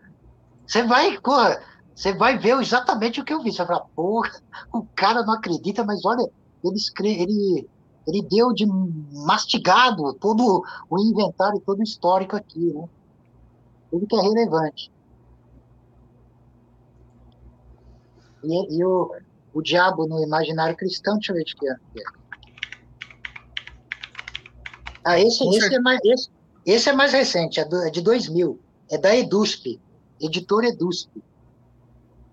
[0.66, 1.62] Você vai, porra,
[1.94, 3.52] você vai ver exatamente o que eu vi.
[3.52, 4.30] Você vai falar, porra,
[4.72, 6.26] o cara não acredita, mas olha,
[6.64, 7.68] ele, escreve, ele,
[8.06, 8.64] ele deu de
[9.12, 12.88] mastigado todo o inventário, todo o histórico aqui, né?
[13.90, 14.90] Tudo que é relevante.
[18.44, 19.14] E, e o,
[19.52, 22.02] o diabo no imaginário cristão, deixa eu ver de que ano é.
[25.04, 26.30] Ah, esse, esse, é mais, esse,
[26.66, 28.60] esse é mais recente, é, do, é de 2000.
[28.90, 29.80] É da EDUSP,
[30.20, 31.22] editora EDUSP.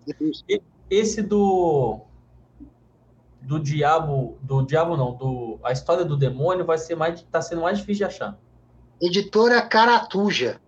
[0.08, 0.62] EDUSP.
[0.90, 2.02] Esse do
[3.42, 7.62] do diabo, do diabo não, do a história do demônio vai ser mais tá sendo
[7.62, 8.38] mais difícil de achar.
[9.02, 10.60] Editora Caratuja.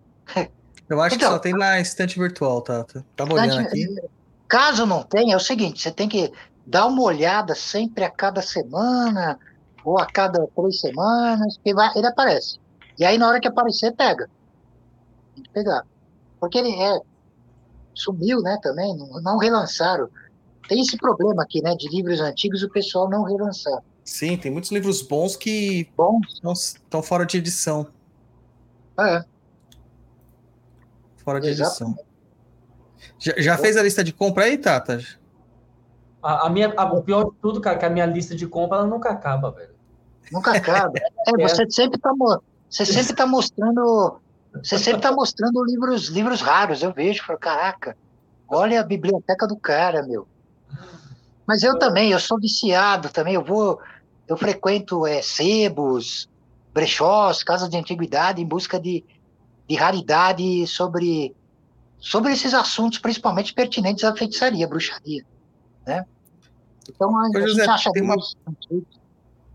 [0.88, 2.86] Eu acho então, que só tem na estante virtual, tá?
[3.14, 3.86] Tava olhando aqui.
[4.48, 6.32] Caso não tenha, é o seguinte, você tem que
[6.66, 9.38] dar uma olhada sempre a cada semana
[9.84, 12.58] ou a cada três semanas, que vai, ele aparece.
[12.98, 14.28] E aí, na hora que aparecer, pega.
[15.34, 15.84] Tem que pegar.
[16.40, 16.98] Porque ele é.
[17.94, 20.08] sumiu, né, também, não, não relançaram.
[20.68, 23.82] Tem esse problema aqui, né, de livros antigos o pessoal não relançar.
[24.04, 26.40] Sim, tem muitos livros bons que Bons?
[26.74, 27.86] estão fora de edição.
[28.98, 29.22] É,
[31.28, 31.70] Fora de Exato.
[31.70, 32.07] edição.
[33.18, 35.00] Já, já fez a lista de compra aí, Tata?
[36.22, 38.46] A, a minha, a- o pior de tudo, cara, é que a minha lista de
[38.46, 39.74] compra ela nunca acaba, velho.
[40.32, 40.92] nunca acaba.
[41.28, 42.10] É, você sempre tá,
[42.70, 44.18] você sempre tá mostrando,
[44.62, 47.94] você sempre tá mostrando livros, livros raros, eu vejo, falo, caraca,
[48.48, 50.26] olha a biblioteca do cara, meu.
[51.46, 53.78] Mas eu também, eu sou viciado também, eu vou,
[54.26, 56.28] eu frequento é, sebos,
[56.72, 59.04] brechós, casas de antiguidade em busca de,
[59.68, 61.34] de raridade sobre,
[61.98, 65.24] sobre esses assuntos, principalmente pertinentes à feitiçaria, bruxaria,
[65.86, 66.04] né?
[66.88, 68.14] Então a, Ô, José, gente acha tem uma-
[68.46, 68.98] antigos.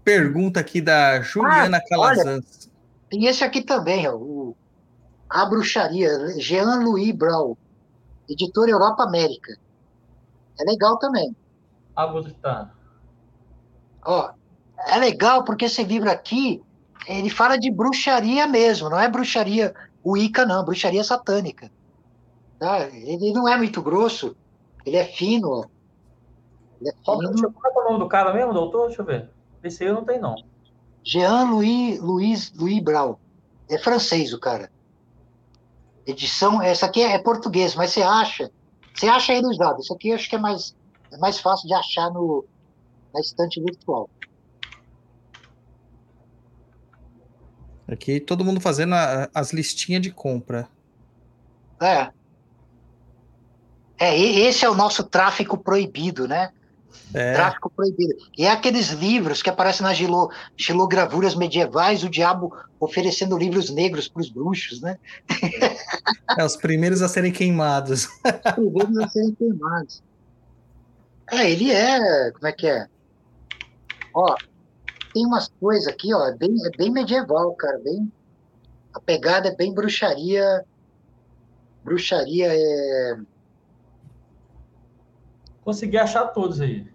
[0.04, 2.70] Pergunta aqui da Juliana Calazans.
[3.10, 4.56] Tem esse aqui também, ó, o
[5.30, 6.10] A Bruxaria,
[6.40, 7.58] Jean-Louis Brau,
[8.30, 9.58] editora Europa América.
[10.60, 11.36] É legal também.
[11.96, 12.70] Ah.
[14.06, 14.32] Ó,
[14.88, 16.62] é legal porque esse livro aqui,
[17.08, 19.74] ele fala de bruxaria mesmo, não é bruxaria
[20.06, 21.72] Wicca, não, bruxaria satânica.
[22.64, 22.88] Tá?
[22.88, 24.38] Ele não é muito grosso,
[24.86, 25.70] ele é fino.
[26.80, 27.30] Ele é fino.
[27.30, 28.88] deixa eu- qual é o nome do cara mesmo, doutor?
[28.88, 29.30] Deixa eu ver.
[29.62, 30.36] Esse aí eu não tenho, não.
[31.04, 33.20] Jean-Louis Louis, Louis Brau.
[33.70, 34.72] É francês o cara.
[36.08, 38.50] Edição, essa aqui é, é português, mas você acha,
[38.96, 39.82] você acha ele usado.
[39.82, 40.74] Isso aqui eu acho que é mais,
[41.12, 42.46] é mais fácil de achar no,
[43.14, 44.10] na estante virtual.
[47.90, 50.70] Aqui todo mundo fazendo a- as listinhas de compra.
[51.82, 52.10] É.
[54.00, 56.50] É, esse é o nosso tráfico proibido, né?
[57.14, 58.16] É, Tráfico proibido.
[58.38, 64.08] E é aqueles livros que aparecem nas gilo, xilogravuras medievais, o diabo oferecendo livros negros
[64.08, 64.98] para os bruxos, né?
[66.38, 68.08] é, os primeiros a serem queimados.
[68.56, 70.02] primeiros a serem queimados.
[71.32, 72.32] É, ele é.
[72.32, 72.88] Como é que é?
[74.14, 74.38] Ó,
[75.14, 77.80] tem umas coisas aqui, ó, é bem, é bem medieval, cara.
[77.84, 78.12] Bem,
[78.94, 80.64] a pegada é bem bruxaria.
[81.84, 83.16] Bruxaria é.
[85.64, 86.88] Consegui achar todos aí.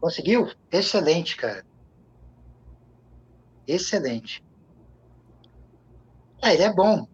[0.00, 0.50] Conseguiu?
[0.70, 1.64] Excelente, cara.
[3.66, 4.44] Excelente.
[6.42, 7.06] É, ele é bom.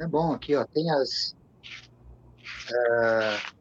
[0.00, 0.64] É bom aqui, ó.
[0.66, 1.36] Tem as.
[2.74, 3.52] ah,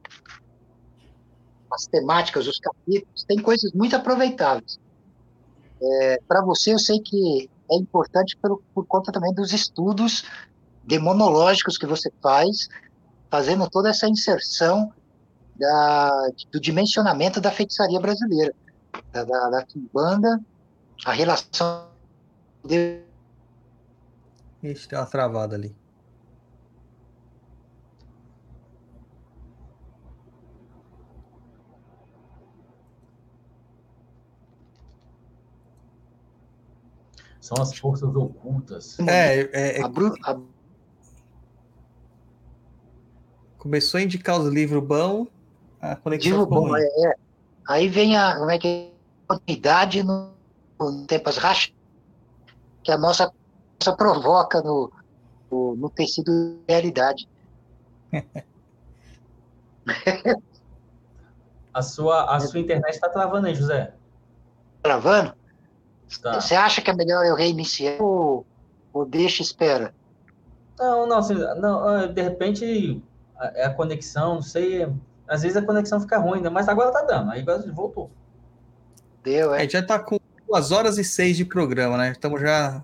[1.73, 4.79] as temáticas, os capítulos, tem coisas muito aproveitáveis.
[6.27, 10.25] Para você, eu sei que é importante pelo, por conta também dos estudos
[10.83, 12.67] demonológicos que você faz,
[13.29, 14.93] fazendo toda essa inserção
[15.61, 18.53] da, do dimensionamento da feitiçaria brasileira,
[19.13, 20.39] da, da, da Kimbanda,
[21.05, 21.87] a relação
[22.65, 23.03] de
[24.63, 25.75] Ixi, tem uma travada ali.
[37.39, 38.99] São as forças ocultas.
[38.99, 40.39] É, é, é, a-
[43.57, 45.27] começou a indicar os livros bons,
[45.81, 47.15] a conexão é, é.
[47.67, 48.91] Aí vem a, como é que é,
[49.27, 50.31] continuidade no,
[50.79, 51.73] no tempo rachas
[52.83, 53.31] que a nossa,
[53.79, 54.91] nossa provoca no,
[55.51, 57.27] no, no tecido de realidade.
[61.73, 63.93] A sua, a sua internet está travando aí, José.
[64.83, 65.33] Travando?
[66.21, 66.41] Tá.
[66.41, 68.45] Você acha que é melhor eu reiniciar ou,
[68.91, 69.93] ou deixa e espera?
[70.77, 71.21] Não, não,
[71.55, 73.01] não, ah, de repente
[73.37, 74.85] a- é a conexão, não sei.
[75.31, 76.49] Às vezes a conexão fica ruim, né?
[76.49, 77.31] Mas agora tá dando.
[77.31, 78.11] Aí agora voltou.
[79.23, 79.69] Deu, É, é.
[79.69, 82.11] já tá com duas horas e seis de programa, né?
[82.11, 82.83] Estamos já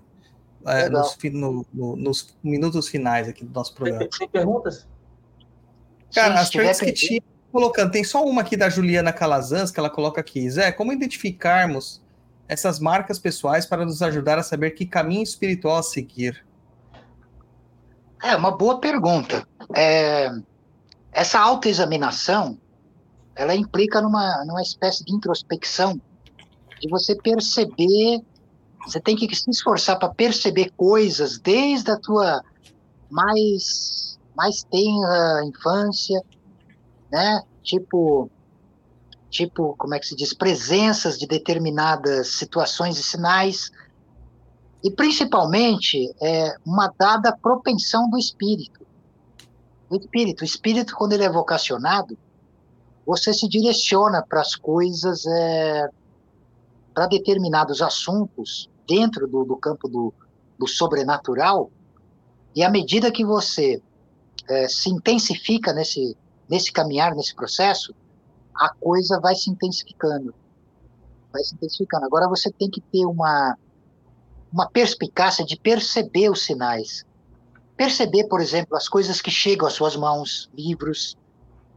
[0.66, 4.00] é, nos, no- no- nos minutos finais aqui do nosso programa.
[4.00, 4.88] Tem, tem perguntas?
[6.14, 7.20] Cara, Sim, as perguntas que tinha,
[7.52, 10.48] colocando, tem só uma aqui da Juliana Calazans, que ela coloca aqui.
[10.50, 12.02] Zé, como identificarmos
[12.48, 16.46] essas marcas pessoais para nos ajudar a saber que caminho espiritual a seguir?
[18.22, 19.46] É uma boa pergunta.
[19.74, 20.30] É,
[21.12, 22.58] essa autoexaminação,
[23.34, 26.00] ela implica numa, numa espécie de introspecção,
[26.80, 28.20] de você perceber,
[28.84, 32.42] você tem que se esforçar para perceber coisas desde a tua
[33.10, 36.22] mais, mais tenra infância,
[37.10, 37.42] né?
[37.62, 38.30] Tipo,
[39.30, 43.70] tipo, como é que se diz, presenças de determinadas situações e sinais,
[44.82, 48.77] e principalmente é, uma dada propensão do espírito.
[49.90, 52.16] O espírito, o espírito quando ele é vocacionado,
[53.06, 55.88] você se direciona para as coisas, é,
[56.92, 60.12] para determinados assuntos dentro do, do campo do,
[60.58, 61.70] do sobrenatural,
[62.54, 63.80] e à medida que você
[64.48, 66.16] é, se intensifica nesse,
[66.48, 67.94] nesse caminhar, nesse processo,
[68.54, 70.34] a coisa vai se intensificando.
[71.32, 72.06] Vai se intensificando.
[72.06, 73.56] Agora você tem que ter uma,
[74.52, 77.04] uma perspicácia de perceber os sinais.
[77.78, 81.16] Perceber, por exemplo, as coisas que chegam às suas mãos, livros,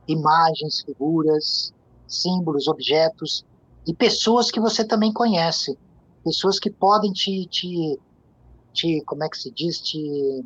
[0.07, 1.71] imagens, figuras,
[2.07, 3.45] símbolos, objetos,
[3.85, 5.77] e pessoas que você também conhece.
[6.23, 7.99] Pessoas que podem te, te,
[8.73, 10.43] te como é que se diz, te,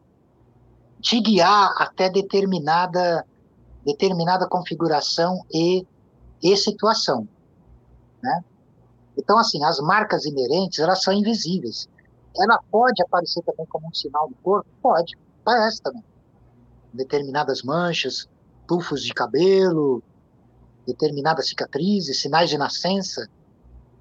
[0.99, 3.25] te guiar até determinada,
[3.85, 5.87] determinada configuração e,
[6.43, 7.25] e situação.
[8.21, 8.43] Né?
[9.17, 11.87] Então, assim, as marcas inerentes, elas são invisíveis.
[12.37, 14.67] Ela pode aparecer também como um sinal do corpo?
[14.81, 15.15] Pode,
[15.45, 16.03] aparece também.
[16.91, 18.27] Determinadas manchas,
[18.67, 20.01] tufos de cabelo,
[20.87, 23.29] determinadas cicatrizes, sinais de nascença,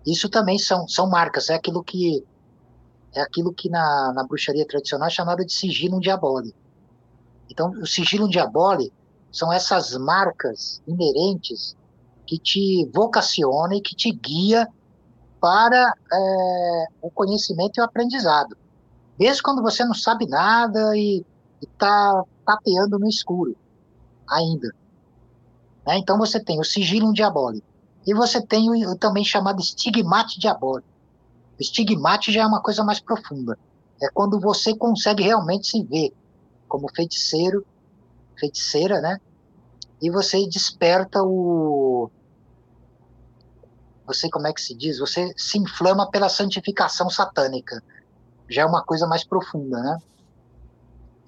[0.06, 2.24] isso também são, são marcas, é aquilo que
[3.14, 6.58] é aquilo que na, na bruxaria tradicional é chamado de sigilo diabólico.
[7.48, 8.94] Então, o sigilo diabólico
[9.30, 11.76] são essas marcas inerentes
[12.26, 14.66] que te vocacionam e que te guia
[15.40, 18.56] para é, o conhecimento e o aprendizado.
[19.18, 21.24] Mesmo quando você não sabe nada e
[21.62, 23.56] está tapeando no escuro
[24.28, 24.74] ainda.
[25.86, 25.98] Né?
[25.98, 27.66] Então você tem o sigilo diabólico.
[28.06, 30.88] E você tem o, o também chamado estigmate diabólico.
[31.58, 33.58] O estigmate já é uma coisa mais profunda.
[34.02, 36.12] É quando você consegue realmente se ver
[36.68, 37.64] como feiticeiro,
[38.38, 39.18] feiticeira, né?
[40.02, 42.10] E você desperta o,
[44.06, 44.98] você, como é que se diz?
[44.98, 47.82] Você se inflama pela santificação satânica.
[48.48, 49.98] Já é uma coisa mais profunda, né?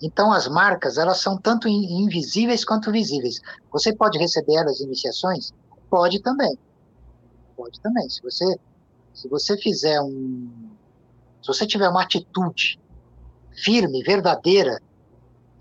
[0.02, 3.40] Então, as marcas, elas são tanto invisíveis quanto visíveis.
[3.72, 5.52] Você pode receber elas iniciações?
[5.88, 6.58] Pode também.
[7.56, 8.08] Pode também.
[8.08, 8.58] Se você,
[9.14, 10.50] se você fizer um...
[11.42, 12.78] Se você tiver uma atitude
[13.62, 14.80] firme, verdadeira,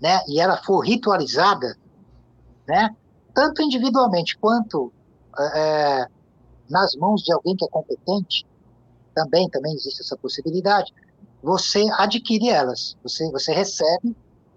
[0.00, 0.20] né?
[0.28, 1.76] E ela for ritualizada,
[2.68, 2.94] né?
[3.32, 4.92] Tanto individualmente quanto
[5.54, 6.06] é,
[6.68, 8.46] nas mãos de alguém que é competente,
[9.14, 10.92] também, também existe essa possibilidade,
[11.42, 14.14] você adquire elas, você, você recebe,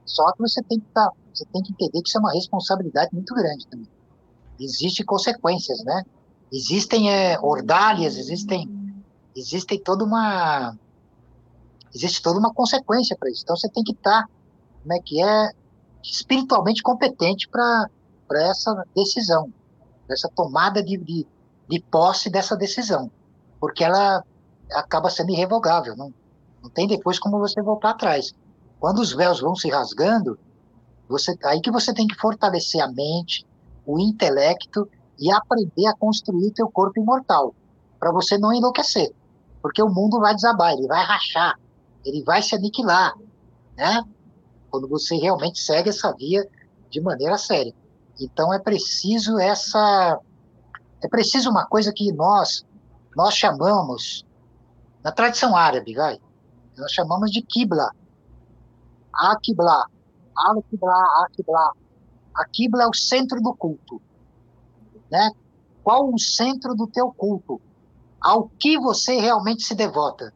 [0.10, 3.12] só que você tem que, tá, você tem que entender que isso é uma responsabilidade
[3.14, 3.88] muito grande também.
[4.60, 6.04] Existem consequências, né?
[6.52, 8.68] Existem é, ordálias, existem,
[9.36, 10.76] existem toda uma
[11.94, 13.44] existe toda uma consequência para isso.
[13.44, 14.30] Então você tem que estar, tá,
[14.82, 15.52] como é que é,
[16.04, 17.88] espiritualmente competente para
[18.32, 19.52] essa decisão,
[20.10, 21.28] essa tomada de, de,
[21.68, 23.12] de posse dessa decisão,
[23.60, 24.24] porque ela
[24.72, 26.14] acaba sendo irrevogável, não,
[26.64, 28.34] não tem depois como você voltar atrás.
[28.80, 30.40] Quando os véus vão se rasgando,
[31.08, 33.46] você, aí que você tem que fortalecer a mente,
[33.86, 34.88] o intelecto
[35.18, 37.54] e aprender a construir teu corpo imortal,
[38.00, 39.12] para você não enlouquecer,
[39.62, 41.60] porque o mundo vai desabar, ele vai rachar,
[42.06, 43.14] ele vai se aniquilar,
[43.76, 44.04] né?
[44.70, 46.48] Quando você realmente segue essa via
[46.90, 47.74] de maneira séria.
[48.20, 50.20] Então é preciso essa
[51.02, 52.66] é preciso uma coisa que nós
[53.16, 54.26] nós chamamos
[55.04, 56.20] na tradição árabe, vai,
[56.78, 57.92] nós chamamos de kibla.
[59.20, 59.86] Akibla,
[60.34, 61.74] al-kibla, akibla.
[62.34, 64.02] A kibla é o centro do culto,
[65.12, 65.32] né?
[65.84, 67.60] Qual o centro do teu culto?
[68.22, 70.34] Ao que você realmente se devota?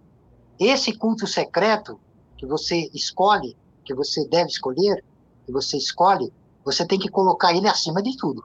[0.60, 1.98] Esse culto secreto
[2.38, 3.56] que você escolhe,
[3.86, 5.04] que você deve escolher,
[5.46, 6.34] que você escolhe,
[6.66, 8.44] você tem que colocar ele acima de tudo.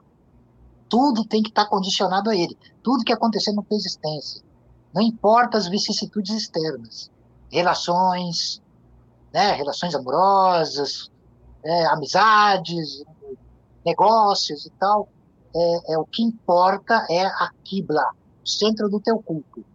[0.87, 2.57] Tudo tem que estar condicionado a ele.
[2.81, 4.41] Tudo que acontecer na tua existência.
[4.93, 7.11] Não importa as vicissitudes externas.
[7.51, 8.61] Relações,
[9.33, 11.11] né, relações amorosas,
[11.63, 13.03] é, amizades,
[13.85, 15.09] negócios e tal.
[15.55, 18.11] É, é, o que importa é a Kibla,
[18.43, 19.65] o centro do teu culto.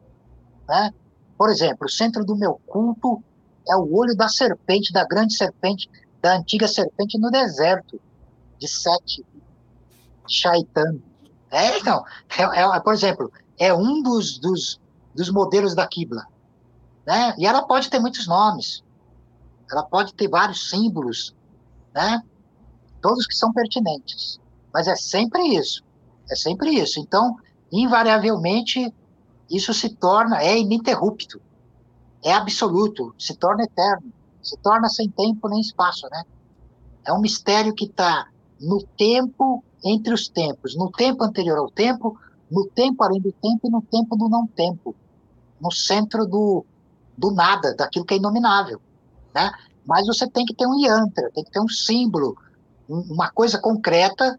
[0.69, 0.93] Né?
[1.37, 3.23] Por exemplo, o centro do meu culto
[3.69, 5.91] é o olho da serpente, da grande serpente,
[6.21, 8.01] da antiga serpente no deserto
[8.59, 9.25] de Sete,
[10.29, 10.99] Shaitan.
[11.51, 12.05] É, então,
[12.39, 14.81] é, é, por exemplo, é um dos, dos,
[15.15, 16.27] dos modelos da Kibla.
[17.07, 17.35] Né?
[17.39, 18.83] E ela pode ter muitos nomes.
[19.71, 21.35] Ela pode ter vários símbolos,
[21.95, 22.23] né?
[23.01, 24.41] Todos que são pertinentes.
[24.73, 25.83] Mas é sempre isso.
[26.31, 27.01] É sempre isso.
[27.01, 27.37] Então,
[27.71, 28.93] invariavelmente,
[29.51, 31.41] isso se torna, é ininterrupto.
[32.23, 34.13] É absoluto, se torna eterno.
[34.43, 36.25] Se torna sem tempo nem espaço, né?
[37.05, 38.29] É um mistério que está
[38.61, 42.19] no tempo entre os tempos, no tempo anterior ao tempo,
[42.51, 44.95] no tempo além do tempo e no tempo do não tempo,
[45.61, 46.65] no centro do,
[47.17, 48.81] do nada, daquilo que é inominável,
[49.35, 49.51] né?
[49.85, 52.37] Mas você tem que ter um yantra, tem que ter um símbolo,
[52.89, 54.39] uma coisa concreta,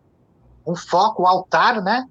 [0.66, 2.08] um foco, um altar, né?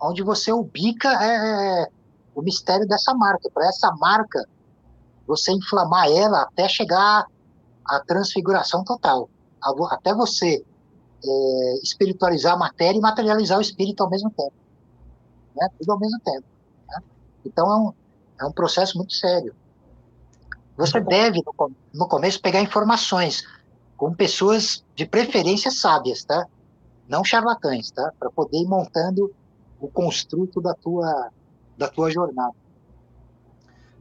[0.00, 1.88] Onde você ubica é, é
[2.34, 3.50] o mistério dessa marca.
[3.52, 4.46] Para essa marca,
[5.26, 7.26] você inflamar ela até chegar
[7.86, 9.28] à transfiguração total.
[9.90, 10.64] Até você
[11.24, 14.54] é, espiritualizar a matéria e materializar o espírito ao mesmo tempo.
[15.56, 15.68] Né?
[15.78, 16.44] Tudo ao mesmo tempo.
[16.88, 17.02] Né?
[17.44, 17.92] Então é um,
[18.40, 19.54] é um processo muito sério.
[20.76, 23.44] Você deve, no, no começo, pegar informações
[23.96, 26.46] com pessoas de preferência sábias, tá?
[27.08, 28.12] Não charlatães, tá?
[28.18, 29.32] Para poder ir montando
[29.80, 31.30] o construto da tua,
[31.76, 32.54] da tua jornada.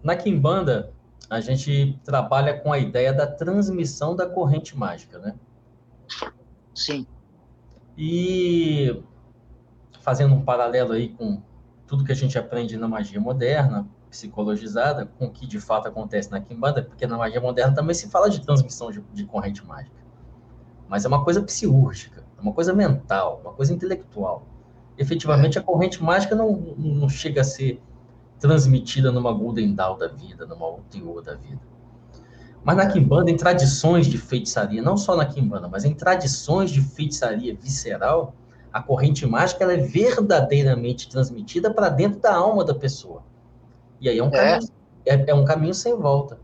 [0.03, 0.91] Na Kimbanda,
[1.29, 5.35] a gente trabalha com a ideia da transmissão da corrente mágica, né?
[6.73, 7.05] Sim.
[7.97, 9.01] E
[10.01, 11.41] fazendo um paralelo aí com
[11.87, 16.29] tudo que a gente aprende na magia moderna, psicologizada, com o que de fato acontece
[16.31, 19.97] na Kimbanda, porque na magia moderna também se fala de transmissão de, de corrente mágica.
[20.87, 24.45] Mas é uma coisa psiúrgica, é uma coisa mental, uma coisa intelectual.
[24.95, 27.81] Efetivamente, a corrente mágica não, não chega a ser
[28.39, 31.61] transmitida numa Golden Dawn da vida, numa Ultiô da vida.
[32.63, 36.81] Mas na Kimbanda, em tradições de feitiçaria, não só na Kimbanda, mas em tradições de
[36.81, 38.35] feitiçaria visceral,
[38.71, 43.23] a corrente mágica ela é verdadeiramente transmitida para dentro da alma da pessoa.
[44.03, 44.31] E aí é um, é.
[44.31, 44.71] Caminho,
[45.05, 46.37] é, é um caminho sem volta.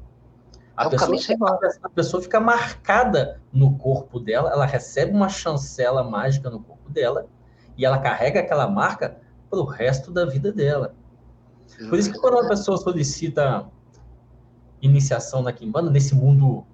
[0.77, 6.49] A, é pessoa, a pessoa fica marcada no corpo dela, ela recebe uma chancela mágica
[6.49, 7.27] no corpo dela,
[7.77, 9.17] e ela carrega aquela marca
[9.49, 10.95] para o resto da vida dela.
[11.89, 13.65] Por isso que quando uma pessoa solicita
[14.81, 16.65] iniciação na Kimbanda, nesse mundo,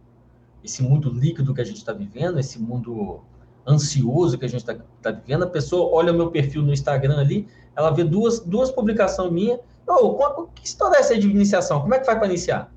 [0.64, 3.22] esse mundo líquido que a gente está vivendo, esse mundo
[3.68, 7.18] ansioso que a gente está tá vivendo, a pessoa olha o meu perfil no Instagram
[7.18, 11.82] ali, ela vê duas, duas publicações minhas, oh, que história é essa de iniciação?
[11.82, 12.72] Como é que faz para iniciar?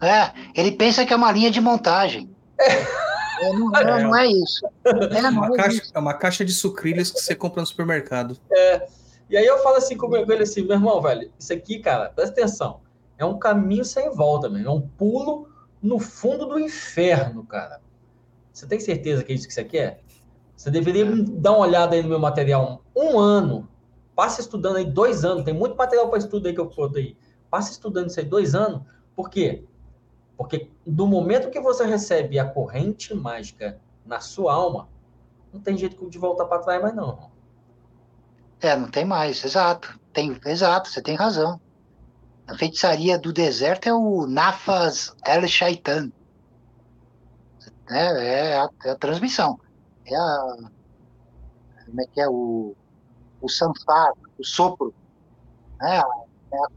[0.00, 2.34] É, ele pensa que é uma linha de montagem.
[2.58, 3.02] É.
[3.42, 4.64] É, não, é, não, é, isso.
[4.84, 5.92] É, uma é caixa, isso.
[5.92, 8.38] é uma caixa de sucrilhos que você compra no supermercado.
[8.52, 8.86] É.
[9.28, 12.32] E aí eu falo assim com ele assim, meu irmão, velho, isso aqui, cara, presta
[12.32, 12.80] atenção.
[13.18, 14.68] É um caminho sem volta, mesmo.
[14.68, 15.48] É um pulo
[15.82, 17.80] no fundo do inferno, cara.
[18.52, 20.00] Você tem certeza que é isso que você quer?
[20.56, 23.68] Você deveria dar uma olhada aí no meu material um ano.
[24.14, 25.44] Passa estudando aí dois anos.
[25.44, 27.16] Tem muito material para estudo aí que eu foto aí.
[27.50, 28.82] Passa estudando isso aí dois anos.
[29.14, 29.64] Por quê?
[30.36, 34.88] Porque do momento que você recebe a corrente mágica na sua alma,
[35.52, 37.30] não tem jeito de voltar para trás mais não.
[38.60, 39.98] É, não tem mais, exato.
[40.12, 41.60] Tem, exato, você tem razão.
[42.46, 46.10] A feitiçaria do deserto é o Nafas El Shaitan.
[47.90, 49.58] É, é, a, é a transmissão.
[50.04, 50.56] É a.
[51.86, 52.28] Como é que é?
[52.28, 52.74] O,
[53.42, 54.94] o sanfar, o sopro.
[55.82, 56.68] É, é a,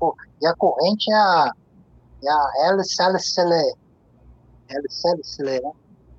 [0.42, 1.52] e a corrente é a
[2.28, 3.76] é a Salicele,
[5.62, 5.72] né?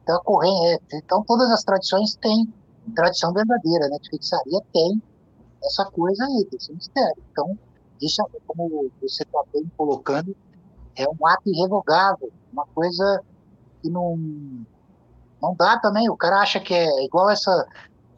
[0.03, 2.53] Então, a corrente, é, então, todas as tradições têm
[2.95, 3.99] tradição verdadeira, né?
[4.01, 5.03] De feitiçaria tem
[5.65, 7.23] essa coisa aí, tem esse mistério.
[7.33, 7.59] Então,
[8.01, 10.37] isso, é, como você está bem colocando,
[10.95, 13.23] é um ato irrevogável, uma coisa
[13.83, 14.17] que não,
[15.43, 16.09] não dá também.
[16.09, 17.69] O cara acha que é igual essa,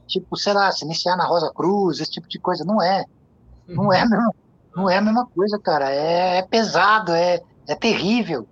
[0.09, 2.65] tipo, sei lá, se iniciar na Rosa Cruz, esse tipo de coisa.
[2.65, 3.05] Não é.
[3.69, 4.35] Não é, não,
[4.75, 5.91] não é a mesma coisa, cara.
[5.91, 8.49] É, é pesado, é, é terrível,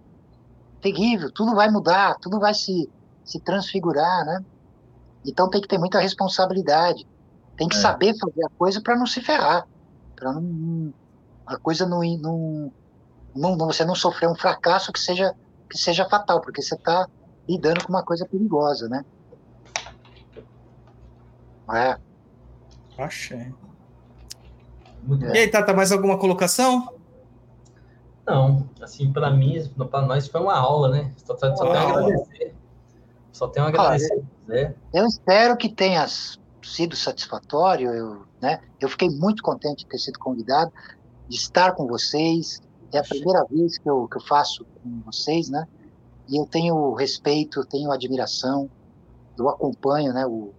[0.80, 1.32] terrível.
[1.32, 2.88] Tudo vai mudar, tudo vai se,
[3.24, 4.44] se transfigurar, né?
[5.24, 7.06] Então tem que ter muita responsabilidade.
[7.56, 7.80] Tem que é.
[7.80, 9.66] saber fazer a coisa para não se ferrar,
[10.14, 10.92] para não
[11.46, 12.72] a coisa não, não,
[13.34, 15.32] não, você não sofrer um fracasso que seja
[15.70, 17.08] que seja fatal, porque você está
[17.48, 19.04] lidando com uma coisa perigosa, né?
[21.72, 21.96] É.
[22.98, 23.52] Achei.
[25.32, 26.92] E aí, Tata, mais alguma colocação?
[28.26, 31.12] Não, assim, para mim, para nós foi uma aula, né?
[31.16, 32.54] Só, só, só tenho a agradecer.
[33.32, 34.24] Só tenho a agradecer.
[34.92, 36.06] Eu espero que tenha
[36.62, 37.90] sido satisfatório.
[37.90, 38.60] Eu, né?
[38.80, 40.72] eu fiquei muito contente de ter sido convidado,
[41.28, 42.60] de estar com vocês.
[42.92, 45.66] É a primeira vez que eu, que eu faço com vocês, né?
[46.28, 48.68] E eu tenho respeito, tenho admiração,
[49.38, 50.52] eu acompanho né, o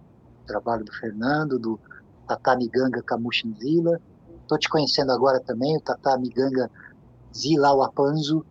[0.48, 1.78] trabalho do Fernando, do
[2.26, 4.00] Tata Miganga Kamushinzila.
[4.42, 6.70] Estou te conhecendo agora também, o Tata Miganga
[7.36, 8.44] Zilauapanzo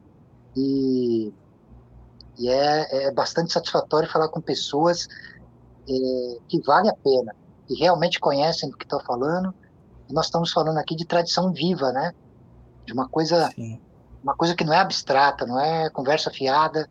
[0.55, 1.33] e,
[2.37, 5.07] e é, é bastante satisfatório falar com pessoas
[5.89, 7.35] é, que vale a pena,
[7.67, 9.53] que realmente conhecem do que estou falando.
[10.09, 12.13] E nós estamos falando aqui de tradição viva, né?
[12.85, 13.81] De uma coisa, Sim.
[14.23, 16.87] uma coisa que não é abstrata, não é conversa fiada.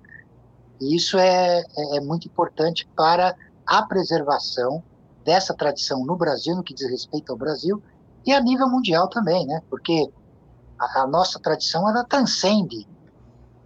[0.81, 3.35] E isso é, é, é muito importante para
[3.67, 4.83] a preservação
[5.27, 7.83] dessa tradição no Brasil, no que diz respeito ao Brasil,
[8.25, 9.61] e a nível mundial também, né?
[9.69, 10.09] Porque
[10.79, 12.89] a, a nossa tradição ela transcende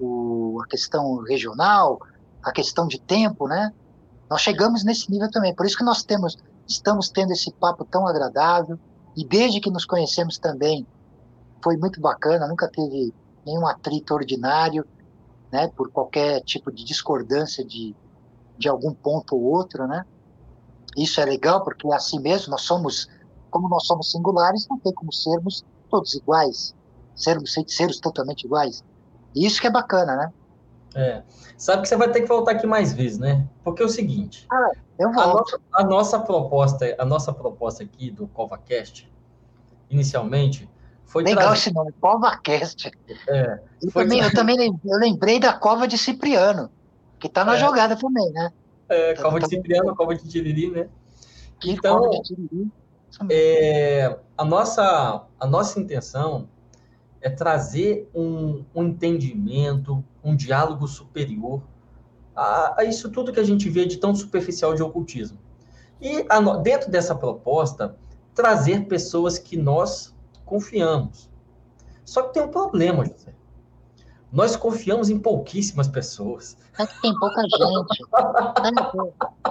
[0.01, 2.01] o, a questão regional,
[2.43, 3.73] a questão de tempo, né?
[4.29, 5.55] Nós chegamos nesse nível também.
[5.55, 8.79] Por isso que nós temos, estamos tendo esse papo tão agradável.
[9.15, 10.87] E desde que nos conhecemos também,
[11.63, 12.49] foi muito bacana.
[12.49, 13.13] Nunca teve
[13.45, 14.87] nenhum atrito ordinário,
[15.53, 15.69] né?
[15.69, 17.95] Por qualquer tipo de discordância de,
[18.57, 20.07] de algum ponto ou outro, né?
[20.97, 23.09] Isso é legal porque é assim mesmo nós somos,
[23.51, 26.75] como nós somos singulares, não tem como sermos todos iguais,
[27.15, 28.85] sermos feiticeiros totalmente iguais.
[29.35, 30.33] E isso que é bacana, né?
[30.95, 31.23] É.
[31.57, 33.47] Sabe que você vai ter que voltar aqui mais vezes, né?
[33.63, 34.47] Porque é o seguinte.
[34.51, 35.29] Ah, eu volto.
[35.29, 39.11] A nossa, a nossa proposta, a nossa proposta aqui do CovaCast,
[39.89, 40.69] inicialmente,
[41.05, 41.59] foi Legal trazer...
[41.59, 42.91] esse nome, CovaCast.
[43.29, 46.71] É, eu, também, eu também lembrei da Cova de Cipriano,
[47.19, 47.59] que está na é.
[47.59, 48.53] jogada também, né?
[48.91, 50.89] É, Cova de Cipriano, Cova de Tiriri, né?
[51.65, 52.11] Então.
[53.29, 56.49] É, a, nossa, a nossa intenção
[57.21, 61.63] é trazer um, um entendimento, um diálogo superior
[62.41, 65.39] a, a, isso tudo que a gente vê de tão superficial de ocultismo.
[66.01, 67.95] E a, dentro dessa proposta,
[68.35, 70.15] trazer pessoas que nós
[70.47, 71.29] confiamos.
[72.05, 73.35] Só que tem um problema, José.
[74.33, 76.57] Nós confiamos em pouquíssimas pessoas.
[76.79, 78.05] É que tem pouca gente.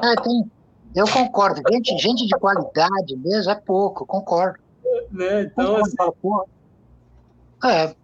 [0.01, 0.51] É, tem,
[0.95, 1.61] eu concordo.
[1.71, 4.59] Gente, gente de qualidade mesmo é pouco, concordo.
[5.19, 6.45] É, então, concordo,
[7.61, 7.71] assim...
[7.71, 7.95] É.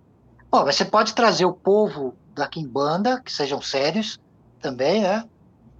[0.51, 4.19] Bom, você pode trazer o povo da Kimbanda, que sejam sérios
[4.61, 5.23] também, né?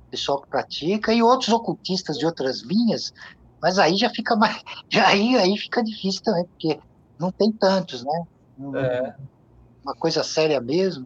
[0.09, 3.13] Pessoal que pratica, e outros ocultistas de outras linhas,
[3.61, 4.61] mas aí já fica mais.
[4.89, 6.79] Já aí, aí fica difícil também, porque
[7.19, 8.23] não tem tantos, né?
[8.75, 9.13] É.
[9.85, 11.05] Uma coisa séria mesmo.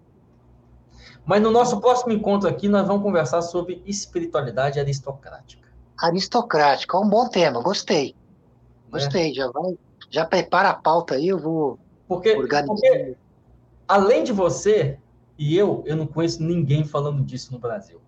[1.26, 5.68] Mas no nosso próximo encontro aqui, nós vamos conversar sobre espiritualidade aristocrática.
[6.02, 8.16] Aristocrática, é um bom tema, gostei.
[8.90, 9.34] Gostei, é.
[9.34, 9.78] já vai,
[10.10, 11.78] já prepara a pauta aí, eu vou
[12.10, 13.16] porque, porque,
[13.88, 14.98] além de você
[15.38, 18.02] e eu, eu não conheço ninguém falando disso no Brasil.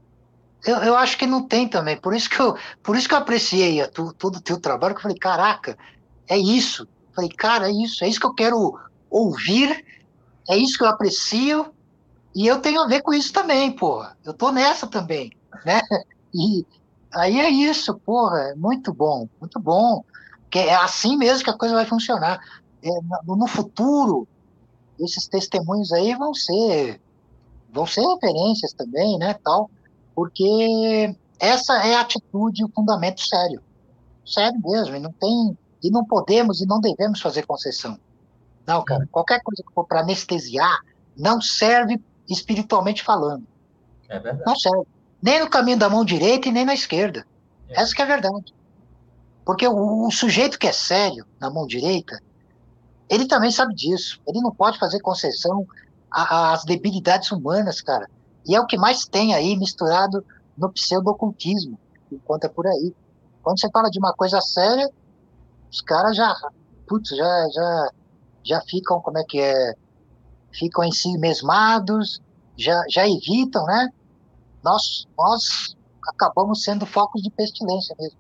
[0.66, 1.98] Eu, eu acho que não tem também.
[1.98, 5.00] Por isso que eu, por isso que eu apreciei tu, todo o teu trabalho, que
[5.00, 5.78] eu falei, caraca,
[6.28, 6.84] é isso.
[6.84, 9.86] Eu falei, cara, é isso, é isso que eu quero ouvir,
[10.50, 11.74] é isso que eu aprecio,
[12.34, 14.18] e eu tenho a ver com isso também, porra.
[14.24, 15.32] Eu tô nessa também,
[15.66, 15.82] né?
[16.34, 16.66] E
[17.14, 20.02] aí é isso, porra, é muito bom, muito bom.
[20.50, 22.40] Que é assim mesmo que a coisa vai funcionar
[22.82, 22.90] é,
[23.26, 24.26] no futuro,
[24.98, 27.02] esses testemunhos aí vão ser
[27.72, 29.70] vão ser referências também, né, tal,
[30.14, 33.62] porque essa é a atitude, o fundamento sério,
[34.26, 37.98] sério mesmo, e não tem, e não podemos e não devemos fazer concessão.
[38.66, 40.80] Não, cara, qualquer coisa que for para anestesiar
[41.18, 43.46] não serve espiritualmente falando.
[44.08, 44.44] É verdade.
[44.46, 44.88] Não serve.
[45.22, 47.26] Nem no caminho da mão direita e nem na esquerda.
[47.70, 47.82] É.
[47.82, 48.54] Essa que é a verdade.
[49.46, 52.22] Porque o, o sujeito que é sério na mão direita,
[53.10, 54.22] ele também sabe disso.
[54.28, 55.66] Ele não pode fazer concessão
[56.10, 58.10] às debilidades humanas, cara.
[58.46, 60.26] E é o que mais tem aí misturado
[60.58, 61.78] no pseudo-ocultismo,
[62.10, 62.94] que conta por aí.
[63.44, 64.90] Quando você fala de uma coisa séria,
[65.72, 66.36] os caras já,
[66.88, 67.90] putz, já, já,
[68.44, 69.74] já ficam, como é que é?
[70.52, 72.22] Ficam em si mesmados,
[72.58, 73.90] já, já evitam, né?
[74.64, 75.76] Nós, nós
[76.10, 78.18] acabamos sendo focos de pestilência mesmo,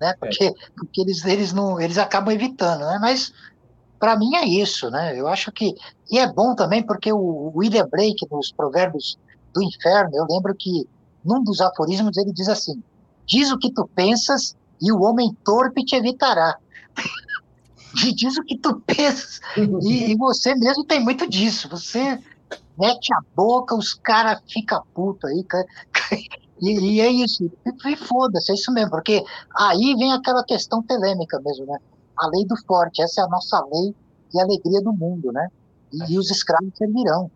[0.00, 0.14] né?
[0.18, 0.52] Porque, é.
[0.76, 2.98] porque eles, eles, não, eles acabam evitando, né?
[3.00, 3.32] Mas
[3.98, 5.18] para mim é isso, né?
[5.18, 5.74] Eu acho que
[6.10, 9.18] e é bom também porque o William Blake nos Provérbios
[9.52, 10.88] do Inferno, eu lembro que
[11.24, 12.82] num dos aforismos ele diz assim:
[13.26, 16.56] diz o que tu pensas e o homem torpe te evitará.
[18.14, 21.68] Diz o que tu pensas e, e, você mesmo tem muito disso.
[21.68, 22.18] Você
[22.78, 25.66] mete a boca, os caras ficam puto aí, cara.
[26.60, 29.22] E, e, é isso, e, e foda-se, é isso mesmo, porque
[29.56, 31.78] aí vem aquela questão telêmica mesmo, né?
[32.18, 33.94] a lei do forte, essa é a nossa lei
[34.34, 35.48] e alegria do mundo, né?
[35.92, 37.30] E, e os escravos servirão.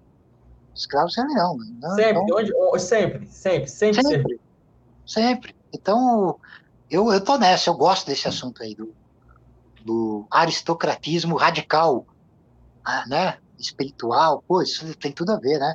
[0.75, 1.57] Os escravos servirão.
[1.57, 1.91] Né?
[1.95, 4.41] Sempre, então, onde, sempre, sempre, sempre, sempre.
[5.07, 5.57] Sempre.
[5.73, 6.39] Então,
[6.91, 8.93] eu, eu tô nessa, eu gosto desse assunto aí, do,
[9.85, 12.07] do aristocratismo radical,
[12.85, 13.39] ah, né?
[13.59, 15.75] Espiritual, pô, isso tem tudo a ver, né?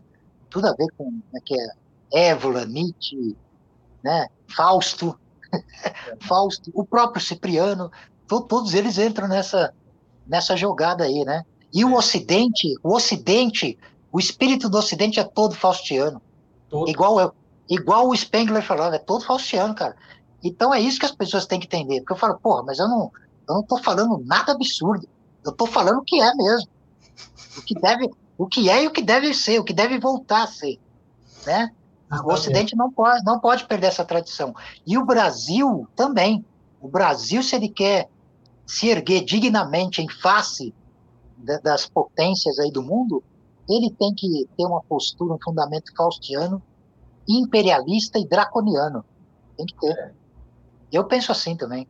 [0.49, 3.35] Tudo a ver com né, que é Évola, Nietzsche,
[4.03, 4.27] né?
[4.47, 5.17] Fausto,
[6.21, 7.91] Fausto, o próprio Cipriano,
[8.27, 9.73] todos eles entram nessa,
[10.25, 11.45] nessa jogada aí, né?
[11.73, 11.97] E o é.
[11.97, 13.77] Ocidente, o Ocidente,
[14.11, 16.21] o espírito do Ocidente é todo faustiano.
[16.69, 16.89] Todo.
[16.89, 17.33] Igual, eu,
[17.69, 19.95] igual o Spengler falava, é todo faustiano, cara.
[20.43, 21.99] Então é isso que as pessoas têm que entender.
[22.01, 23.11] Porque eu falo, porra, mas eu não,
[23.47, 25.07] eu não tô falando nada absurdo.
[25.45, 26.69] Eu tô falando o que é mesmo.
[27.57, 30.43] O que deve, o que é e o que deve ser, o que deve voltar
[30.43, 30.79] a ser,
[31.45, 31.71] né?
[32.23, 34.55] O Ocidente não pode, não pode perder essa tradição.
[34.85, 36.45] E o Brasil também.
[36.79, 38.07] O Brasil, se ele quer
[38.65, 40.73] se erguer dignamente em face
[41.37, 43.23] das potências aí do mundo,
[43.67, 46.61] ele tem que ter uma postura, um fundamento faustiano,
[47.27, 49.03] imperialista e draconiano.
[49.57, 49.91] Tem que ter.
[49.91, 50.11] É.
[50.91, 51.87] Eu penso assim também.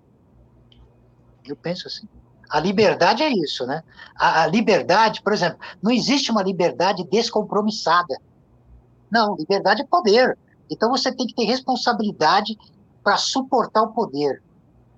[1.50, 2.08] Eu penso assim.
[2.50, 3.84] A liberdade é isso, né?
[4.16, 8.18] A, a, liberdade, por exemplo, não existe uma liberdade descompromissada.
[9.12, 10.38] Não, liberdade é poder.
[10.70, 12.58] Então você tem que ter responsabilidade
[13.04, 14.42] para suportar o poder.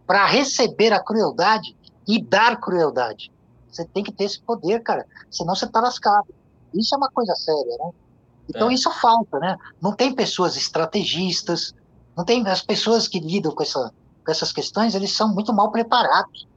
[0.06, 1.76] para receber a crueldade
[2.08, 3.32] e dar crueldade.
[3.72, 5.06] Você tem que ter esse poder, cara.
[5.30, 6.34] Senão você tá lascado.
[6.74, 7.92] Isso é uma coisa séria, né?
[8.50, 8.74] Então é.
[8.74, 9.56] isso falta, né?
[9.80, 11.76] Não tem pessoas estrategistas,
[12.18, 13.94] não tem as pessoas que lidam com, essa,
[14.30, 16.48] com essas questões, eles são muito mal preparados.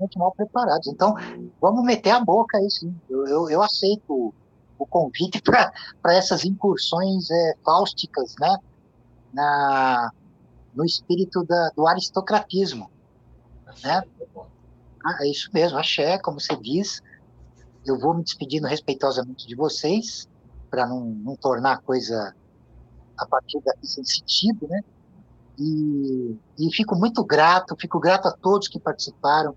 [0.00, 0.88] Muito mal preparados.
[0.88, 1.14] Então,
[1.60, 2.92] vamos meter a boca aí, sim.
[3.08, 4.34] Eu, eu, eu aceito
[4.76, 5.40] o convite
[6.02, 8.58] para essas incursões é, fáusticas, né?
[9.32, 10.10] Na,
[10.74, 12.90] no espírito da, do aristocratismo.
[13.82, 14.02] Né?
[15.04, 17.00] Ah, é isso mesmo, axé, como você diz.
[17.86, 20.28] Eu vou me despedindo respeitosamente de vocês,
[20.68, 22.34] para não, não tornar a coisa
[23.16, 24.82] a partir daqui sem sentido, né?
[25.58, 29.54] E, e, fico muito grato, fico grato a todos que participaram,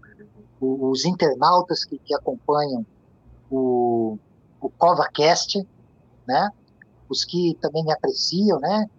[0.60, 2.86] os internautas que, que acompanham
[3.50, 4.18] o,
[4.60, 5.66] o CovaCast,
[6.28, 6.50] né?
[7.10, 8.90] Os que também me apreciam, né?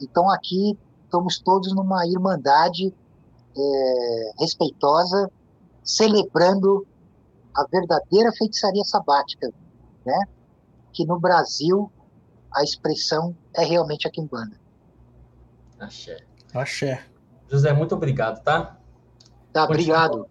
[0.00, 2.92] Então aqui estamos todos numa irmandade
[3.56, 5.30] é, respeitosa,
[5.82, 6.86] celebrando
[7.54, 9.52] a verdadeira feitiçaria sabática,
[10.04, 10.20] né?
[10.92, 11.90] Que no Brasil
[12.52, 14.58] a expressão é realmente a quimbanda.
[15.78, 16.27] Axé.
[16.58, 17.02] Axé.
[17.50, 18.76] José, muito obrigado, tá?
[19.52, 20.28] Tá, obrigado.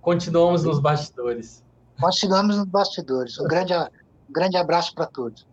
[0.00, 1.62] Continuamos nos bastidores.
[2.00, 3.38] Continuamos nos bastidores.
[3.38, 5.46] Um grande, um grande abraço para todos.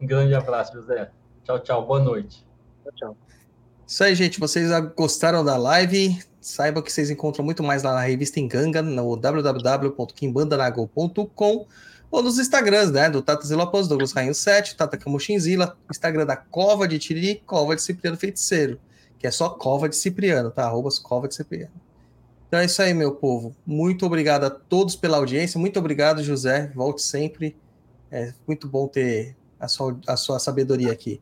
[0.00, 1.10] Um grande abraço, José.
[1.44, 1.86] Tchau, tchau.
[1.86, 2.44] Boa noite.
[2.82, 3.16] Tchau, tchau.
[3.86, 4.40] Isso aí, gente.
[4.40, 6.18] Vocês gostaram da live?
[6.40, 11.66] Saibam que vocês encontram muito mais lá na revista Enganga, no www.kimbandanago.com
[12.10, 13.10] ou nos Instagrams, né?
[13.10, 17.82] Do Tata Zilopos, Douglas Rainho 7, Tata Camuchinzila, Instagram da Cova de Tiriri, Cova de
[17.82, 18.78] Cipriano Feiticeiro,
[19.18, 20.64] que é só Cova de Cipriano, tá?
[20.64, 21.72] Arrobas Cova de Cipriano.
[22.48, 23.54] Então é isso aí, meu povo.
[23.66, 25.58] Muito obrigado a todos pela audiência.
[25.58, 26.70] Muito obrigado, José.
[26.74, 27.56] Volte sempre.
[28.10, 31.20] É muito bom ter a sua, a sua sabedoria aqui.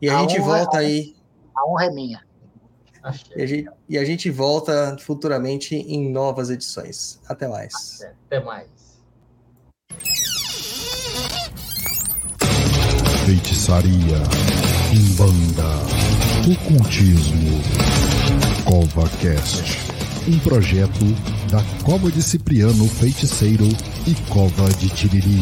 [0.00, 1.16] E a, a gente volta é, aí.
[1.54, 2.24] A honra é minha.
[3.36, 7.20] E a, gente, e a gente volta futuramente em novas edições.
[7.28, 8.02] Até mais.
[8.26, 8.68] Até mais.
[13.26, 14.18] Feitiçaria,
[14.92, 15.64] Umbanda,
[16.46, 17.58] Ocultismo,
[18.66, 19.78] CovaCast,
[20.28, 21.06] um projeto
[21.50, 23.66] da Cova de Cipriano Feiticeiro
[24.06, 25.40] e Cova de Tiriri.